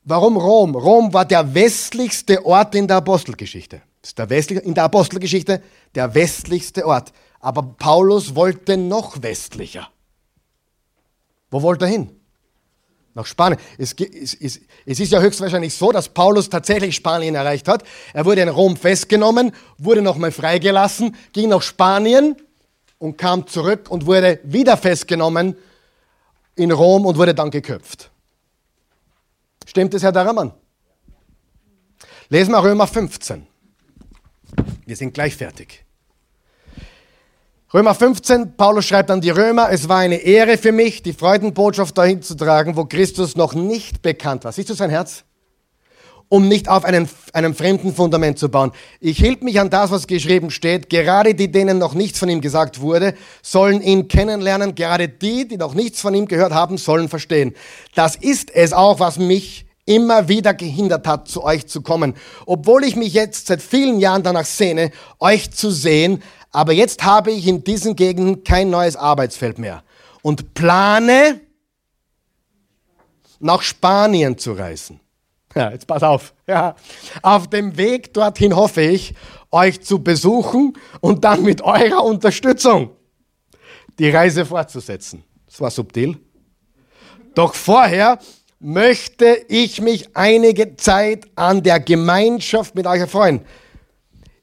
Warum 0.05 0.37
Rom? 0.37 0.75
Rom 0.75 1.13
war 1.13 1.25
der 1.25 1.55
westlichste 1.55 2.45
Ort 2.45 2.75
in 2.75 2.87
der 2.87 2.97
Apostelgeschichte. 2.97 3.81
Das 4.01 4.11
ist 4.11 4.19
der 4.19 4.29
westliche, 4.29 4.61
in 4.61 4.75
der 4.75 4.83
Apostelgeschichte 4.83 5.63
der 5.95 6.13
westlichste 6.13 6.85
Ort. 6.85 7.11
Aber 7.39 7.63
Paulus 7.63 8.35
wollte 8.35 8.77
noch 8.77 9.23
westlicher. 9.23 9.89
Wo 11.49 11.63
wollte 11.63 11.85
er 11.85 11.91
hin? 11.91 12.11
Nach 13.15 13.25
Spanien. 13.25 13.59
Es, 13.79 13.93
es, 13.93 14.35
es, 14.35 14.59
es, 14.85 14.99
ist 14.99 15.11
ja 15.11 15.19
höchstwahrscheinlich 15.19 15.73
so, 15.73 15.91
dass 15.91 16.09
Paulus 16.09 16.49
tatsächlich 16.49 16.95
Spanien 16.95 17.33
erreicht 17.33 17.67
hat. 17.67 17.83
Er 18.13 18.25
wurde 18.25 18.41
in 18.41 18.49
Rom 18.49 18.77
festgenommen, 18.77 19.53
wurde 19.79 20.03
nochmal 20.03 20.31
freigelassen, 20.31 21.15
ging 21.33 21.49
nach 21.49 21.63
Spanien 21.63 22.35
und 22.99 23.17
kam 23.17 23.47
zurück 23.47 23.89
und 23.89 24.05
wurde 24.05 24.39
wieder 24.43 24.77
festgenommen 24.77 25.55
in 26.55 26.71
Rom 26.71 27.07
und 27.07 27.17
wurde 27.17 27.33
dann 27.33 27.49
geköpft. 27.49 28.11
Stimmt 29.65 29.93
es, 29.93 30.03
Herr 30.03 30.11
Daraman? 30.11 30.53
Lesen 32.29 32.51
wir 32.51 32.63
Römer 32.63 32.87
15. 32.87 33.45
Wir 34.85 34.95
sind 34.95 35.13
gleich 35.13 35.35
fertig. 35.35 35.85
Römer 37.73 37.93
15, 37.93 38.55
Paulus 38.55 38.85
schreibt 38.85 39.11
an 39.11 39.19
die 39.19 39.31
Römer, 39.31 39.69
es 39.69 39.89
war 39.89 39.97
eine 39.97 40.15
Ehre 40.15 40.57
für 40.57 40.71
mich, 40.71 41.03
die 41.03 41.13
Freudenbotschaft 41.13 41.97
dahin 41.97 42.21
zu 42.21 42.35
tragen, 42.35 42.77
wo 42.77 42.85
Christus 42.85 43.35
noch 43.35 43.53
nicht 43.53 44.01
bekannt 44.01 44.45
war. 44.45 44.51
Siehst 44.51 44.69
du 44.69 44.73
sein 44.75 44.89
Herz? 44.89 45.25
Um 46.27 46.47
nicht 46.47 46.69
auf 46.69 46.85
einen, 46.85 47.07
einem 47.33 47.53
fremden 47.53 47.93
Fundament 47.93 48.39
zu 48.39 48.49
bauen. 48.49 48.71
Ich 48.99 49.17
hielt 49.19 49.43
mich 49.43 49.59
an 49.59 49.69
das, 49.69 49.91
was 49.91 50.07
geschrieben 50.07 50.49
steht. 50.49 50.89
Gerade 50.89 51.35
die, 51.35 51.51
denen 51.51 51.77
noch 51.77 51.93
nichts 51.93 52.19
von 52.19 52.29
ihm 52.29 52.41
gesagt 52.41 52.81
wurde, 52.81 53.13
sollen 53.41 53.81
ihn 53.81 54.07
kennenlernen. 54.07 54.75
Gerade 54.75 55.07
die, 55.07 55.47
die 55.47 55.57
noch 55.57 55.75
nichts 55.75 56.01
von 56.01 56.13
ihm 56.13 56.27
gehört 56.27 56.51
haben, 56.51 56.77
sollen 56.77 57.09
verstehen. 57.09 57.53
Das 57.93 58.15
ist 58.15 58.53
es 58.53 58.73
auch, 58.73 58.99
was 58.99 59.19
mich 59.19 59.65
immer 59.85 60.27
wieder 60.27 60.53
gehindert 60.53 61.07
hat, 61.07 61.27
zu 61.27 61.43
euch 61.43 61.67
zu 61.67 61.81
kommen. 61.81 62.15
Obwohl 62.45 62.83
ich 62.83 62.95
mich 62.95 63.13
jetzt 63.13 63.47
seit 63.47 63.61
vielen 63.61 63.99
Jahren 63.99 64.23
danach 64.23 64.45
sehne, 64.45 64.91
euch 65.19 65.51
zu 65.51 65.69
sehen, 65.69 66.23
aber 66.51 66.73
jetzt 66.73 67.03
habe 67.03 67.31
ich 67.31 67.47
in 67.47 67.63
diesen 67.63 67.95
Gegenden 67.95 68.43
kein 68.43 68.69
neues 68.69 68.95
Arbeitsfeld 68.95 69.59
mehr 69.59 69.83
und 70.21 70.53
plane, 70.53 71.41
nach 73.39 73.61
Spanien 73.61 74.37
zu 74.37 74.53
reisen. 74.53 74.99
Ja, 75.55 75.71
jetzt 75.71 75.87
pass 75.87 76.03
auf. 76.03 76.33
Ja. 76.47 76.75
Auf 77.21 77.49
dem 77.49 77.77
Weg 77.77 78.13
dorthin 78.13 78.55
hoffe 78.55 78.81
ich, 78.81 79.13
euch 79.51 79.81
zu 79.81 80.03
besuchen 80.03 80.73
und 80.99 81.23
dann 81.23 81.43
mit 81.43 81.61
eurer 81.61 82.03
Unterstützung 82.03 82.91
die 83.97 84.09
Reise 84.09 84.45
fortzusetzen. 84.45 85.23
Das 85.45 85.61
war 85.61 85.71
subtil. 85.71 86.19
Doch 87.35 87.53
vorher 87.53 88.19
möchte 88.59 89.45
ich 89.47 89.79
mich 89.79 90.15
einige 90.17 90.75
Zeit 90.75 91.25
an 91.35 91.63
der 91.63 91.79
Gemeinschaft 91.79 92.75
mit 92.75 92.85
euch 92.85 92.99
erfreuen. 92.99 93.45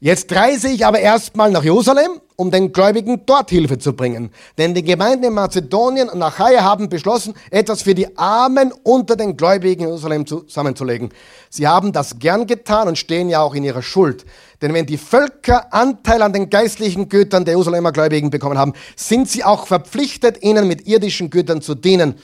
Jetzt 0.00 0.34
reise 0.34 0.68
ich 0.68 0.86
aber 0.86 1.00
erstmal 1.00 1.50
nach 1.50 1.62
Jerusalem, 1.62 2.21
um 2.36 2.50
den 2.50 2.72
Gläubigen 2.72 3.22
dort 3.26 3.50
Hilfe 3.50 3.78
zu 3.78 3.92
bringen. 3.94 4.30
Denn 4.58 4.74
die 4.74 4.82
Gemeinden 4.82 5.24
in 5.24 5.32
Mazedonien 5.32 6.08
und 6.08 6.22
Achaia 6.22 6.62
haben 6.62 6.88
beschlossen, 6.88 7.34
etwas 7.50 7.82
für 7.82 7.94
die 7.94 8.16
Armen 8.16 8.72
unter 8.82 9.16
den 9.16 9.36
Gläubigen 9.36 9.82
in 9.82 9.88
Jerusalem 9.88 10.26
zusammenzulegen. 10.26 11.10
Sie 11.50 11.66
haben 11.66 11.92
das 11.92 12.18
gern 12.18 12.46
getan 12.46 12.88
und 12.88 12.98
stehen 12.98 13.28
ja 13.28 13.40
auch 13.40 13.54
in 13.54 13.64
ihrer 13.64 13.82
Schuld. 13.82 14.24
Denn 14.60 14.72
wenn 14.74 14.86
die 14.86 14.98
Völker 14.98 15.72
Anteil 15.72 16.22
an 16.22 16.32
den 16.32 16.48
geistlichen 16.48 17.08
Gütern 17.08 17.44
der 17.44 17.52
Jerusalemer 17.52 17.92
Gläubigen 17.92 18.30
bekommen 18.30 18.58
haben, 18.58 18.74
sind 18.96 19.28
sie 19.28 19.44
auch 19.44 19.66
verpflichtet, 19.66 20.42
ihnen 20.42 20.68
mit 20.68 20.86
irdischen 20.86 21.30
Gütern 21.30 21.60
zu 21.60 21.74
dienen. 21.74 22.14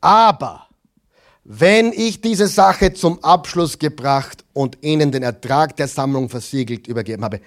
Aber 0.00 0.66
wenn 1.44 1.92
ich 1.92 2.22
diese 2.22 2.46
Sache 2.46 2.94
zum 2.94 3.22
Abschluss 3.22 3.78
gebracht 3.78 4.44
und 4.54 4.78
ihnen 4.82 5.12
den 5.12 5.22
Ertrag 5.22 5.76
der 5.76 5.88
Sammlung 5.88 6.30
versiegelt 6.30 6.86
übergeben 6.86 7.22
habe, 7.22 7.40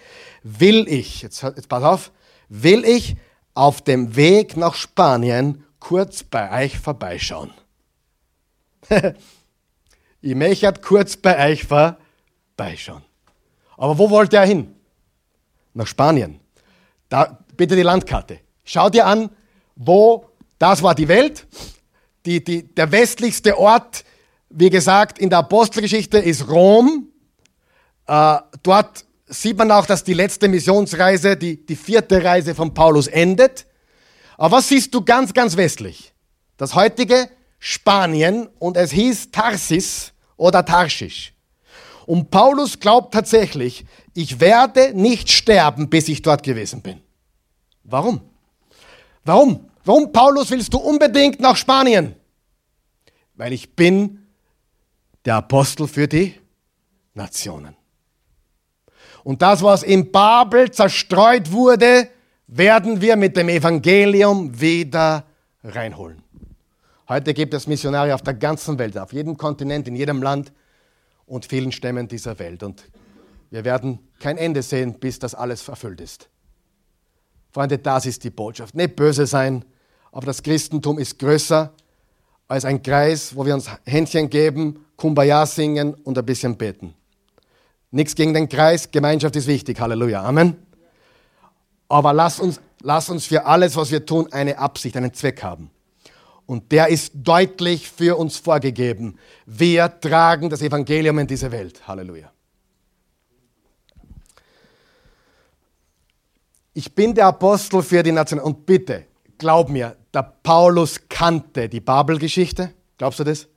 will 0.44 0.88
ich, 0.88 1.24
jetzt, 1.24 1.42
jetzt 1.42 1.68
pass 1.68 1.84
auf, 1.84 2.12
will 2.48 2.86
ich 2.86 3.16
auf 3.56 3.82
dem 3.82 4.16
Weg 4.16 4.56
nach 4.56 4.76
Spanien 4.76 5.64
kurz 5.80 6.24
bei 6.24 6.64
euch 6.64 6.78
vorbeischauen. 6.78 7.52
ich 10.22 10.36
möchte 10.36 10.72
kurz 10.74 11.18
bei 11.18 11.52
euch 11.52 11.66
vorbeischauen. 11.66 13.04
Aber 13.78 13.98
wo 13.98 14.12
wollte 14.12 14.38
er 14.38 14.46
hin? 14.46 14.76
Nach 15.74 15.88
Spanien. 15.88 16.40
Da, 17.10 17.40
bitte 17.56 17.76
die 17.76 17.82
Landkarte. 17.82 18.40
Schau 18.64 18.90
dir 18.90 19.08
an, 19.08 19.30
wo, 19.76 20.30
das 20.60 20.84
war 20.84 20.94
die 20.94 21.08
Welt, 21.08 21.48
die, 22.28 22.44
die, 22.44 22.76
der 22.76 22.92
westlichste 22.92 23.58
Ort, 23.58 24.04
wie 24.50 24.70
gesagt, 24.70 25.18
in 25.18 25.30
der 25.30 25.40
Apostelgeschichte 25.40 26.18
ist 26.18 26.50
Rom. 26.50 27.08
Äh, 28.06 28.38
dort 28.64 29.06
sieht 29.28 29.58
man 29.58 29.72
auch, 29.72 29.86
dass 29.86 30.04
die 30.04 30.14
letzte 30.14 30.50
Missionsreise, 30.50 31.38
die, 31.38 31.66
die 31.66 31.76
vierte 31.78 32.24
Reise 32.24 32.54
von 32.54 32.74
Paulus 32.74 33.08
endet. 33.08 33.66
Aber 34.38 34.58
was 34.58 34.68
siehst 34.68 34.94
du 34.94 35.04
ganz, 35.04 35.34
ganz 35.34 35.56
westlich? 35.56 36.14
Das 36.58 36.76
heutige 36.76 37.30
Spanien 37.60 38.50
und 38.60 38.76
es 38.76 38.92
hieß 38.92 39.32
Tarsis 39.32 40.12
oder 40.36 40.66
Tarschisch. 40.66 41.34
Und 42.06 42.30
Paulus 42.30 42.80
glaubt 42.80 43.14
tatsächlich, 43.14 43.86
ich 44.14 44.40
werde 44.40 44.94
nicht 44.94 45.32
sterben, 45.32 45.90
bis 45.90 46.08
ich 46.10 46.22
dort 46.22 46.44
gewesen 46.44 46.82
bin. 46.82 47.02
Warum? 47.84 48.22
Warum? 49.24 49.67
Warum, 49.88 50.12
Paulus, 50.12 50.52
willst 50.52 50.74
du 50.74 50.80
unbedingt 50.80 51.40
nach 51.40 51.56
Spanien? 51.56 52.14
Weil 53.36 53.54
ich 53.54 53.74
bin 53.74 54.28
der 55.24 55.36
Apostel 55.36 55.88
für 55.88 56.10
die 56.10 56.36
Nationen. 57.14 57.74
Und 59.24 59.42
das, 59.42 59.64
was 59.64 59.84
in 59.84 60.12
Babel 60.12 60.70
zerstreut 60.72 61.54
wurde, 61.54 62.10
werden 62.48 63.00
wir 63.00 63.16
mit 63.16 63.38
dem 63.38 63.48
Evangelium 63.48 64.60
wieder 64.60 65.24
reinholen. 65.64 66.22
Heute 67.08 67.34
gibt 67.34 67.54
es 67.54 67.66
Missionare 67.66 68.14
auf 68.14 68.24
der 68.24 68.34
ganzen 68.34 68.78
Welt, 68.80 68.98
auf 68.98 69.14
jedem 69.14 69.38
Kontinent, 69.38 69.88
in 69.88 69.96
jedem 69.96 70.22
Land 70.22 70.52
und 71.26 71.46
vielen 71.46 71.72
Stämmen 71.72 72.10
dieser 72.10 72.38
Welt. 72.40 72.62
Und 72.62 72.84
wir 73.52 73.64
werden 73.64 74.00
kein 74.20 74.38
Ende 74.38 74.64
sehen, 74.64 75.00
bis 75.00 75.18
das 75.18 75.34
alles 75.34 75.66
erfüllt 75.66 76.02
ist. 76.02 76.28
Freunde, 77.52 77.78
das 77.78 78.06
ist 78.06 78.26
die 78.26 78.32
Botschaft. 78.32 78.76
Nicht 78.76 78.98
böse 78.98 79.26
sein, 79.26 79.64
aber 80.18 80.26
das 80.26 80.42
Christentum 80.42 80.98
ist 80.98 81.20
größer 81.20 81.72
als 82.48 82.66
ein 82.66 82.82
Kreis, 82.82 83.36
wo 83.36 83.46
wir 83.46 83.54
uns 83.54 83.70
Händchen 83.86 84.32
geben, 84.32 84.84
Kumbaya 84.96 85.46
singen 85.46 85.94
und 85.94 86.18
ein 86.18 86.26
bisschen 86.26 86.58
beten. 86.58 86.96
Nichts 87.92 88.16
gegen 88.16 88.34
den 88.34 88.50
Kreis, 88.50 88.90
Gemeinschaft 88.90 89.36
ist 89.36 89.46
wichtig. 89.46 89.80
Halleluja. 89.80 90.24
Amen. 90.24 90.56
Aber 91.88 92.14
lass 92.14 92.40
uns, 92.40 92.60
lass 92.82 93.12
uns 93.12 93.28
für 93.28 93.46
alles, 93.46 93.76
was 93.76 93.92
wir 93.92 94.08
tun, 94.08 94.28
eine 94.32 94.58
Absicht, 94.58 94.98
einen 94.98 95.14
Zweck 95.14 95.44
haben. 95.44 95.70
Und 96.48 96.72
der 96.72 96.88
ist 96.88 97.12
deutlich 97.14 97.88
für 97.88 98.18
uns 98.18 98.38
vorgegeben. 98.38 99.20
Wir 99.46 100.00
tragen 100.00 100.50
das 100.50 100.64
Evangelium 100.64 101.20
in 101.20 101.28
diese 101.28 101.52
Welt. 101.52 101.88
Halleluja. 101.88 102.32
Ich 106.74 106.96
bin 106.96 107.14
der 107.14 107.28
Apostel 107.28 107.84
für 107.84 108.02
die 108.02 108.12
Nation. 108.12 108.40
Und 108.40 108.66
bitte, 108.66 109.06
glaub 109.38 109.70
mir, 109.70 109.96
der 110.18 110.24
Paulus 110.24 111.00
kannte 111.08 111.70
die 111.70 111.80
Babelgeschichte. 111.80 112.74
Glaubst 112.98 113.20
du 113.20 113.24
das? 113.24 113.48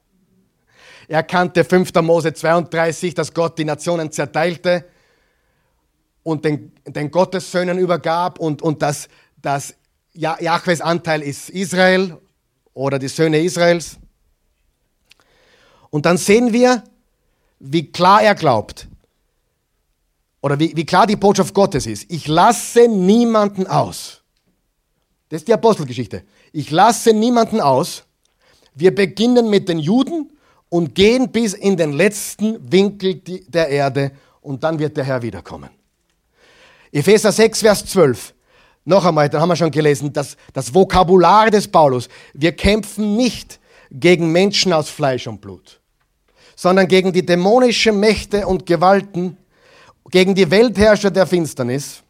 Er 1.09 1.23
kannte 1.23 1.65
5. 1.65 1.95
Mose 2.03 2.35
32, 2.35 3.15
dass 3.15 3.33
Gott 3.33 3.57
die 3.59 3.65
Nationen 3.65 4.13
zerteilte 4.13 4.85
und 6.23 6.45
den, 6.45 6.73
den 6.85 7.11
Gottessöhnen 7.11 7.79
übergab 7.79 8.39
und, 8.39 8.61
und 8.61 8.83
dass, 8.83 9.09
dass 9.41 9.75
Jahwes 10.13 10.83
Anteil 10.83 11.23
ist 11.23 11.49
Israel 11.49 12.19
oder 12.75 12.99
die 12.99 13.09
Söhne 13.09 13.41
Israels. 13.41 13.97
Und 15.89 16.05
dann 16.05 16.19
sehen 16.19 16.53
wir, 16.53 16.85
wie 17.59 17.91
klar 17.91 18.21
er 18.21 18.35
glaubt 18.35 18.87
oder 20.43 20.59
wie, 20.59 20.77
wie 20.77 20.85
klar 20.85 21.07
die 21.07 21.17
Botschaft 21.17 21.55
Gottes 21.55 21.87
ist. 21.87 22.05
Ich 22.11 22.29
lasse 22.29 22.87
niemanden 22.87 23.67
aus. 23.67 24.21
Das 25.31 25.41
ist 25.41 25.49
die 25.49 25.55
Apostelgeschichte. 25.55 26.25
Ich 26.53 26.71
lasse 26.71 27.13
niemanden 27.13 27.61
aus. 27.61 28.05
Wir 28.75 28.95
beginnen 28.95 29.51
mit 29.51 29.69
den 29.69 29.79
Juden 29.79 30.33
und 30.69 30.95
gehen 30.95 31.31
bis 31.31 31.55
in 31.55 31.77
den 31.77 31.93
letzten 31.93 32.71
Winkel 32.71 33.17
der 33.49 33.69
Erde 33.69 34.13
und 34.41 34.63
dann 34.65 34.79
wird 34.79 34.97
der 34.97 35.05
Herr 35.05 35.23
wiederkommen. 35.23 35.71
Epheser 36.93 37.33
6, 37.33 37.61
Vers 37.61 37.87
12. 37.87 38.35
Noch 38.85 39.05
einmal, 39.05 39.29
da 39.29 39.41
haben 39.41 39.49
wir 39.49 39.57
schon 39.57 39.71
gelesen, 39.71 40.13
das, 40.13 40.37
das 40.53 40.75
Vokabular 40.75 41.51
des 41.51 41.69
Paulus. 41.69 42.09
Wir 42.33 42.53
kämpfen 42.53 43.17
nicht 43.17 43.61
gegen 43.91 44.33
Menschen 44.33 44.73
aus 44.73 44.89
Fleisch 44.89 45.27
und 45.27 45.41
Blut, 45.41 45.81
sondern 46.57 46.89
gegen 46.89 47.13
die 47.13 47.25
dämonischen 47.25 48.01
Mächte 48.01 48.47
und 48.47 48.67
Gewalten, 48.67 49.37
gegen 50.11 50.35
die 50.35 50.51
Weltherrscher 50.51 51.11
der 51.11 51.27
Finsternis 51.27 52.03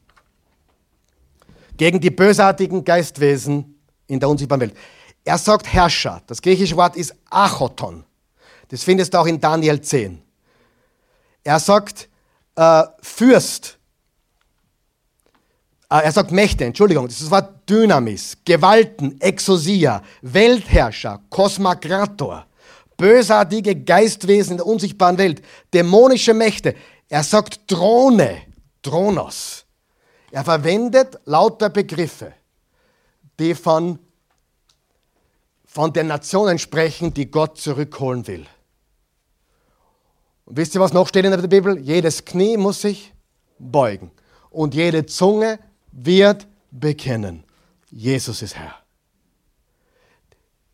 gegen 1.80 1.99
die 1.99 2.11
bösartigen 2.11 2.84
Geistwesen 2.84 3.70
in 4.11 4.21
der 4.21 4.29
unsichtbaren 4.29 4.61
Welt. 4.61 4.77
Er 5.25 5.39
sagt 5.39 5.73
Herrscher. 5.73 6.23
Das 6.27 6.43
griechische 6.43 6.77
Wort 6.77 6.97
ist 6.97 7.15
Achoton. 7.31 8.05
Das 8.69 8.83
findest 8.83 9.15
du 9.15 9.19
auch 9.19 9.27
in 9.27 9.41
Daniel 9.41 9.81
10. 9.81 10.21
Er 11.45 11.61
sagt 11.61 12.09
äh, 12.57 12.85
Fürst. 13.01 13.79
Äh, 15.91 16.05
er 16.05 16.13
sagt 16.13 16.33
Mächte, 16.33 16.65
Entschuldigung. 16.65 17.07
Das 17.07 17.15
ist 17.15 17.25
das 17.25 17.31
Wort 17.31 17.69
Dynamis, 17.69 18.37
Gewalten, 18.45 19.21
Exosia, 19.21 20.03
Weltherrscher, 20.23 21.21
Kosmakrator, 21.31 22.47
bösartige 22.97 23.77
Geistwesen 23.77 24.53
in 24.53 24.57
der 24.59 24.67
unsichtbaren 24.67 25.19
Welt, 25.19 25.43
dämonische 25.73 26.35
Mächte. 26.35 26.75
Er 27.09 27.23
sagt 27.23 27.67
Throne, 27.69 28.43
Thronos. 28.83 29.65
Er 30.31 30.45
verwendet 30.45 31.19
lauter 31.25 31.71
Begriffe, 31.71 32.35
die 33.41 33.55
von, 33.55 33.99
von 35.64 35.93
den 35.93 36.07
Nationen 36.07 36.59
sprechen, 36.59 37.12
die 37.14 37.30
Gott 37.30 37.59
zurückholen 37.59 38.26
will. 38.26 38.47
Und 40.45 40.57
wisst 40.57 40.74
ihr, 40.74 40.80
was 40.80 40.93
noch 40.93 41.09
steht 41.09 41.24
in 41.24 41.30
der 41.30 41.38
Bibel? 41.38 41.78
Jedes 41.78 42.24
Knie 42.24 42.57
muss 42.57 42.82
sich 42.82 43.12
beugen 43.59 44.11
und 44.51 44.74
jede 44.74 45.07
Zunge 45.07 45.59
wird 45.91 46.47
bekennen. 46.70 47.45
Jesus 47.91 48.43
ist 48.43 48.57
Herr. 48.57 48.74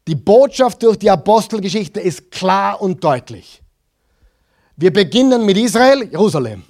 Die 0.09 0.15
Botschaft 0.15 0.83
durch 0.83 0.99
die 0.99 1.11
Apostelgeschichte 1.11 2.01
ist 2.01 2.31
klar 2.31 2.81
und 2.81 3.03
deutlich. 3.03 3.63
Wir 4.77 4.93
beginnen 4.93 5.45
mit 5.45 5.57
Israel, 5.57 6.09
Jerusalem. 6.11 6.65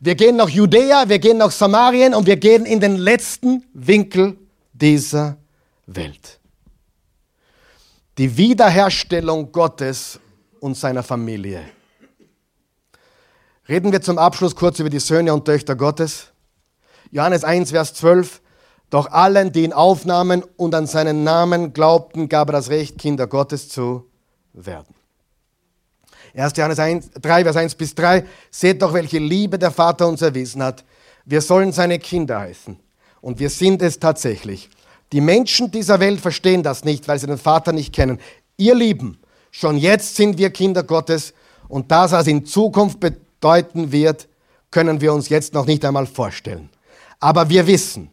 Wir 0.00 0.14
gehen 0.14 0.36
nach 0.36 0.48
Judäa, 0.48 1.08
wir 1.08 1.18
gehen 1.18 1.38
nach 1.38 1.50
Samarien 1.50 2.14
und 2.14 2.26
wir 2.26 2.36
gehen 2.36 2.66
in 2.66 2.80
den 2.80 2.96
letzten 2.96 3.64
Winkel 3.72 4.36
dieser 4.82 5.38
Welt. 5.86 6.40
Die 8.18 8.36
Wiederherstellung 8.36 9.52
Gottes 9.52 10.18
und 10.60 10.76
seiner 10.76 11.04
Familie. 11.04 11.62
Reden 13.68 13.92
wir 13.92 14.02
zum 14.02 14.18
Abschluss 14.18 14.56
kurz 14.56 14.80
über 14.80 14.90
die 14.90 14.98
Söhne 14.98 15.32
und 15.32 15.44
Töchter 15.44 15.76
Gottes. 15.76 16.32
Johannes 17.12 17.44
1, 17.44 17.70
Vers 17.70 17.94
12. 17.94 18.42
Doch 18.90 19.10
allen, 19.10 19.52
die 19.52 19.62
ihn 19.62 19.72
aufnahmen 19.72 20.42
und 20.56 20.74
an 20.74 20.86
seinen 20.86 21.22
Namen 21.22 21.72
glaubten, 21.72 22.28
gab 22.28 22.48
er 22.48 22.54
das 22.54 22.68
Recht, 22.68 22.98
Kinder 22.98 23.28
Gottes 23.28 23.68
zu 23.68 24.10
werden. 24.52 24.94
1. 26.34 26.56
Johannes 26.56 26.80
1, 26.80 27.10
3, 27.22 27.44
Vers 27.44 27.56
1 27.56 27.74
bis 27.76 27.94
3. 27.94 28.26
Seht 28.50 28.82
doch, 28.82 28.92
welche 28.92 29.20
Liebe 29.20 29.58
der 29.58 29.70
Vater 29.70 30.08
uns 30.08 30.22
erwiesen 30.22 30.62
hat. 30.62 30.84
Wir 31.24 31.40
sollen 31.40 31.70
seine 31.70 32.00
Kinder 32.00 32.40
heißen. 32.40 32.81
Und 33.22 33.38
wir 33.38 33.48
sind 33.48 33.80
es 33.80 33.98
tatsächlich. 33.98 34.68
Die 35.12 35.22
Menschen 35.22 35.70
dieser 35.70 36.00
Welt 36.00 36.20
verstehen 36.20 36.62
das 36.62 36.84
nicht, 36.84 37.08
weil 37.08 37.18
sie 37.18 37.26
den 37.26 37.38
Vater 37.38 37.72
nicht 37.72 37.94
kennen. 37.94 38.20
Ihr 38.58 38.74
Lieben, 38.74 39.18
schon 39.50 39.78
jetzt 39.78 40.16
sind 40.16 40.36
wir 40.36 40.50
Kinder 40.50 40.82
Gottes 40.82 41.32
und 41.68 41.90
das, 41.90 42.12
was 42.12 42.26
in 42.26 42.44
Zukunft 42.44 43.00
bedeuten 43.00 43.92
wird, 43.92 44.28
können 44.70 45.00
wir 45.00 45.14
uns 45.14 45.28
jetzt 45.28 45.54
noch 45.54 45.66
nicht 45.66 45.84
einmal 45.84 46.06
vorstellen. 46.06 46.68
Aber 47.20 47.48
wir 47.48 47.66
wissen, 47.66 48.10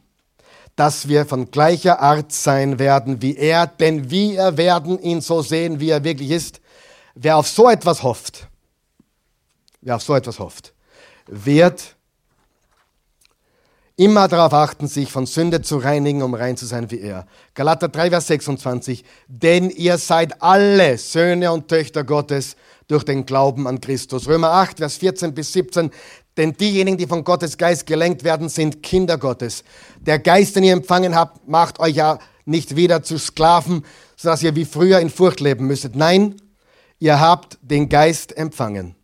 dass 0.75 1.07
wir 1.07 1.25
von 1.25 1.49
gleicher 1.51 1.99
Art 1.99 2.31
sein 2.31 2.79
werden 2.79 3.21
wie 3.21 3.35
er, 3.35 3.67
denn 3.67 4.09
wir 4.09 4.55
werden 4.57 4.99
ihn 4.99 5.19
so 5.19 5.41
sehen, 5.41 5.79
wie 5.79 5.89
er 5.89 6.03
wirklich 6.03 6.31
ist. 6.31 6.61
Wer 7.15 7.37
auf 7.37 7.47
so 7.47 7.69
etwas 7.69 8.03
hofft, 8.03 8.47
wer 9.81 9.95
auf 9.95 10.03
so 10.03 10.15
etwas 10.15 10.39
hofft, 10.39 10.73
wird 11.25 11.95
immer 13.99 14.29
darauf 14.29 14.53
achten, 14.53 14.87
sich 14.87 15.11
von 15.11 15.25
Sünde 15.25 15.61
zu 15.61 15.77
reinigen, 15.77 16.21
um 16.21 16.33
rein 16.33 16.55
zu 16.55 16.65
sein 16.65 16.89
wie 16.89 17.01
er. 17.01 17.27
Galater 17.53 17.89
3, 17.89 18.11
Vers 18.11 18.27
26. 18.27 19.03
Denn 19.27 19.69
ihr 19.69 19.97
seid 19.97 20.41
alle 20.41 20.97
Söhne 20.97 21.51
und 21.51 21.67
Töchter 21.67 22.05
Gottes 22.05 22.55
durch 22.87 23.03
den 23.03 23.25
Glauben 23.25 23.67
an 23.67 23.81
Christus. 23.81 24.29
Römer 24.29 24.51
8, 24.51 24.77
Vers 24.77 24.95
14 24.97 25.33
bis 25.33 25.51
17. 25.51 25.91
Denn 26.37 26.53
diejenigen, 26.53 26.97
die 26.97 27.07
von 27.07 27.25
Gottes 27.25 27.57
Geist 27.57 27.85
gelenkt 27.87 28.23
werden, 28.23 28.47
sind 28.47 28.81
Kinder 28.81 29.17
Gottes. 29.17 29.65
Der 29.99 30.17
Geist, 30.17 30.55
den 30.55 30.63
ihr 30.63 30.73
empfangen 30.73 31.13
habt, 31.13 31.49
macht 31.49 31.81
euch 31.81 31.95
ja 31.95 32.19
nicht 32.45 32.77
wieder 32.77 33.03
zu 33.03 33.17
Sklaven, 33.17 33.83
sodass 34.15 34.41
ihr 34.41 34.55
wie 34.55 34.63
früher 34.63 35.01
in 35.01 35.09
Furcht 35.09 35.41
leben 35.41 35.67
müsstet. 35.67 35.97
Nein, 35.97 36.41
ihr 36.99 37.19
habt 37.19 37.57
den 37.61 37.89
Geist 37.89 38.35
empfangen, 38.37 38.95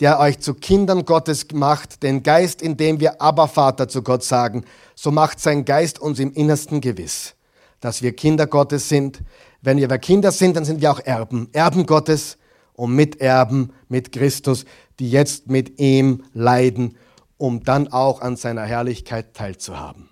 der 0.00 0.20
euch 0.20 0.38
zu 0.38 0.54
Kindern 0.54 1.04
Gottes 1.04 1.46
macht, 1.52 2.02
den 2.02 2.22
Geist, 2.22 2.62
in 2.62 2.76
dem 2.76 3.00
wir 3.00 3.20
aber 3.20 3.48
Vater 3.48 3.88
zu 3.88 4.02
Gott 4.02 4.22
sagen. 4.22 4.64
So 4.94 5.10
macht 5.10 5.40
sein 5.40 5.64
Geist 5.64 5.98
uns 5.98 6.18
im 6.20 6.32
Innersten 6.32 6.80
gewiss, 6.80 7.34
dass 7.80 8.02
wir 8.02 8.14
Kinder 8.14 8.46
Gottes 8.46 8.88
sind. 8.88 9.22
Wenn 9.60 9.78
wir 9.78 9.86
aber 9.86 9.98
Kinder 9.98 10.30
sind, 10.30 10.56
dann 10.56 10.64
sind 10.64 10.80
wir 10.80 10.92
auch 10.92 11.00
Erben, 11.00 11.48
Erben 11.52 11.86
Gottes 11.86 12.38
und 12.74 12.94
Miterben 12.94 13.72
mit 13.88 14.12
Christus, 14.12 14.64
die 15.00 15.10
jetzt 15.10 15.48
mit 15.48 15.80
ihm 15.80 16.24
leiden, 16.32 16.96
um 17.36 17.64
dann 17.64 17.88
auch 17.88 18.20
an 18.20 18.36
seiner 18.36 18.62
Herrlichkeit 18.62 19.34
teilzuhaben. 19.34 20.08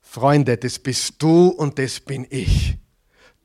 Freunde, 0.00 0.56
das 0.56 0.78
bist 0.78 1.14
du 1.22 1.48
und 1.48 1.78
das 1.78 2.00
bin 2.00 2.26
ich. 2.30 2.76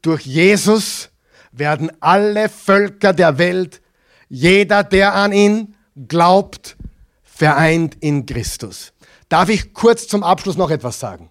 Durch 0.01 0.25
Jesus 0.25 1.09
werden 1.51 1.91
alle 1.99 2.47
Völker 2.47 3.11
der 3.13 3.38
Welt, 3.38 3.82
jeder, 4.30 4.84
der 4.84 5.15
an 5.15 5.34
ihn 5.34 5.75
glaubt, 6.07 6.77
vereint 7.23 7.97
in 7.99 8.25
Christus. 8.25 8.93
Darf 9.27 9.49
ich 9.49 9.73
kurz 9.73 10.07
zum 10.07 10.23
Abschluss 10.23 10.57
noch 10.57 10.69
etwas 10.69 10.99
sagen? 10.99 11.30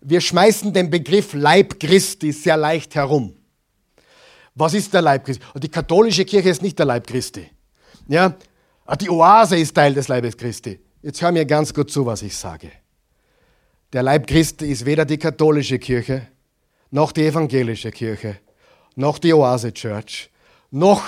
Wir 0.00 0.20
schmeißen 0.20 0.72
den 0.72 0.90
Begriff 0.90 1.32
Leib 1.32 1.80
Christi 1.80 2.32
sehr 2.32 2.56
leicht 2.56 2.94
herum. 2.94 3.34
Was 4.54 4.74
ist 4.74 4.92
der 4.94 5.02
Leib 5.02 5.24
Christi? 5.24 5.42
Die 5.56 5.68
katholische 5.68 6.24
Kirche 6.24 6.50
ist 6.50 6.62
nicht 6.62 6.78
der 6.78 6.86
Leib 6.86 7.06
Christi. 7.06 7.48
Ja, 8.08 8.34
ah, 8.86 8.96
die 8.96 9.10
Oase 9.10 9.58
ist 9.58 9.74
Teil 9.74 9.94
des 9.94 10.08
Leibes 10.08 10.36
Christi. 10.36 10.80
Jetzt 11.02 11.20
hör 11.22 11.30
mir 11.30 11.44
ganz 11.44 11.72
gut 11.72 11.90
zu, 11.90 12.04
was 12.06 12.22
ich 12.22 12.36
sage. 12.36 12.70
Der 13.92 14.02
Leib 14.02 14.26
Christi 14.26 14.70
ist 14.70 14.84
weder 14.84 15.04
die 15.04 15.18
katholische 15.18 15.78
Kirche, 15.78 16.26
noch 16.90 17.12
die 17.12 17.26
evangelische 17.26 17.90
Kirche, 17.90 18.38
noch 18.96 19.18
die 19.18 19.32
Oase 19.32 19.72
Church, 19.72 20.30
noch 20.70 21.02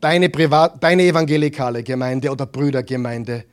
deine, 0.00 0.28
Privat, 0.28 0.82
deine 0.82 1.04
evangelikale 1.04 1.82
Gemeinde 1.82 2.30
oder 2.30 2.46
Brüdergemeinde. 2.46 3.44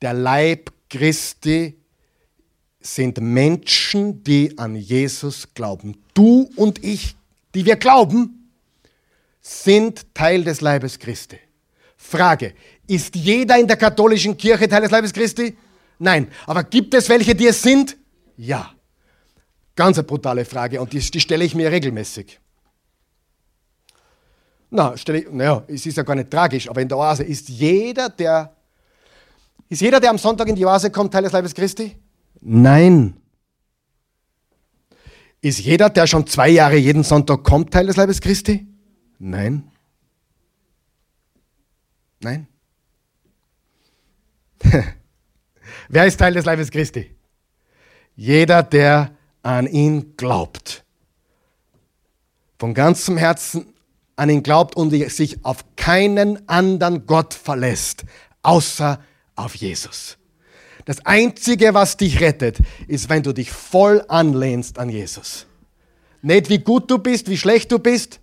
Der 0.00 0.12
Leib 0.12 0.70
Christi 0.88 1.76
sind 2.80 3.20
Menschen, 3.20 4.22
die 4.22 4.56
an 4.58 4.76
Jesus 4.76 5.48
glauben. 5.54 5.96
Du 6.12 6.50
und 6.56 6.84
ich, 6.84 7.16
die 7.54 7.64
wir 7.64 7.76
glauben, 7.76 8.50
sind 9.40 10.14
Teil 10.14 10.44
des 10.44 10.60
Leibes 10.60 10.98
Christi. 10.98 11.38
Frage, 11.96 12.54
ist 12.86 13.14
jeder 13.16 13.58
in 13.58 13.66
der 13.66 13.76
katholischen 13.76 14.36
Kirche 14.36 14.68
Teil 14.68 14.82
des 14.82 14.90
Leibes 14.90 15.12
Christi? 15.12 15.56
Nein. 15.98 16.28
Aber 16.46 16.64
gibt 16.64 16.94
es 16.94 17.08
welche, 17.08 17.34
die 17.34 17.46
es 17.46 17.62
sind? 17.62 17.96
Ja. 18.36 18.74
Ganz 19.76 19.98
eine 19.98 20.06
brutale 20.06 20.44
Frage 20.44 20.80
und 20.80 20.92
die, 20.92 20.98
die 20.98 21.20
stelle 21.20 21.44
ich 21.44 21.54
mir 21.54 21.70
regelmäßig. 21.70 22.38
Na, 24.74 24.96
stelle 24.96 25.20
ich, 25.20 25.30
naja, 25.30 25.62
es 25.68 25.86
ist 25.86 25.96
ja 25.96 26.02
gar 26.02 26.16
nicht 26.16 26.28
tragisch, 26.28 26.68
aber 26.68 26.82
in 26.82 26.88
der 26.88 26.98
Oase 26.98 27.22
ist 27.22 27.48
jeder, 27.48 28.08
der, 28.08 28.56
ist 29.68 29.80
jeder, 29.80 30.00
der 30.00 30.10
am 30.10 30.18
Sonntag 30.18 30.48
in 30.48 30.56
die 30.56 30.66
Oase 30.66 30.90
kommt, 30.90 31.12
Teil 31.12 31.22
des 31.22 31.30
Leibes 31.30 31.54
Christi? 31.54 31.96
Nein. 32.40 33.14
Ist 35.40 35.60
jeder, 35.60 35.90
der 35.90 36.08
schon 36.08 36.26
zwei 36.26 36.48
Jahre 36.48 36.74
jeden 36.74 37.04
Sonntag 37.04 37.44
kommt, 37.44 37.72
Teil 37.72 37.86
des 37.86 37.94
Leibes 37.94 38.20
Christi? 38.20 38.66
Nein. 39.20 39.70
Nein? 42.20 42.48
Wer 45.88 46.06
ist 46.06 46.16
Teil 46.16 46.34
des 46.34 46.46
Leibes 46.46 46.72
Christi? 46.72 47.14
Jeder, 48.16 48.64
der 48.64 49.12
an 49.44 49.68
ihn 49.68 50.16
glaubt. 50.16 50.84
Von 52.58 52.74
ganzem 52.74 53.16
Herzen 53.16 53.73
an 54.16 54.30
ihn 54.30 54.42
glaubt 54.42 54.76
und 54.76 54.90
sich 55.10 55.44
auf 55.44 55.64
keinen 55.76 56.48
anderen 56.48 57.06
Gott 57.06 57.34
verlässt, 57.34 58.04
außer 58.42 59.00
auf 59.34 59.54
Jesus. 59.56 60.16
Das 60.84 61.04
Einzige, 61.06 61.72
was 61.74 61.96
dich 61.96 62.20
rettet, 62.20 62.58
ist, 62.86 63.08
wenn 63.08 63.22
du 63.22 63.32
dich 63.32 63.50
voll 63.50 64.04
anlehnst 64.08 64.78
an 64.78 64.88
Jesus. 64.90 65.46
Nicht 66.22 66.48
wie 66.48 66.58
gut 66.58 66.90
du 66.90 66.98
bist, 66.98 67.28
wie 67.28 67.38
schlecht 67.38 67.72
du 67.72 67.78
bist. 67.78 68.20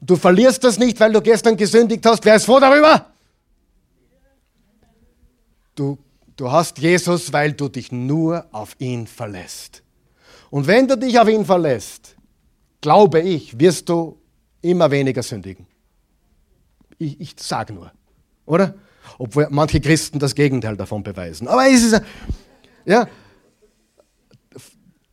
Du 0.00 0.16
verlierst 0.16 0.64
das 0.64 0.78
nicht, 0.78 0.98
weil 1.00 1.12
du 1.12 1.20
gestern 1.20 1.56
gesündigt 1.56 2.04
hast. 2.06 2.24
Wer 2.24 2.36
ist 2.36 2.44
froh 2.44 2.60
darüber? 2.60 3.06
Du, 5.74 5.98
du 6.36 6.50
hast 6.50 6.78
Jesus, 6.78 7.32
weil 7.32 7.52
du 7.52 7.68
dich 7.68 7.92
nur 7.92 8.46
auf 8.52 8.74
ihn 8.78 9.06
verlässt. 9.06 9.82
Und 10.50 10.66
wenn 10.66 10.88
du 10.88 10.96
dich 10.96 11.18
auf 11.18 11.28
ihn 11.28 11.44
verlässt, 11.44 12.16
glaube 12.80 13.20
ich, 13.20 13.58
wirst 13.58 13.88
du 13.88 14.18
immer 14.62 14.90
weniger 14.90 15.22
sündigen. 15.22 15.66
Ich, 16.98 17.20
ich 17.20 17.34
sage 17.38 17.72
nur, 17.72 17.92
oder? 18.46 18.74
Obwohl 19.18 19.46
manche 19.50 19.80
Christen 19.80 20.18
das 20.18 20.34
Gegenteil 20.34 20.76
davon 20.76 21.02
beweisen. 21.02 21.48
Aber 21.48 21.66
es 21.66 21.82
ist, 21.82 22.02
ja, 22.84 23.08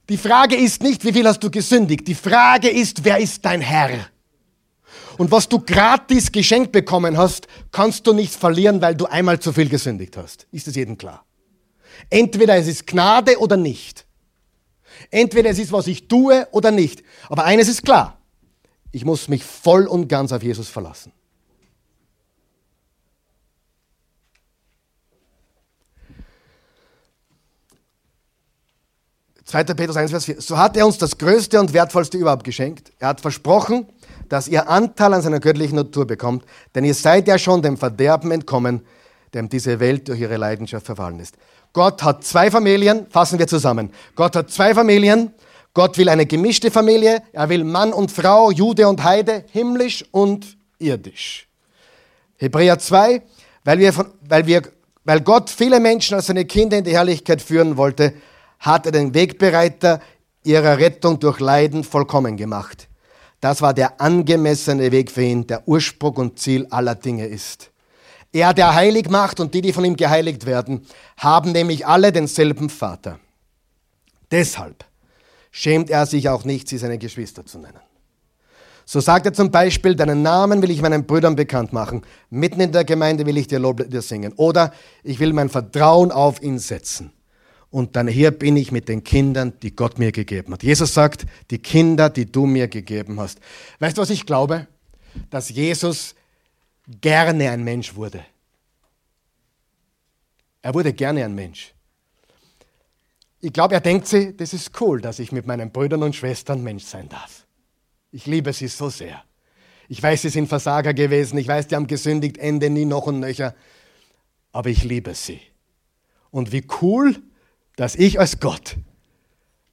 die 0.10 0.18
Frage 0.18 0.56
ist 0.56 0.84
nicht, 0.84 1.04
wie 1.04 1.14
viel 1.14 1.28
hast 1.28 1.44
du 1.44 1.50
gesündigt. 1.50 2.08
Die 2.08 2.16
Frage 2.16 2.70
ist, 2.70 3.04
wer 3.04 3.18
ist 3.18 3.44
dein 3.44 3.62
Herr? 3.62 4.08
Und 5.18 5.32
was 5.32 5.48
du 5.48 5.60
gratis 5.60 6.32
geschenkt 6.32 6.72
bekommen 6.72 7.18
hast, 7.18 7.48
kannst 7.72 8.06
du 8.06 8.14
nicht 8.14 8.34
verlieren, 8.34 8.82
weil 8.82 8.96
du 8.96 9.06
einmal 9.06 9.40
zu 9.40 9.54
viel 9.54 9.70
gesündigt 9.70 10.18
hast. 10.18 10.46
Ist 10.52 10.68
es 10.68 10.76
jedem 10.76 10.98
klar? 10.98 11.26
Entweder 12.10 12.56
es 12.56 12.68
ist 12.68 12.86
Gnade 12.86 13.40
oder 13.40 13.58
nicht. 13.58 14.06
Entweder 15.10 15.50
es 15.50 15.60
ist, 15.60 15.72
was 15.72 15.88
ich 15.88 16.08
tue 16.08 16.48
oder 16.52 16.72
nicht. 16.72 17.04
Aber 17.30 17.46
eines 17.46 17.68
ist 17.68 17.84
klar. 17.84 18.20
Ich 18.96 19.04
muss 19.04 19.28
mich 19.28 19.44
voll 19.44 19.88
und 19.88 20.08
ganz 20.08 20.32
auf 20.32 20.42
Jesus 20.42 20.70
verlassen. 20.70 21.12
2. 29.44 29.66
Petrus 29.66 29.98
1, 29.98 30.12
Vers 30.12 30.24
4. 30.24 30.40
So 30.40 30.58
hat 30.58 30.78
er 30.78 30.86
uns 30.86 30.98
das 30.98 31.18
Größte 31.18 31.60
und 31.60 31.74
Wertvollste 31.74 32.18
überhaupt 32.18 32.46
geschenkt. 32.46 32.94
Er 33.00 33.10
hat 33.10 33.20
versprochen, 33.20 33.86
dass 34.30 34.48
ihr 34.48 34.70
Anteil 34.70 35.14
an 35.14 35.22
seiner 35.22 35.42
göttlichen 35.42 35.76
Natur 35.76 36.08
bekommt, 36.08 36.46
denn 36.74 36.86
ihr 36.86 36.94
seid 36.94 37.28
ja 37.28 37.38
schon 37.38 37.62
dem 37.62 37.76
Verderben 37.76 38.32
entkommen, 38.32 38.86
dem 39.34 39.50
diese 39.50 39.82
Welt 39.82 40.08
durch 40.08 40.22
ihre 40.22 40.38
Leidenschaft 40.38 40.86
verfallen 40.86 41.20
ist. 41.20 41.36
Gott 41.74 42.02
hat 42.02 42.24
zwei 42.24 42.50
Familien, 42.50 43.08
fassen 43.10 43.40
wir 43.40 43.48
zusammen. 43.48 43.92
Gott 44.16 44.38
hat 44.38 44.52
zwei 44.52 44.74
Familien. 44.74 45.34
Gott 45.76 45.98
will 45.98 46.08
eine 46.08 46.26
gemischte 46.26 46.72
Familie. 46.72 47.22
Er 47.34 47.50
will 47.50 47.66
Mann 47.66 47.92
und 47.92 48.10
Frau, 48.10 48.50
Jude 48.50 48.88
und 48.88 49.04
Heide, 49.04 49.44
himmlisch 49.52 50.06
und 50.10 50.58
irdisch. 50.80 51.50
Hebräer 52.38 52.80
2, 52.80 53.22
weil, 53.66 53.80
wir 53.80 53.92
von, 53.92 54.08
weil, 54.22 54.48
wir, 54.48 54.62
weil 55.04 55.20
Gott 55.20 55.50
viele 55.50 55.82
Menschen 55.82 56.16
als 56.16 56.28
seine 56.28 56.46
Kinder 56.46 56.78
in 56.78 56.86
die 56.86 56.94
Herrlichkeit 56.94 57.42
führen 57.42 57.76
wollte, 57.76 58.14
hat 58.60 58.86
er 58.86 58.94
den 58.94 59.14
Wegbereiter 59.14 60.00
ihrer 60.46 60.78
Rettung 60.78 61.20
durch 61.20 61.42
Leiden 61.42 61.84
vollkommen 61.84 62.38
gemacht. 62.38 62.88
Das 63.42 63.62
war 63.62 63.74
der 63.74 64.00
angemessene 64.00 64.94
Weg 64.94 65.12
für 65.12 65.24
ihn, 65.24 65.46
der 65.46 65.68
Ursprung 65.68 66.16
und 66.16 66.40
Ziel 66.40 66.68
aller 66.70 66.96
Dinge 66.96 67.28
ist. 67.28 67.72
Er, 68.32 68.54
der 68.54 68.76
heilig 68.76 69.10
macht 69.10 69.42
und 69.42 69.54
die, 69.54 69.62
die 69.62 69.74
von 69.74 69.84
ihm 69.84 69.98
geheiligt 69.98 70.46
werden, 70.46 70.88
haben 71.18 71.52
nämlich 71.52 71.86
alle 71.86 72.14
denselben 72.14 72.70
Vater. 72.70 73.20
Deshalb 74.32 74.86
schämt 75.56 75.90
er 75.90 76.06
sich 76.06 76.28
auch 76.28 76.44
nicht, 76.44 76.68
sie 76.68 76.78
seine 76.78 76.98
Geschwister 76.98 77.46
zu 77.46 77.60
nennen. 77.60 77.80
So 78.84 79.00
sagt 79.00 79.26
er 79.26 79.34
zum 79.34 79.52
Beispiel, 79.52 79.96
deinen 79.96 80.22
Namen 80.22 80.62
will 80.62 80.70
ich 80.70 80.82
meinen 80.82 81.06
Brüdern 81.06 81.38
bekannt 81.38 81.72
machen. 81.72 82.02
Mitten 82.30 82.60
in 82.60 82.74
der 82.74 82.84
Gemeinde 82.84 83.26
will 83.26 83.38
ich 83.38 83.48
dir 83.48 83.58
Lob 83.58 83.90
dir 83.90 84.02
singen. 84.02 84.34
Oder 84.34 84.74
ich 85.02 85.20
will 85.22 85.32
mein 85.32 85.48
Vertrauen 85.48 86.12
auf 86.12 86.44
ihn 86.44 86.60
setzen 86.60 87.14
und 87.72 87.96
dann 87.96 88.10
hier 88.10 88.32
bin 88.32 88.58
ich 88.58 88.74
mit 88.74 88.90
den 88.90 89.04
Kindern, 89.04 89.54
die 89.62 89.76
Gott 89.76 89.98
mir 89.98 90.12
gegeben 90.12 90.52
hat. 90.52 90.62
Jesus 90.62 90.94
sagt, 90.94 91.26
die 91.52 91.60
Kinder, 91.60 92.10
die 92.10 92.30
du 92.30 92.46
mir 92.46 92.68
gegeben 92.68 93.20
hast. 93.20 93.40
Weißt 93.80 93.98
du, 93.98 94.02
was 94.02 94.10
ich 94.10 94.26
glaube? 94.26 94.68
Dass 95.30 95.50
Jesus 95.50 96.16
gerne 97.02 97.50
ein 97.50 97.64
Mensch 97.64 97.96
wurde. 97.96 98.26
Er 100.62 100.74
wurde 100.74 100.92
gerne 100.92 101.24
ein 101.24 101.34
Mensch. 101.34 101.75
Ich 103.42 103.54
glaube, 103.54 103.74
er 103.74 103.82
denkt 103.82 104.08
sich, 104.08 104.36
das 104.38 104.54
ist 104.54 104.80
cool, 104.82 105.02
dass 105.02 105.20
ich 105.20 105.32
mit 105.32 105.46
meinen 105.46 105.72
Brüdern 105.72 106.04
und 106.04 106.16
Schwestern 106.16 106.64
Mensch 106.64 106.84
sein 106.84 107.10
darf. 107.10 107.46
Ich 108.12 108.26
liebe 108.26 108.54
sie 108.54 108.68
so 108.68 108.90
sehr. 108.90 109.24
Ich 109.88 110.02
weiß, 110.02 110.24
sie 110.24 110.30
sind 110.30 110.48
Versager 110.48 110.94
gewesen. 110.94 111.38
Ich 111.38 111.48
weiß, 111.48 111.68
die 111.68 111.76
haben 111.76 111.88
gesündigt, 111.88 112.38
Ende 112.38 112.70
nie 112.70 112.86
noch 112.86 113.06
und 113.08 113.20
nöcher. 113.20 113.54
Aber 114.52 114.70
ich 114.70 114.84
liebe 114.84 115.14
sie. 115.14 115.42
Und 116.32 116.52
wie 116.52 116.66
cool, 116.82 117.22
dass 117.76 117.96
ich 117.96 118.20
als 118.20 118.40
Gott 118.40 118.78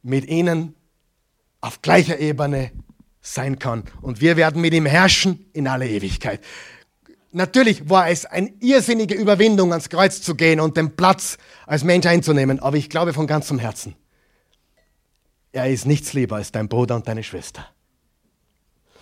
mit 0.02 0.26
ihnen 0.26 0.74
auf 1.60 1.80
gleicher 1.80 2.18
Ebene 2.18 2.72
sein 3.20 3.58
kann. 3.58 3.84
Und 4.02 4.20
wir 4.20 4.36
werden 4.36 4.60
mit 4.60 4.74
ihm 4.74 4.86
herrschen 4.86 5.46
in 5.52 5.68
alle 5.68 5.88
Ewigkeit. 5.88 6.40
Natürlich 7.33 7.89
war 7.89 8.09
es 8.09 8.26
eine 8.26 8.53
irrsinnige 8.61 9.14
Überwindung, 9.14 9.72
ans 9.72 9.89
Kreuz 9.89 10.20
zu 10.20 10.35
gehen 10.35 10.61
und 10.61 10.76
den 10.76 10.97
Platz 10.97 11.39
als 11.66 11.83
Mensch 11.83 12.07
einzunehmen, 12.07 12.61
aber 12.61 12.76
ich 12.76 12.91
glaube 12.91 13.12
von 13.12 13.26
ganzem 13.26 13.59
Herzen, 13.59 13.97
er 15.51 15.68
ist 15.70 15.87
nichts 15.87 16.12
lieber 16.12 16.37
als 16.37 16.53
dein 16.53 16.68
Bruder 16.68 16.95
und 16.95 17.09
deine 17.09 17.22
Schwester. 17.22 17.66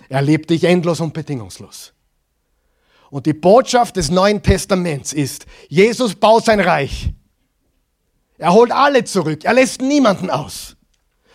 Er 0.09 0.23
liebt 0.23 0.51
dich 0.51 0.65
endlos 0.65 1.01
und 1.01 1.13
bedingungslos. 1.13 1.93
Und 3.11 3.27
die 3.27 3.33
Botschaft 3.33 3.97
des 3.97 4.11
Neuen 4.11 4.43
Testaments 4.43 5.13
ist, 5.13 5.47
Jesus 5.69 6.15
baut 6.15 6.45
sein 6.45 6.61
Reich 6.61 7.13
er 8.41 8.55
holt 8.55 8.73
alle 8.73 9.05
zurück. 9.05 9.45
Er 9.45 9.53
lässt 9.53 9.83
niemanden 9.83 10.31
aus. 10.31 10.75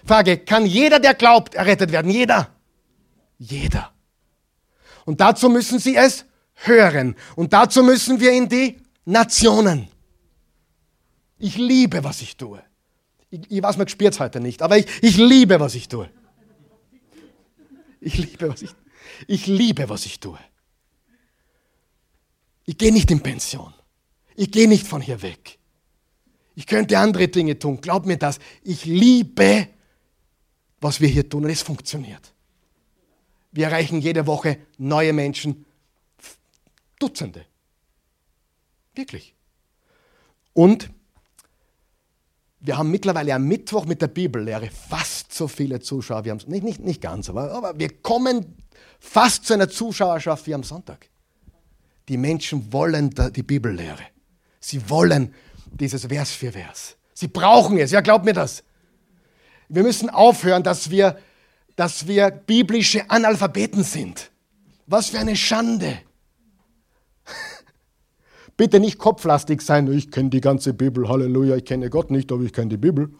Frage, 0.03 0.39
kann 0.39 0.65
jeder, 0.65 0.99
der 0.99 1.13
glaubt, 1.13 1.53
errettet 1.53 1.91
werden? 1.91 2.09
Jeder. 2.09 2.49
Jeder. 3.37 3.91
Und 5.05 5.21
dazu 5.21 5.47
müssen 5.47 5.77
sie 5.77 5.95
es 5.95 6.25
hören. 6.55 7.15
Und 7.35 7.53
dazu 7.53 7.83
müssen 7.83 8.19
wir 8.19 8.31
in 8.31 8.49
die 8.49 8.77
Nationen. 9.05 9.87
Ich 11.37 11.57
liebe, 11.57 12.03
was 12.03 12.21
ich 12.21 12.37
tue. 12.37 12.61
Ich, 13.29 13.41
ich 13.49 13.61
weiß, 13.61 13.77
man 13.77 13.87
spürt 13.87 14.13
es 14.13 14.19
heute 14.19 14.39
nicht, 14.39 14.61
aber 14.61 14.77
ich, 14.77 14.87
ich 15.01 15.17
liebe, 15.17 15.59
was 15.59 15.75
ich 15.75 15.87
tue. 15.87 16.09
Ich 17.99 18.17
liebe, 18.17 18.49
was 18.49 18.61
ich, 18.61 18.71
ich 19.27 19.47
liebe, 19.47 19.89
was 19.89 20.05
ich 20.05 20.19
tue. 20.19 20.39
Ich 22.65 22.77
gehe 22.77 22.91
nicht 22.91 23.11
in 23.11 23.21
Pension. 23.21 23.73
Ich 24.35 24.51
gehe 24.51 24.67
nicht 24.67 24.87
von 24.87 25.01
hier 25.01 25.21
weg. 25.21 25.57
Ich 26.55 26.65
könnte 26.65 26.97
andere 26.97 27.27
Dinge 27.27 27.59
tun. 27.59 27.81
Glaub 27.81 28.05
mir 28.05 28.17
das. 28.17 28.39
Ich 28.63 28.85
liebe, 28.85 29.67
was 30.79 31.01
wir 31.01 31.07
hier 31.07 31.27
tun 31.27 31.45
und 31.45 31.49
es 31.49 31.61
funktioniert. 31.61 32.33
Wir 33.51 33.67
erreichen 33.67 34.01
jede 34.01 34.25
Woche 34.27 34.57
neue 34.77 35.13
Menschen. 35.13 35.64
Dutzende. 36.99 37.45
Wirklich. 38.93 39.35
Und 40.53 40.89
wir 42.59 42.77
haben 42.77 42.89
mittlerweile 42.89 43.35
am 43.35 43.43
Mittwoch 43.43 43.85
mit 43.85 44.01
der 44.01 44.07
Bibellehre 44.07 44.69
fast 44.69 45.33
so 45.33 45.47
viele 45.47 45.79
Zuschauer. 45.79 46.25
Wir 46.25 46.31
haben 46.31 46.41
nicht, 46.47 46.63
nicht, 46.63 46.79
nicht 46.79 47.01
ganz, 47.01 47.29
aber, 47.29 47.51
aber 47.51 47.77
wir 47.77 47.89
kommen 48.01 48.55
fast 48.99 49.45
zu 49.45 49.53
einer 49.53 49.69
Zuschauerschaft 49.69 50.47
wie 50.47 50.53
am 50.53 50.63
Sonntag. 50.63 51.09
Die 52.07 52.17
Menschen 52.17 52.71
wollen 52.71 53.09
die 53.09 53.43
Bibellehre. 53.43 54.03
Sie 54.59 54.89
wollen 54.89 55.33
dieses 55.71 56.05
Vers 56.05 56.31
für 56.31 56.51
Vers. 56.51 56.95
Sie 57.13 57.27
brauchen 57.27 57.77
es, 57.77 57.91
ja, 57.91 58.01
glaubt 58.01 58.25
mir 58.25 58.33
das. 58.33 58.63
Wir 59.69 59.83
müssen 59.83 60.09
aufhören, 60.09 60.63
dass 60.63 60.89
wir, 60.89 61.17
dass 61.75 62.07
wir 62.07 62.31
biblische 62.31 63.09
Analphabeten 63.09 63.83
sind. 63.83 64.31
Was 64.87 65.09
für 65.09 65.19
eine 65.19 65.35
Schande. 65.35 65.99
Bitte 68.57 68.79
nicht 68.79 68.97
kopflastig 68.97 69.61
sein, 69.61 69.91
ich 69.91 70.11
kenne 70.11 70.29
die 70.29 70.41
ganze 70.41 70.73
Bibel, 70.73 71.09
Halleluja, 71.09 71.57
ich 71.57 71.65
kenne 71.65 71.89
Gott 71.89 72.11
nicht, 72.11 72.31
aber 72.31 72.43
ich 72.43 72.53
kenne 72.53 72.69
die 72.69 72.77
Bibel. 72.77 73.13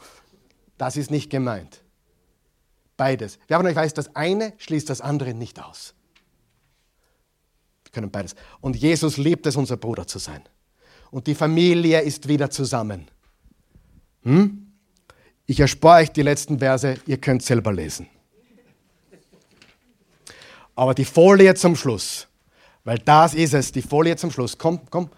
Das 0.78 0.98
ist 0.98 1.12
nicht 1.12 1.30
gemeint. 1.30 1.82
Beides. 2.98 3.40
Wer 3.48 3.58
von 3.58 3.66
euch 3.66 3.76
weiß, 3.76 3.94
das 3.94 4.16
eine 4.16 4.54
schließt 4.58 4.90
das 4.90 5.02
andere 5.02 5.34
nicht 5.34 5.62
aus. 5.62 5.94
Wir 7.84 7.92
können 7.92 8.12
beides. 8.12 8.36
Und 8.62 8.78
Jesus 8.78 9.18
liebt 9.18 9.46
es, 9.46 9.58
unser 9.58 9.78
Bruder 9.78 10.08
zu 10.08 10.20
sein 10.20 10.42
und 11.16 11.28
die 11.28 11.36
Familie 11.36 12.02
ist 12.02 12.28
wieder 12.28 12.50
zusammen. 12.50 13.08
Hm? 14.24 14.68
Ich 15.46 15.62
erspare 15.62 16.02
euch 16.02 16.12
die 16.12 16.24
letzten 16.24 16.60
Verse, 16.60 16.96
ihr 17.06 17.18
könnt 17.18 17.42
selber 17.42 17.72
lesen. 17.72 18.08
Aber 20.76 20.94
die 20.94 21.06
Folie 21.06 21.54
zum 21.56 21.78
Schluss, 21.78 22.28
weil 22.86 23.00
das 23.00 23.34
ist 23.34 23.54
es, 23.54 23.72
die 23.72 23.82
Folie 23.82 24.16
zum 24.16 24.32
Schluss. 24.32 24.58
Komm, 24.58 24.80
komm. 24.90 25.10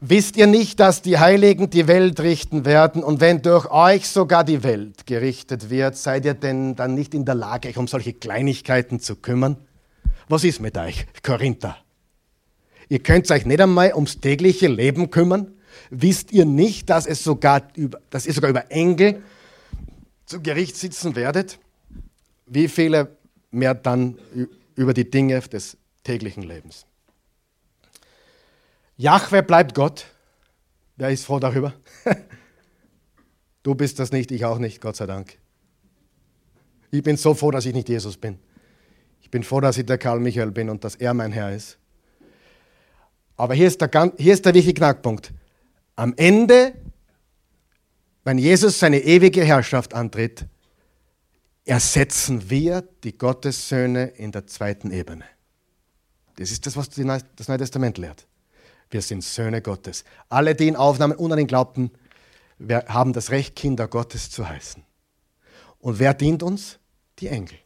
Wisst 0.00 0.36
ihr 0.36 0.46
nicht, 0.46 0.78
dass 0.78 1.00
die 1.00 1.18
Heiligen 1.18 1.70
die 1.70 1.88
Welt 1.88 2.20
richten 2.20 2.64
werden 2.64 3.02
und 3.02 3.20
wenn 3.20 3.40
durch 3.40 3.70
euch 3.70 4.08
sogar 4.08 4.44
die 4.44 4.62
Welt 4.62 5.06
gerichtet 5.06 5.70
wird, 5.70 5.96
seid 5.96 6.24
ihr 6.24 6.34
denn 6.34 6.76
dann 6.76 6.94
nicht 6.94 7.14
in 7.14 7.24
der 7.24 7.34
Lage, 7.34 7.68
euch 7.68 7.78
um 7.78 7.88
solche 7.88 8.12
Kleinigkeiten 8.12 9.00
zu 9.00 9.16
kümmern? 9.16 9.56
Was 10.28 10.44
ist 10.44 10.60
mit 10.60 10.76
euch, 10.76 11.06
Korinther? 11.22 11.76
Ihr 12.88 12.98
könnt 12.98 13.30
euch 13.30 13.46
nicht 13.46 13.60
einmal 13.60 13.94
ums 13.94 14.20
tägliche 14.20 14.68
Leben 14.68 15.10
kümmern. 15.10 15.52
Wisst 15.90 16.30
ihr 16.32 16.44
nicht, 16.44 16.90
dass, 16.90 17.06
es 17.06 17.24
sogar 17.24 17.62
über, 17.74 18.00
dass 18.10 18.26
ihr 18.26 18.32
sogar 18.32 18.50
über 18.50 18.70
Engel 18.70 19.22
zu 20.26 20.42
Gericht 20.42 20.76
sitzen 20.76 21.16
werdet? 21.16 21.58
Wie 22.46 22.68
viele 22.68 23.16
mehr 23.50 23.74
dann 23.74 24.18
über 24.74 24.94
die 24.94 25.10
Dinge 25.10 25.40
des 25.40 25.76
täglichen 26.06 26.42
Lebens? 26.42 26.86
Jahwe 28.96 29.42
bleibt 29.42 29.74
Gott. 29.74 30.06
Wer 30.96 31.10
ist 31.10 31.24
froh 31.24 31.38
darüber? 31.38 31.74
Du 33.62 33.74
bist 33.74 33.98
das 33.98 34.12
nicht, 34.12 34.30
ich 34.30 34.44
auch 34.44 34.58
nicht, 34.58 34.80
Gott 34.80 34.94
sei 34.94 35.06
Dank. 35.06 35.38
Ich 36.92 37.02
bin 37.02 37.16
so 37.16 37.34
froh, 37.34 37.50
dass 37.50 37.66
ich 37.66 37.74
nicht 37.74 37.88
Jesus 37.88 38.16
bin. 38.16 38.38
Ich 39.20 39.28
bin 39.28 39.42
froh, 39.42 39.60
dass 39.60 39.76
ich 39.76 39.84
der 39.84 39.98
Karl 39.98 40.20
Michael 40.20 40.52
bin 40.52 40.70
und 40.70 40.84
dass 40.84 40.94
er 40.94 41.12
mein 41.14 41.32
Herr 41.32 41.52
ist. 41.52 41.76
Aber 43.36 43.54
hier 43.54 43.66
ist 43.66 43.80
der, 43.80 43.90
hier 44.18 44.34
ist 44.34 44.46
der 44.46 44.54
wichtige 44.54 44.74
Knackpunkt. 44.74 45.32
Am 45.96 46.14
Ende, 46.16 46.74
wenn 48.22 48.38
Jesus 48.38 48.78
seine 48.78 49.00
ewige 49.00 49.42
Herrschaft 49.42 49.94
antritt, 49.94 50.46
ersetzen 51.64 52.48
wir 52.48 52.84
die 53.02 53.18
Gottessöhne 53.18 54.06
in 54.06 54.30
der 54.30 54.46
zweiten 54.46 54.92
Ebene. 54.92 55.24
Das 56.36 56.50
ist 56.50 56.66
das, 56.66 56.76
was 56.76 56.90
das 56.90 57.48
Neue 57.48 57.58
Testament 57.58 57.98
lehrt. 57.98 58.26
Wir 58.90 59.02
sind 59.02 59.24
Söhne 59.24 59.62
Gottes. 59.62 60.04
Alle, 60.28 60.54
die 60.54 60.68
ihn 60.68 60.76
aufnahmen 60.76 61.16
und 61.16 61.32
an 61.32 61.38
ihn 61.38 61.46
glaubten, 61.46 61.90
haben 62.86 63.12
das 63.12 63.30
Recht, 63.30 63.56
Kinder 63.56 63.88
Gottes 63.88 64.30
zu 64.30 64.48
heißen. 64.48 64.82
Und 65.78 65.98
wer 65.98 66.14
dient 66.14 66.42
uns? 66.42 66.78
Die 67.18 67.28
Engel. 67.28 67.58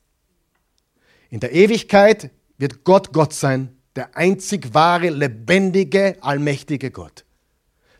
In 1.28 1.40
der 1.40 1.52
Ewigkeit 1.52 2.30
wird 2.58 2.84
Gott 2.84 3.12
Gott 3.12 3.32
sein, 3.32 3.76
der 3.96 4.16
einzig 4.16 4.72
wahre, 4.74 5.10
lebendige, 5.10 6.16
allmächtige 6.20 6.90
Gott. 6.90 7.24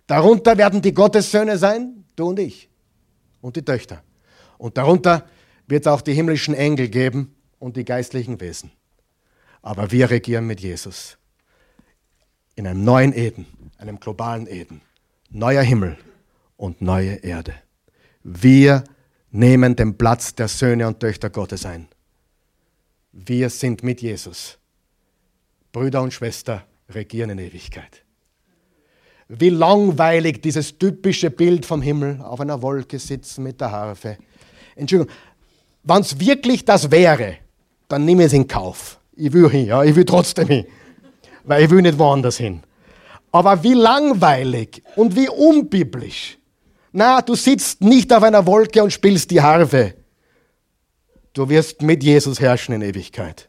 Darunter 0.07 0.57
werden 0.59 0.83
die 0.83 0.95
Gottessöhne 0.95 1.59
sein, 1.59 2.05
du 2.17 2.29
und 2.29 2.39
ich 2.39 2.69
und 3.41 3.57
die 3.57 3.65
Töchter. 3.65 4.03
Und 4.59 4.77
darunter 4.77 5.27
wird 5.67 5.87
es 5.87 5.93
auch 5.93 6.01
die 6.01 6.13
himmlischen 6.13 6.55
Engel 6.55 6.89
geben 6.89 7.35
und 7.59 7.77
die 7.77 7.85
geistlichen 7.85 8.41
Wesen. 8.41 8.73
Aber 9.63 9.91
wir 9.91 10.11
regieren 10.11 10.47
mit 10.47 10.61
Jesus 10.61 11.19
in 12.55 12.67
einem 12.67 12.85
neuen 12.85 13.13
Eden, 13.13 13.47
einem 13.79 14.01
globalen 14.01 14.47
Eden. 14.47 14.83
Neuer 15.31 15.63
Himmel 15.63 15.97
und 16.57 16.83
neue 16.83 17.15
Erde. 17.17 17.55
Wir 18.23 18.85
nehmen 19.31 19.77
den 19.77 19.97
Platz 19.97 20.35
der 20.35 20.49
Söhne 20.49 20.87
und 20.87 21.01
Töchter 21.01 21.31
Gottes 21.31 21.65
ein. 21.65 21.89
Wir 23.13 23.49
sind 23.49 23.83
mit 23.83 24.03
Jesus. 24.03 24.59
Brüder 25.73 26.03
und 26.03 26.13
Schwester 26.13 26.67
regieren 26.89 27.31
in 27.31 27.39
Ewigkeit. 27.39 28.05
Wie 29.29 29.51
langweilig 29.51 30.43
dieses 30.43 30.77
typische 30.77 31.31
Bild 31.31 31.65
vom 31.65 31.81
Himmel 31.81 32.21
auf 32.21 32.41
einer 32.41 32.61
Wolke 32.63 32.99
sitzen 32.99 33.45
mit 33.45 33.61
der 33.61 33.71
Harfe. 33.71 34.19
Entschuldigung, 34.75 35.15
wenn 35.85 36.01
es 36.01 36.19
wirklich 36.19 36.65
das 36.65 36.91
wäre, 36.91 37.39
dann 37.89 38.07
ich 38.09 38.19
es 38.19 38.33
in 38.33 38.49
Kauf. 38.49 39.00
Ich 39.13 39.33
will 39.33 39.51
hin, 39.51 39.67
ja, 39.67 39.83
ich 39.83 39.95
will 39.95 40.05
trotzdem 40.05 40.49
hin, 40.49 40.67
weil 41.45 41.65
ich 41.65 41.71
will 41.71 41.83
nicht 41.83 41.99
woanders 41.99 42.37
hin. 42.37 42.63
Aber 43.33 43.63
wie 43.63 43.75
langweilig 43.75 44.83
und 44.97 45.15
wie 45.15 45.29
unbiblisch. 45.29 46.39
Na, 46.93 47.23
du 47.23 47.35
sitzt 47.35 47.81
nicht 47.81 48.13
auf 48.13 48.23
einer 48.23 48.47
Wolke 48.47 48.83
und 48.83 48.93
spielst 48.93 49.31
die 49.31 49.41
Harfe. 49.41 49.95
Du 51.33 51.49
wirst 51.49 51.83
mit 51.83 52.03
Jesus 52.03 52.41
herrschen 52.41 52.75
in 52.75 52.83
Ewigkeit. 52.83 53.49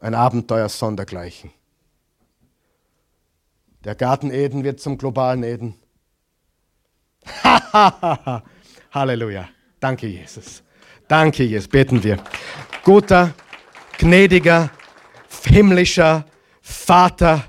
Ein 0.00 0.14
Abenteuer 0.14 0.68
sondergleichen. 0.68 1.52
Der 3.84 3.94
Garten 3.94 4.30
Eden 4.30 4.64
wird 4.64 4.80
zum 4.80 4.98
globalen 4.98 5.42
Eden. 5.42 5.74
Halleluja. 8.90 9.48
Danke, 9.78 10.06
Jesus. 10.06 10.62
Danke, 11.06 11.44
Jesus. 11.44 11.68
Beten 11.68 12.02
wir. 12.02 12.18
Guter, 12.82 13.32
gnädiger, 14.00 14.70
himmlischer 15.44 16.26
Vater, 16.60 17.44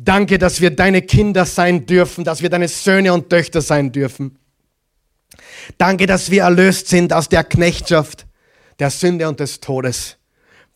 danke, 0.00 0.38
dass 0.38 0.60
wir 0.60 0.70
deine 0.70 1.02
Kinder 1.02 1.44
sein 1.44 1.86
dürfen, 1.86 2.24
dass 2.24 2.42
wir 2.42 2.50
deine 2.50 2.68
Söhne 2.68 3.12
und 3.12 3.28
Töchter 3.30 3.60
sein 3.60 3.92
dürfen. 3.92 4.38
Danke, 5.78 6.06
dass 6.06 6.30
wir 6.30 6.42
erlöst 6.42 6.88
sind 6.88 7.12
aus 7.12 7.28
der 7.28 7.44
Knechtschaft, 7.44 8.26
der 8.78 8.90
Sünde 8.90 9.28
und 9.28 9.40
des 9.40 9.60
Todes. 9.60 10.16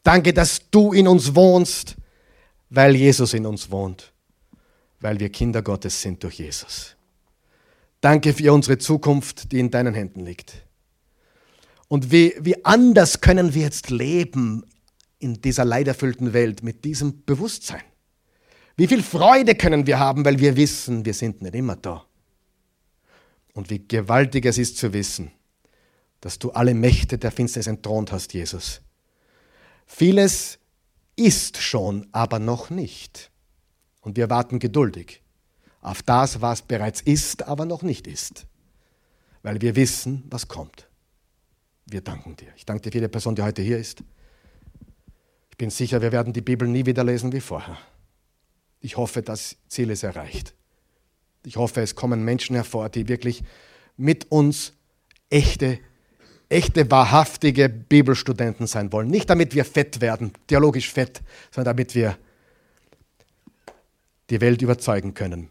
Danke, 0.03 0.33
dass 0.33 0.71
du 0.71 0.93
in 0.93 1.07
uns 1.07 1.35
wohnst, 1.35 1.97
weil 2.69 2.97
Jesus 2.97 3.35
in 3.35 3.47
uns 3.47 3.71
wohnt 3.71 4.11
weil 5.01 5.19
wir 5.19 5.31
Kinder 5.31 5.63
Gottes 5.63 6.01
sind 6.01 6.23
durch 6.23 6.39
Jesus. 6.39 6.97
Danke 8.01 8.33
für 8.33 8.53
unsere 8.53 8.79
Zukunft, 8.79 9.53
die 9.53 9.59
in 9.59 9.71
deinen 9.71 9.95
Händen 9.95 10.25
liegt. 10.25 10.67
Und 11.89 12.13
wie, 12.13 12.35
wie 12.41 12.65
anders 12.65 13.21
können 13.21 13.55
wir 13.55 13.63
jetzt 13.63 13.91
leben 13.91 14.65
in 15.21 15.41
dieser 15.41 15.65
leiderfüllten 15.65 16.33
Welt 16.33 16.63
mit 16.63 16.85
diesem 16.85 17.25
Bewusstsein? 17.25 17.83
Wie 18.77 18.87
viel 18.87 19.03
Freude 19.03 19.55
können 19.55 19.87
wir 19.87 19.99
haben, 19.99 20.25
weil 20.25 20.39
wir 20.39 20.57
wissen, 20.57 21.05
wir 21.05 21.15
sind 21.15 21.43
nicht 21.43 21.55
immer 21.55 21.77
da. 21.77 22.05
Und 23.53 23.71
wie 23.71 23.87
gewaltig 23.87 24.47
es 24.47 24.59
ist 24.59 24.79
zu 24.79 24.93
wissen, 24.93 25.31
dass 26.21 26.39
du 26.39 26.51
alle 26.51 26.75
Mächte 26.75 27.19
der 27.19 27.31
Finsternis 27.31 27.67
entthront 27.67 28.13
hast, 28.13 28.33
Jesus. 28.33 28.81
Vieles 29.87 30.59
ist 31.17 31.59
schon, 31.59 32.07
aber 32.13 32.39
noch 32.39 32.71
nicht. 32.71 33.31
Und 34.01 34.17
wir 34.17 34.31
warten 34.31 34.59
geduldig 34.59 35.23
auf 35.83 36.03
das, 36.03 36.41
was 36.41 36.63
bereits 36.63 37.01
ist, 37.01 37.43
aber 37.43 37.65
noch 37.65 37.83
nicht 37.83 38.07
ist. 38.07 38.47
Weil 39.43 39.61
wir 39.61 39.77
wissen, 39.77 40.25
was 40.31 40.49
kommt. 40.49 40.89
Wir 41.87 42.03
danken 42.03 42.37
dir. 42.37 42.53
Ich 42.57 42.67
danke 42.67 42.83
dir 42.83 42.93
für 42.93 42.99
jede 42.99 43.09
Person, 43.09 43.35
die 43.35 43.43
heute 43.43 43.63
hier 43.63 43.79
ist. 43.79 44.03
Ich 45.61 45.63
bin 45.63 45.69
sicher, 45.69 46.01
wir 46.01 46.11
werden 46.11 46.33
die 46.33 46.41
Bibel 46.41 46.67
nie 46.67 46.87
wieder 46.87 47.05
lesen 47.05 47.35
wie 47.35 47.41
vorher. 47.43 47.77
Ich 48.81 48.97
hoffe, 48.97 49.21
das 49.21 49.57
Ziel 49.69 49.91
ist 49.91 50.03
erreicht. 50.03 50.55
Ich 51.45 51.57
hoffe, 51.57 51.83
es 51.83 51.95
kommen 51.95 52.25
Menschen 52.25 52.57
hervor, 52.57 52.89
die 52.89 53.09
wirklich 53.09 53.43
mit 53.99 54.33
uns 54.33 54.73
echte, 55.29 55.79
echte, 56.49 56.91
wahrhaftige 56.91 57.69
Bibelstudenten 57.69 58.67
sein 58.67 58.91
wollen. 58.91 59.09
Nicht 59.09 59.29
damit 59.29 59.55
wir 59.55 59.67
fett 59.67 60.01
werden, 60.01 60.33
theologisch 60.47 60.91
fett, 60.91 61.21
sondern 61.51 61.77
damit 61.77 61.95
wir 61.95 62.17
die 64.31 64.41
Welt 64.41 64.63
überzeugen 64.63 65.13
können. 65.13 65.51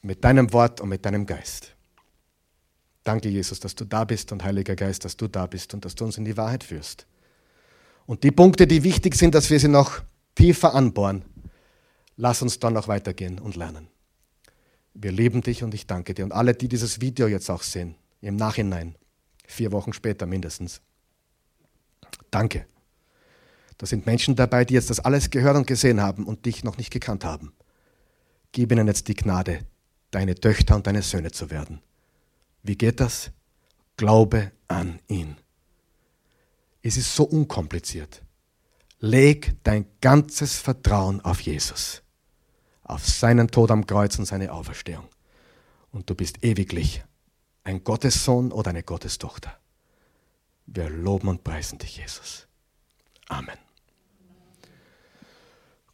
Mit 0.00 0.24
deinem 0.24 0.50
Wort 0.54 0.80
und 0.80 0.88
mit 0.88 1.04
deinem 1.04 1.26
Geist. 1.26 1.74
Danke, 3.02 3.28
Jesus, 3.28 3.60
dass 3.60 3.74
du 3.74 3.84
da 3.84 4.04
bist 4.04 4.32
und 4.32 4.42
Heiliger 4.42 4.74
Geist, 4.74 5.04
dass 5.04 5.18
du 5.18 5.28
da 5.28 5.44
bist 5.44 5.74
und 5.74 5.84
dass 5.84 5.94
du 5.94 6.06
uns 6.06 6.16
in 6.16 6.24
die 6.24 6.38
Wahrheit 6.38 6.64
führst. 6.64 7.06
Und 8.06 8.22
die 8.22 8.30
Punkte, 8.30 8.66
die 8.66 8.82
wichtig 8.82 9.14
sind, 9.14 9.34
dass 9.34 9.50
wir 9.50 9.58
sie 9.58 9.68
noch 9.68 10.02
tiefer 10.34 10.74
anbohren, 10.74 11.24
lass 12.16 12.42
uns 12.42 12.58
dann 12.58 12.74
noch 12.74 12.88
weitergehen 12.88 13.38
und 13.38 13.56
lernen. 13.56 13.88
Wir 14.94 15.10
lieben 15.10 15.40
dich 15.40 15.62
und 15.62 15.74
ich 15.74 15.86
danke 15.86 16.14
dir. 16.14 16.24
Und 16.24 16.32
alle, 16.32 16.54
die 16.54 16.68
dieses 16.68 17.00
Video 17.00 17.26
jetzt 17.26 17.50
auch 17.50 17.62
sehen, 17.62 17.96
im 18.20 18.36
Nachhinein, 18.36 18.94
vier 19.46 19.72
Wochen 19.72 19.92
später 19.92 20.26
mindestens, 20.26 20.80
danke. 22.30 22.66
Da 23.78 23.86
sind 23.86 24.06
Menschen 24.06 24.36
dabei, 24.36 24.64
die 24.64 24.74
jetzt 24.74 24.90
das 24.90 25.00
alles 25.00 25.30
gehört 25.30 25.56
und 25.56 25.66
gesehen 25.66 26.00
haben 26.00 26.26
und 26.26 26.46
dich 26.46 26.62
noch 26.62 26.76
nicht 26.76 26.90
gekannt 26.90 27.24
haben. 27.24 27.52
Gib 28.52 28.70
ihnen 28.70 28.86
jetzt 28.86 29.08
die 29.08 29.16
Gnade, 29.16 29.66
deine 30.12 30.36
Töchter 30.36 30.76
und 30.76 30.86
deine 30.86 31.02
Söhne 31.02 31.32
zu 31.32 31.50
werden. 31.50 31.80
Wie 32.62 32.76
geht 32.76 33.00
das? 33.00 33.32
Glaube 33.96 34.52
an 34.68 35.00
ihn. 35.08 35.36
Es 36.86 36.98
ist 36.98 37.16
so 37.16 37.24
unkompliziert. 37.24 38.22
Leg 39.00 39.56
dein 39.64 39.86
ganzes 40.02 40.58
Vertrauen 40.58 41.22
auf 41.22 41.40
Jesus, 41.40 42.02
auf 42.82 43.06
seinen 43.06 43.48
Tod 43.48 43.70
am 43.70 43.86
Kreuz 43.86 44.18
und 44.18 44.26
seine 44.26 44.52
Auferstehung. 44.52 45.08
Und 45.90 46.10
du 46.10 46.14
bist 46.14 46.44
ewiglich 46.44 47.02
ein 47.64 47.82
Gottessohn 47.84 48.52
oder 48.52 48.70
eine 48.70 48.82
Gottestochter. 48.82 49.56
Wir 50.66 50.90
loben 50.90 51.28
und 51.28 51.42
preisen 51.42 51.78
dich, 51.78 51.96
Jesus. 51.96 52.46
Amen. 53.28 53.56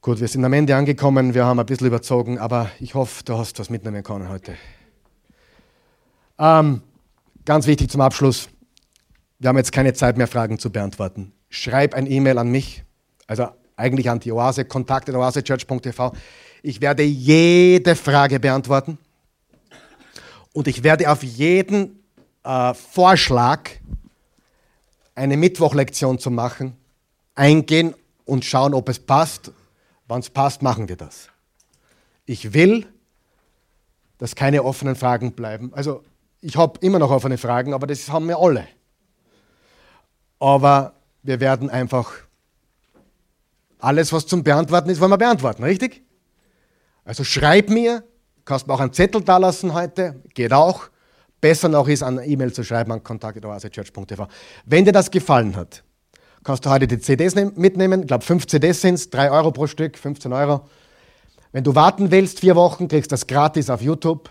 Gut, 0.00 0.18
wir 0.20 0.26
sind 0.26 0.44
am 0.44 0.52
Ende 0.52 0.74
angekommen. 0.74 1.34
Wir 1.34 1.44
haben 1.44 1.60
ein 1.60 1.66
bisschen 1.66 1.86
überzogen, 1.86 2.38
aber 2.38 2.68
ich 2.80 2.94
hoffe, 2.94 3.22
du 3.22 3.38
hast 3.38 3.60
was 3.60 3.70
mitnehmen 3.70 4.02
können 4.02 4.28
heute. 4.28 4.56
Ähm, 6.38 6.82
ganz 7.44 7.68
wichtig 7.68 7.90
zum 7.90 8.00
Abschluss. 8.00 8.48
Wir 9.40 9.48
haben 9.48 9.56
jetzt 9.56 9.72
keine 9.72 9.92
Zeit 9.92 10.16
mehr, 10.16 10.28
Fragen 10.28 10.60
zu 10.60 10.70
beantworten. 10.70 11.32
Schreib 11.48 11.94
ein 11.94 12.08
E-Mail 12.08 12.38
an 12.38 12.50
mich, 12.50 12.84
also 13.26 13.48
eigentlich 13.74 14.08
an 14.08 14.20
die 14.20 14.30
Oase, 14.30 14.64
kontakt.oasechurch.tv. 14.64 16.12
Ich 16.62 16.80
werde 16.80 17.02
jede 17.02 17.96
Frage 17.96 18.38
beantworten 18.38 18.98
und 20.52 20.68
ich 20.68 20.84
werde 20.84 21.10
auf 21.10 21.24
jeden 21.24 21.98
äh, 22.44 22.74
Vorschlag, 22.74 23.70
eine 25.16 25.36
Mittwochlektion 25.36 26.20
zu 26.20 26.30
machen, 26.30 26.76
eingehen 27.34 27.94
und 28.26 28.44
schauen, 28.44 28.74
ob 28.74 28.88
es 28.88 29.00
passt 29.00 29.50
Wann 30.10 30.18
es 30.18 30.28
passt, 30.28 30.60
machen 30.60 30.88
wir 30.88 30.96
das. 30.96 31.28
Ich 32.26 32.52
will, 32.52 32.84
dass 34.18 34.34
keine 34.34 34.64
offenen 34.64 34.96
Fragen 34.96 35.34
bleiben. 35.34 35.72
Also 35.72 36.02
ich 36.40 36.56
habe 36.56 36.80
immer 36.80 36.98
noch 36.98 37.12
offene 37.12 37.38
Fragen, 37.38 37.74
aber 37.74 37.86
das 37.86 38.08
haben 38.10 38.26
wir 38.26 38.40
alle. 38.40 38.66
Aber 40.40 40.94
wir 41.22 41.38
werden 41.38 41.70
einfach 41.70 42.10
alles, 43.78 44.12
was 44.12 44.26
zum 44.26 44.42
Beantworten 44.42 44.90
ist, 44.90 45.00
wollen 45.00 45.12
wir 45.12 45.18
beantworten, 45.18 45.62
richtig? 45.62 46.02
Also 47.04 47.24
schreib 47.24 47.70
mir, 47.70 48.02
kannst 48.44 48.66
mir 48.66 48.74
auch 48.74 48.80
einen 48.80 48.92
Zettel 48.92 49.22
da 49.22 49.36
lassen 49.36 49.72
heute, 49.74 50.20
geht 50.34 50.52
auch. 50.52 50.88
Besser 51.40 51.68
noch 51.68 51.88
ist, 51.88 52.02
eine 52.02 52.26
E-Mail 52.26 52.52
zu 52.52 52.62
schreiben 52.62 52.92
an 52.92 53.02
kontakt.church.tv. 53.02 54.28
Wenn 54.66 54.84
dir 54.84 54.92
das 54.92 55.10
gefallen 55.10 55.56
hat, 55.56 55.82
kannst 56.44 56.66
du 56.66 56.70
heute 56.70 56.86
die 56.86 56.98
CDs 56.98 57.34
mitnehmen. 57.34 58.00
Ich 58.00 58.06
glaube, 58.08 58.24
fünf 58.24 58.46
CDs 58.46 58.82
sind 58.82 58.94
es, 58.94 59.08
drei 59.08 59.30
Euro 59.30 59.50
pro 59.50 59.66
Stück, 59.66 59.96
15 59.96 60.32
Euro. 60.32 60.68
Wenn 61.52 61.64
du 61.64 61.74
warten 61.74 62.10
willst, 62.10 62.40
vier 62.40 62.56
Wochen, 62.56 62.88
kriegst 62.88 63.10
du 63.10 63.14
das 63.14 63.26
gratis 63.26 63.70
auf 63.70 63.80
YouTube. 63.80 64.30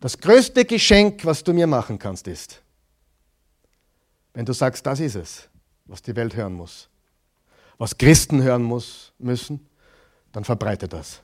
Das 0.00 0.18
größte 0.18 0.64
Geschenk, 0.64 1.24
was 1.24 1.42
du 1.42 1.52
mir 1.52 1.66
machen 1.66 1.98
kannst, 1.98 2.28
ist, 2.28 2.62
wenn 4.38 4.46
du 4.46 4.52
sagst, 4.52 4.86
das 4.86 5.00
ist 5.00 5.16
es, 5.16 5.48
was 5.86 6.00
die 6.00 6.14
Welt 6.14 6.36
hören 6.36 6.52
muss, 6.52 6.88
was 7.76 7.98
Christen 7.98 8.40
hören 8.40 8.62
muss, 8.62 9.12
müssen, 9.18 9.66
dann 10.30 10.44
verbreite 10.44 10.86
das. 10.86 11.20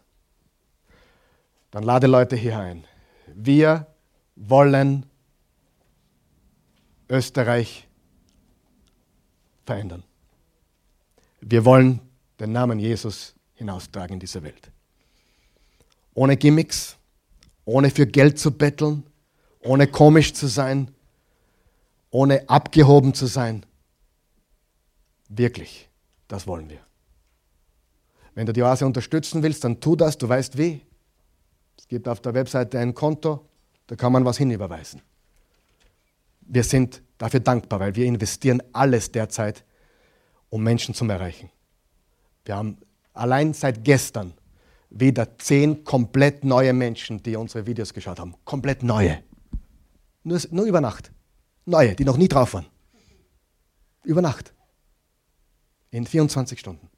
Dann 1.70 1.84
lade 1.84 2.08
Leute 2.08 2.34
hier 2.34 2.58
ein. 2.58 2.84
Wir 3.32 3.86
wollen 4.34 5.06
Österreich 7.08 7.86
verändern. 9.64 10.02
Wir 11.40 11.64
wollen 11.64 12.00
den 12.40 12.50
Namen 12.50 12.80
Jesus 12.80 13.36
hinaustragen 13.52 14.14
in 14.14 14.18
diese 14.18 14.42
Welt. 14.42 14.72
Ohne 16.14 16.36
Gimmicks, 16.36 16.96
ohne 17.64 17.90
für 17.90 18.08
Geld 18.08 18.40
zu 18.40 18.50
betteln, 18.50 19.04
ohne 19.60 19.86
komisch 19.86 20.34
zu 20.34 20.48
sein, 20.48 20.90
ohne 22.14 22.48
abgehoben 22.48 23.12
zu 23.12 23.26
sein. 23.26 23.66
Wirklich, 25.28 25.88
das 26.28 26.46
wollen 26.46 26.70
wir. 26.70 26.78
Wenn 28.36 28.46
du 28.46 28.52
die 28.52 28.62
Oase 28.62 28.86
unterstützen 28.86 29.42
willst, 29.42 29.64
dann 29.64 29.80
tu 29.80 29.96
das, 29.96 30.16
du 30.16 30.28
weißt 30.28 30.56
wie. 30.56 30.80
Es 31.76 31.88
gibt 31.88 32.06
auf 32.06 32.20
der 32.20 32.32
Webseite 32.34 32.78
ein 32.78 32.94
Konto, 32.94 33.44
da 33.88 33.96
kann 33.96 34.12
man 34.12 34.24
was 34.24 34.38
hinüberweisen. 34.38 35.02
Wir 36.42 36.62
sind 36.62 37.02
dafür 37.18 37.40
dankbar, 37.40 37.80
weil 37.80 37.96
wir 37.96 38.06
investieren 38.06 38.62
alles 38.72 39.10
derzeit, 39.10 39.64
um 40.50 40.62
Menschen 40.62 40.94
zu 40.94 41.04
erreichen. 41.06 41.50
Wir 42.44 42.54
haben 42.54 42.78
allein 43.12 43.54
seit 43.54 43.84
gestern 43.84 44.34
wieder 44.88 45.36
zehn 45.38 45.82
komplett 45.82 46.44
neue 46.44 46.74
Menschen, 46.74 47.24
die 47.24 47.34
unsere 47.34 47.66
Videos 47.66 47.92
geschaut 47.92 48.20
haben. 48.20 48.36
Komplett 48.44 48.84
neue. 48.84 49.18
Nur, 50.22 50.40
nur 50.52 50.66
über 50.66 50.80
Nacht. 50.80 51.10
Neue, 51.66 51.94
die 51.94 52.04
noch 52.04 52.16
nie 52.16 52.28
drauf 52.28 52.54
waren. 52.54 52.66
Über 54.04 54.20
Nacht. 54.20 54.52
In 55.90 56.06
24 56.06 56.58
Stunden. 56.58 56.88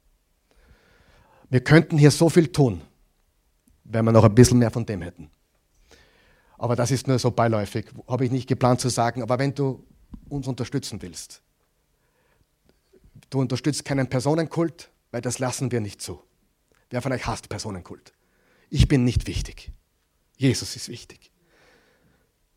Wir 1.49 1.63
könnten 1.63 1.97
hier 1.97 2.11
so 2.11 2.29
viel 2.29 2.51
tun, 2.51 2.81
wenn 3.85 4.03
wir 4.03 4.11
noch 4.11 4.23
ein 4.23 4.35
bisschen 4.35 4.59
mehr 4.59 4.71
von 4.71 4.85
dem 4.85 5.01
hätten. 5.01 5.29
Aber 6.57 6.75
das 6.75 6.91
ist 6.91 7.07
nur 7.07 7.19
so 7.19 7.31
beiläufig, 7.31 7.87
habe 8.07 8.25
ich 8.25 8.31
nicht 8.31 8.47
geplant 8.47 8.81
zu 8.81 8.89
sagen. 8.89 9.21
Aber 9.21 9.39
wenn 9.39 9.53
du 9.53 9.85
uns 10.27 10.47
unterstützen 10.47 11.01
willst, 11.01 11.41
du 13.29 13.39
unterstützt 13.39 13.85
keinen 13.85 14.09
Personenkult, 14.09 14.89
weil 15.11 15.21
das 15.21 15.39
lassen 15.39 15.71
wir 15.71 15.79
nicht 15.79 16.01
zu. 16.01 16.21
Wer 16.89 17.01
von 17.01 17.11
euch 17.11 17.25
hasst 17.27 17.47
Personenkult? 17.49 18.13
Ich 18.69 18.87
bin 18.87 19.03
nicht 19.03 19.27
wichtig. 19.27 19.71
Jesus 20.35 20.75
ist 20.75 20.89
wichtig. 20.89 21.31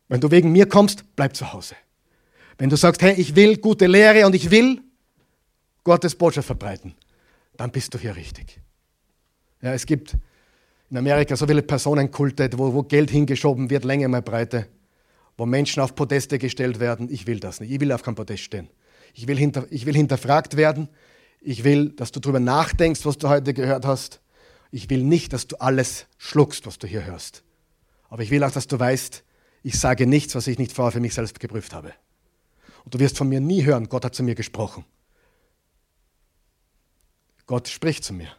Wenn 0.07 0.19
du 0.19 0.31
wegen 0.31 0.51
mir 0.51 0.67
kommst, 0.67 1.15
bleib 1.15 1.35
zu 1.35 1.53
Hause. 1.53 1.75
Wenn 2.61 2.69
du 2.69 2.77
sagst, 2.77 3.01
hey, 3.01 3.15
ich 3.19 3.35
will 3.35 3.57
gute 3.57 3.87
Lehre 3.87 4.23
und 4.27 4.35
ich 4.35 4.51
will 4.51 4.83
Gottes 5.83 6.13
Botschaft 6.13 6.45
verbreiten, 6.45 6.93
dann 7.57 7.71
bist 7.71 7.91
du 7.91 7.97
hier 7.97 8.15
richtig. 8.15 8.61
Ja, 9.63 9.73
es 9.73 9.83
gibt 9.87 10.15
in 10.91 10.97
Amerika 10.97 11.35
so 11.35 11.47
viele 11.47 11.63
Personenkulte, 11.63 12.47
wo, 12.53 12.71
wo 12.71 12.83
Geld 12.83 13.09
hingeschoben 13.09 13.71
wird, 13.71 13.83
Länge 13.83 14.07
mal 14.09 14.21
Breite, 14.21 14.67
wo 15.37 15.47
Menschen 15.47 15.81
auf 15.81 15.95
Podeste 15.95 16.37
gestellt 16.37 16.79
werden. 16.79 17.09
Ich 17.11 17.25
will 17.25 17.39
das 17.39 17.61
nicht. 17.61 17.71
Ich 17.71 17.79
will 17.79 17.91
auf 17.91 18.03
kein 18.03 18.13
Podest 18.13 18.43
stehen. 18.43 18.69
Ich 19.15 19.27
will, 19.27 19.39
hinter, 19.39 19.65
ich 19.71 19.87
will 19.87 19.95
hinterfragt 19.95 20.55
werden. 20.55 20.87
Ich 21.41 21.63
will, 21.63 21.89
dass 21.89 22.11
du 22.11 22.19
darüber 22.19 22.39
nachdenkst, 22.39 23.07
was 23.07 23.17
du 23.17 23.27
heute 23.27 23.55
gehört 23.55 23.87
hast. 23.87 24.21
Ich 24.69 24.87
will 24.91 25.03
nicht, 25.03 25.33
dass 25.33 25.47
du 25.47 25.59
alles 25.59 26.05
schluckst, 26.19 26.67
was 26.67 26.77
du 26.77 26.85
hier 26.85 27.05
hörst. 27.05 27.41
Aber 28.07 28.21
ich 28.21 28.29
will 28.29 28.43
auch, 28.43 28.51
dass 28.51 28.67
du 28.67 28.79
weißt, 28.79 29.23
ich 29.63 29.79
sage 29.79 30.05
nichts, 30.05 30.35
was 30.35 30.45
ich 30.45 30.59
nicht 30.59 30.73
vorher 30.73 30.91
für 30.91 30.99
mich 30.99 31.15
selbst 31.15 31.39
geprüft 31.39 31.73
habe. 31.73 31.93
Und 32.83 32.93
du 32.93 32.99
wirst 32.99 33.17
von 33.17 33.29
mir 33.29 33.39
nie 33.39 33.63
hören, 33.63 33.89
Gott 33.89 34.05
hat 34.05 34.15
zu 34.15 34.23
mir 34.23 34.35
gesprochen. 34.35 34.85
Gott 37.45 37.67
spricht 37.67 38.03
zu 38.03 38.13
mir 38.13 38.35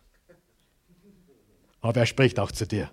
aber 1.82 2.01
er 2.01 2.07
spricht 2.07 2.38
auch 2.38 2.51
zu 2.51 2.66
dir. 2.66 2.90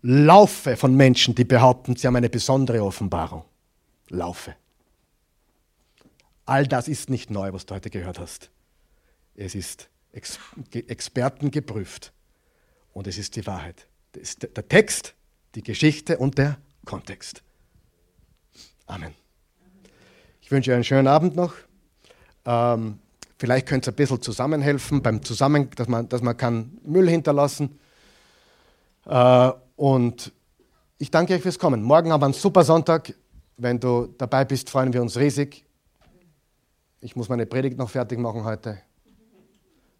Laufe 0.00 0.78
von 0.78 0.94
Menschen, 0.94 1.34
die 1.34 1.44
behaupten, 1.44 1.94
sie 1.96 2.06
haben 2.06 2.16
eine 2.16 2.30
besondere 2.30 2.82
Offenbarung. 2.82 3.44
Laufe. 4.08 4.56
All 6.46 6.66
das 6.66 6.88
ist 6.88 7.10
nicht 7.10 7.30
neu, 7.30 7.52
was 7.52 7.66
du 7.66 7.74
heute 7.74 7.90
gehört 7.90 8.18
hast. 8.18 8.50
Es 9.34 9.54
ist 9.54 9.90
Ex 10.12 10.38
Experten 10.72 11.50
geprüft 11.50 12.12
und 12.92 13.06
es 13.06 13.18
ist 13.18 13.36
die 13.36 13.46
Wahrheit. 13.46 13.86
Ist 14.16 14.42
der 14.42 14.66
Text, 14.66 15.14
die 15.54 15.62
Geschichte 15.62 16.18
und 16.18 16.38
der 16.38 16.58
Kontext. 16.84 17.42
Amen. 18.86 19.14
Ich 20.50 20.52
wünsche 20.52 20.72
euch 20.72 20.74
einen 20.74 20.82
schönen 20.82 21.06
Abend 21.06 21.36
noch. 21.36 21.54
Ähm, 22.44 22.98
Vielleicht 23.38 23.68
könnt 23.68 23.86
ihr 23.86 23.92
ein 23.92 23.94
bisschen 23.94 24.20
zusammenhelfen, 24.20 25.00
beim 25.00 25.22
Zusammen, 25.22 25.70
dass 25.76 25.86
man, 25.86 26.08
dass 26.08 26.22
man 26.22 26.36
kann 26.36 26.76
Müll 26.82 27.08
hinterlassen. 27.08 27.78
Äh, 29.06 29.52
und 29.76 30.32
ich 30.98 31.12
danke 31.12 31.34
euch 31.34 31.42
fürs 31.42 31.56
Kommen. 31.56 31.84
Morgen 31.84 32.10
haben 32.10 32.20
wir 32.20 32.24
einen 32.24 32.34
super 32.34 32.64
Sonntag. 32.64 33.14
Wenn 33.58 33.78
du 33.78 34.12
dabei 34.18 34.44
bist, 34.44 34.68
freuen 34.70 34.92
wir 34.92 35.00
uns 35.00 35.16
riesig. 35.16 35.64
Ich 37.00 37.14
muss 37.14 37.28
meine 37.28 37.46
Predigt 37.46 37.78
noch 37.78 37.88
fertig 37.88 38.18
machen 38.18 38.42
heute. 38.42 38.82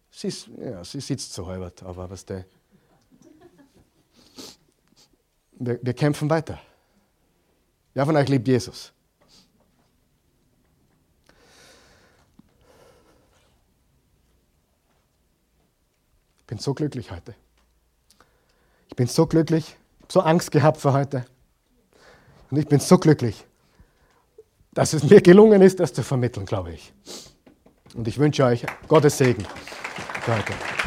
Sie, 0.09 0.27
ist, 0.27 0.49
ja, 0.61 0.83
sie 0.83 0.99
sitzt 0.99 1.31
so 1.31 1.47
halbert, 1.47 1.81
aber 1.81 2.09
was 2.09 2.25
der. 2.25 2.43
Wir, 5.53 5.79
wir 5.81 5.93
kämpfen 5.93 6.29
weiter. 6.29 6.59
Wer 7.93 8.05
von 8.05 8.17
euch 8.17 8.27
liebt 8.27 8.49
Jesus? 8.49 8.91
Bin 16.51 16.57
so 16.57 16.73
glücklich 16.73 17.11
heute. 17.11 17.33
Ich 18.89 18.97
bin 18.97 19.07
so 19.07 19.25
glücklich, 19.25 19.77
so 20.09 20.19
Angst 20.19 20.51
gehabt 20.51 20.81
für 20.81 20.91
heute. 20.91 21.23
Und 22.49 22.57
ich 22.57 22.67
bin 22.67 22.81
so 22.81 22.97
glücklich, 22.97 23.45
dass 24.73 24.91
es 24.91 25.01
mir 25.09 25.21
gelungen 25.21 25.61
ist, 25.61 25.79
das 25.79 25.93
zu 25.93 26.03
vermitteln, 26.03 26.45
glaube 26.45 26.73
ich. 26.73 26.91
Und 27.95 28.05
ich 28.09 28.17
wünsche 28.17 28.43
euch 28.43 28.65
Gottes 28.89 29.17
Segen 29.17 29.47
heute. 30.27 30.80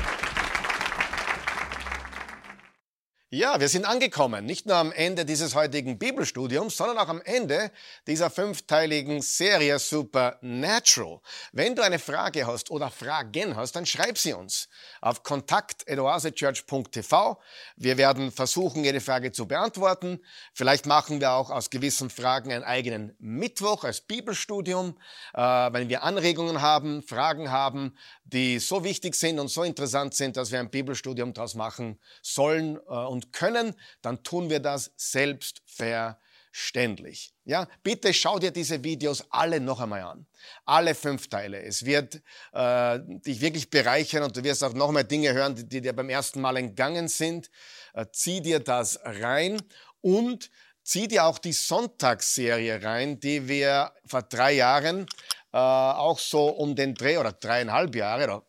Ja, 3.34 3.58
wir 3.58 3.68
sind 3.68 3.84
angekommen, 3.84 4.46
nicht 4.46 4.66
nur 4.66 4.76
am 4.76 4.92
Ende 4.92 5.24
dieses 5.24 5.56
heutigen 5.56 5.98
Bibelstudiums, 5.98 6.76
sondern 6.76 6.98
auch 6.98 7.08
am 7.08 7.20
Ende 7.20 7.72
dieser 8.06 8.30
fünfteiligen 8.30 9.22
Serie 9.22 9.80
Supernatural. 9.80 11.18
Wenn 11.50 11.74
du 11.74 11.82
eine 11.82 11.98
Frage 11.98 12.46
hast 12.46 12.70
oder 12.70 12.92
Fragen 12.92 13.56
hast, 13.56 13.74
dann 13.74 13.86
schreib 13.86 14.18
sie 14.18 14.34
uns 14.34 14.68
auf 15.00 15.24
kontakt.oasechurch.tv. 15.24 17.40
Wir 17.74 17.96
werden 17.96 18.30
versuchen, 18.30 18.84
jede 18.84 19.00
Frage 19.00 19.32
zu 19.32 19.48
beantworten. 19.48 20.20
Vielleicht 20.52 20.86
machen 20.86 21.20
wir 21.20 21.32
auch 21.32 21.50
aus 21.50 21.70
gewissen 21.70 22.10
Fragen 22.10 22.52
einen 22.52 22.62
eigenen 22.62 23.16
Mittwoch 23.18 23.82
als 23.82 24.00
Bibelstudium, 24.00 24.96
äh, 25.32 25.40
wenn 25.40 25.88
wir 25.88 26.04
Anregungen 26.04 26.62
haben, 26.62 27.02
Fragen 27.02 27.50
haben, 27.50 27.96
die 28.22 28.60
so 28.60 28.84
wichtig 28.84 29.16
sind 29.16 29.40
und 29.40 29.48
so 29.48 29.64
interessant 29.64 30.14
sind, 30.14 30.36
dass 30.36 30.52
wir 30.52 30.60
ein 30.60 30.70
Bibelstudium 30.70 31.32
daraus 31.32 31.56
machen 31.56 31.98
sollen 32.22 32.76
äh, 32.76 32.90
und 32.90 33.23
können, 33.32 33.74
dann 34.02 34.22
tun 34.22 34.50
wir 34.50 34.60
das 34.60 34.92
selbstverständlich. 34.96 37.32
Ja, 37.44 37.68
bitte 37.82 38.14
schau 38.14 38.38
dir 38.38 38.50
diese 38.50 38.84
Videos 38.84 39.24
alle 39.30 39.60
noch 39.60 39.80
einmal 39.80 40.02
an. 40.02 40.26
Alle 40.64 40.94
fünf 40.94 41.28
Teile. 41.28 41.62
Es 41.62 41.84
wird 41.84 42.22
äh, 42.52 42.98
dich 43.00 43.40
wirklich 43.40 43.70
bereichern 43.70 44.22
und 44.22 44.36
du 44.36 44.44
wirst 44.44 44.64
auch 44.64 44.72
noch 44.72 44.90
mal 44.90 45.04
Dinge 45.04 45.32
hören, 45.32 45.54
die, 45.54 45.68
die 45.68 45.80
dir 45.80 45.92
beim 45.92 46.10
ersten 46.10 46.40
Mal 46.40 46.56
entgangen 46.56 47.08
sind. 47.08 47.50
Äh, 47.92 48.06
zieh 48.12 48.40
dir 48.40 48.60
das 48.60 49.00
rein 49.04 49.60
und 50.00 50.50
zieh 50.82 51.08
dir 51.08 51.24
auch 51.24 51.38
die 51.38 51.52
Sonntagsserie 51.52 52.82
rein, 52.82 53.18
die 53.18 53.48
wir 53.48 53.92
vor 54.06 54.22
drei 54.22 54.52
Jahren 54.52 55.06
äh, 55.52 55.56
auch 55.56 56.18
so 56.18 56.48
um 56.48 56.76
den 56.76 56.94
Dreh 56.94 57.16
oder 57.16 57.32
dreieinhalb 57.32 57.94
Jahre 57.94 58.24
oder 58.24 58.42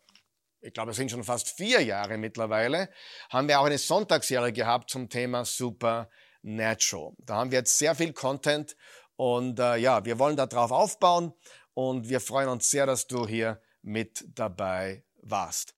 ich 0.66 0.74
glaube, 0.74 0.90
es 0.90 0.96
sind 0.96 1.10
schon 1.10 1.22
fast 1.22 1.48
vier 1.48 1.82
Jahre 1.82 2.18
mittlerweile, 2.18 2.90
haben 3.30 3.48
wir 3.48 3.60
auch 3.60 3.66
eine 3.66 3.78
Sonntagsserie 3.78 4.52
gehabt 4.52 4.90
zum 4.90 5.08
Thema 5.08 5.44
Supernatural. 5.44 7.12
Da 7.18 7.36
haben 7.36 7.50
wir 7.52 7.58
jetzt 7.58 7.78
sehr 7.78 7.94
viel 7.94 8.12
Content 8.12 8.76
und 9.14 9.60
äh, 9.60 9.76
ja, 9.76 10.04
wir 10.04 10.18
wollen 10.18 10.36
darauf 10.36 10.72
aufbauen 10.72 11.32
und 11.74 12.08
wir 12.08 12.20
freuen 12.20 12.48
uns 12.48 12.70
sehr, 12.70 12.84
dass 12.86 13.06
du 13.06 13.26
hier 13.26 13.60
mit 13.82 14.24
dabei 14.34 15.04
warst. 15.22 15.74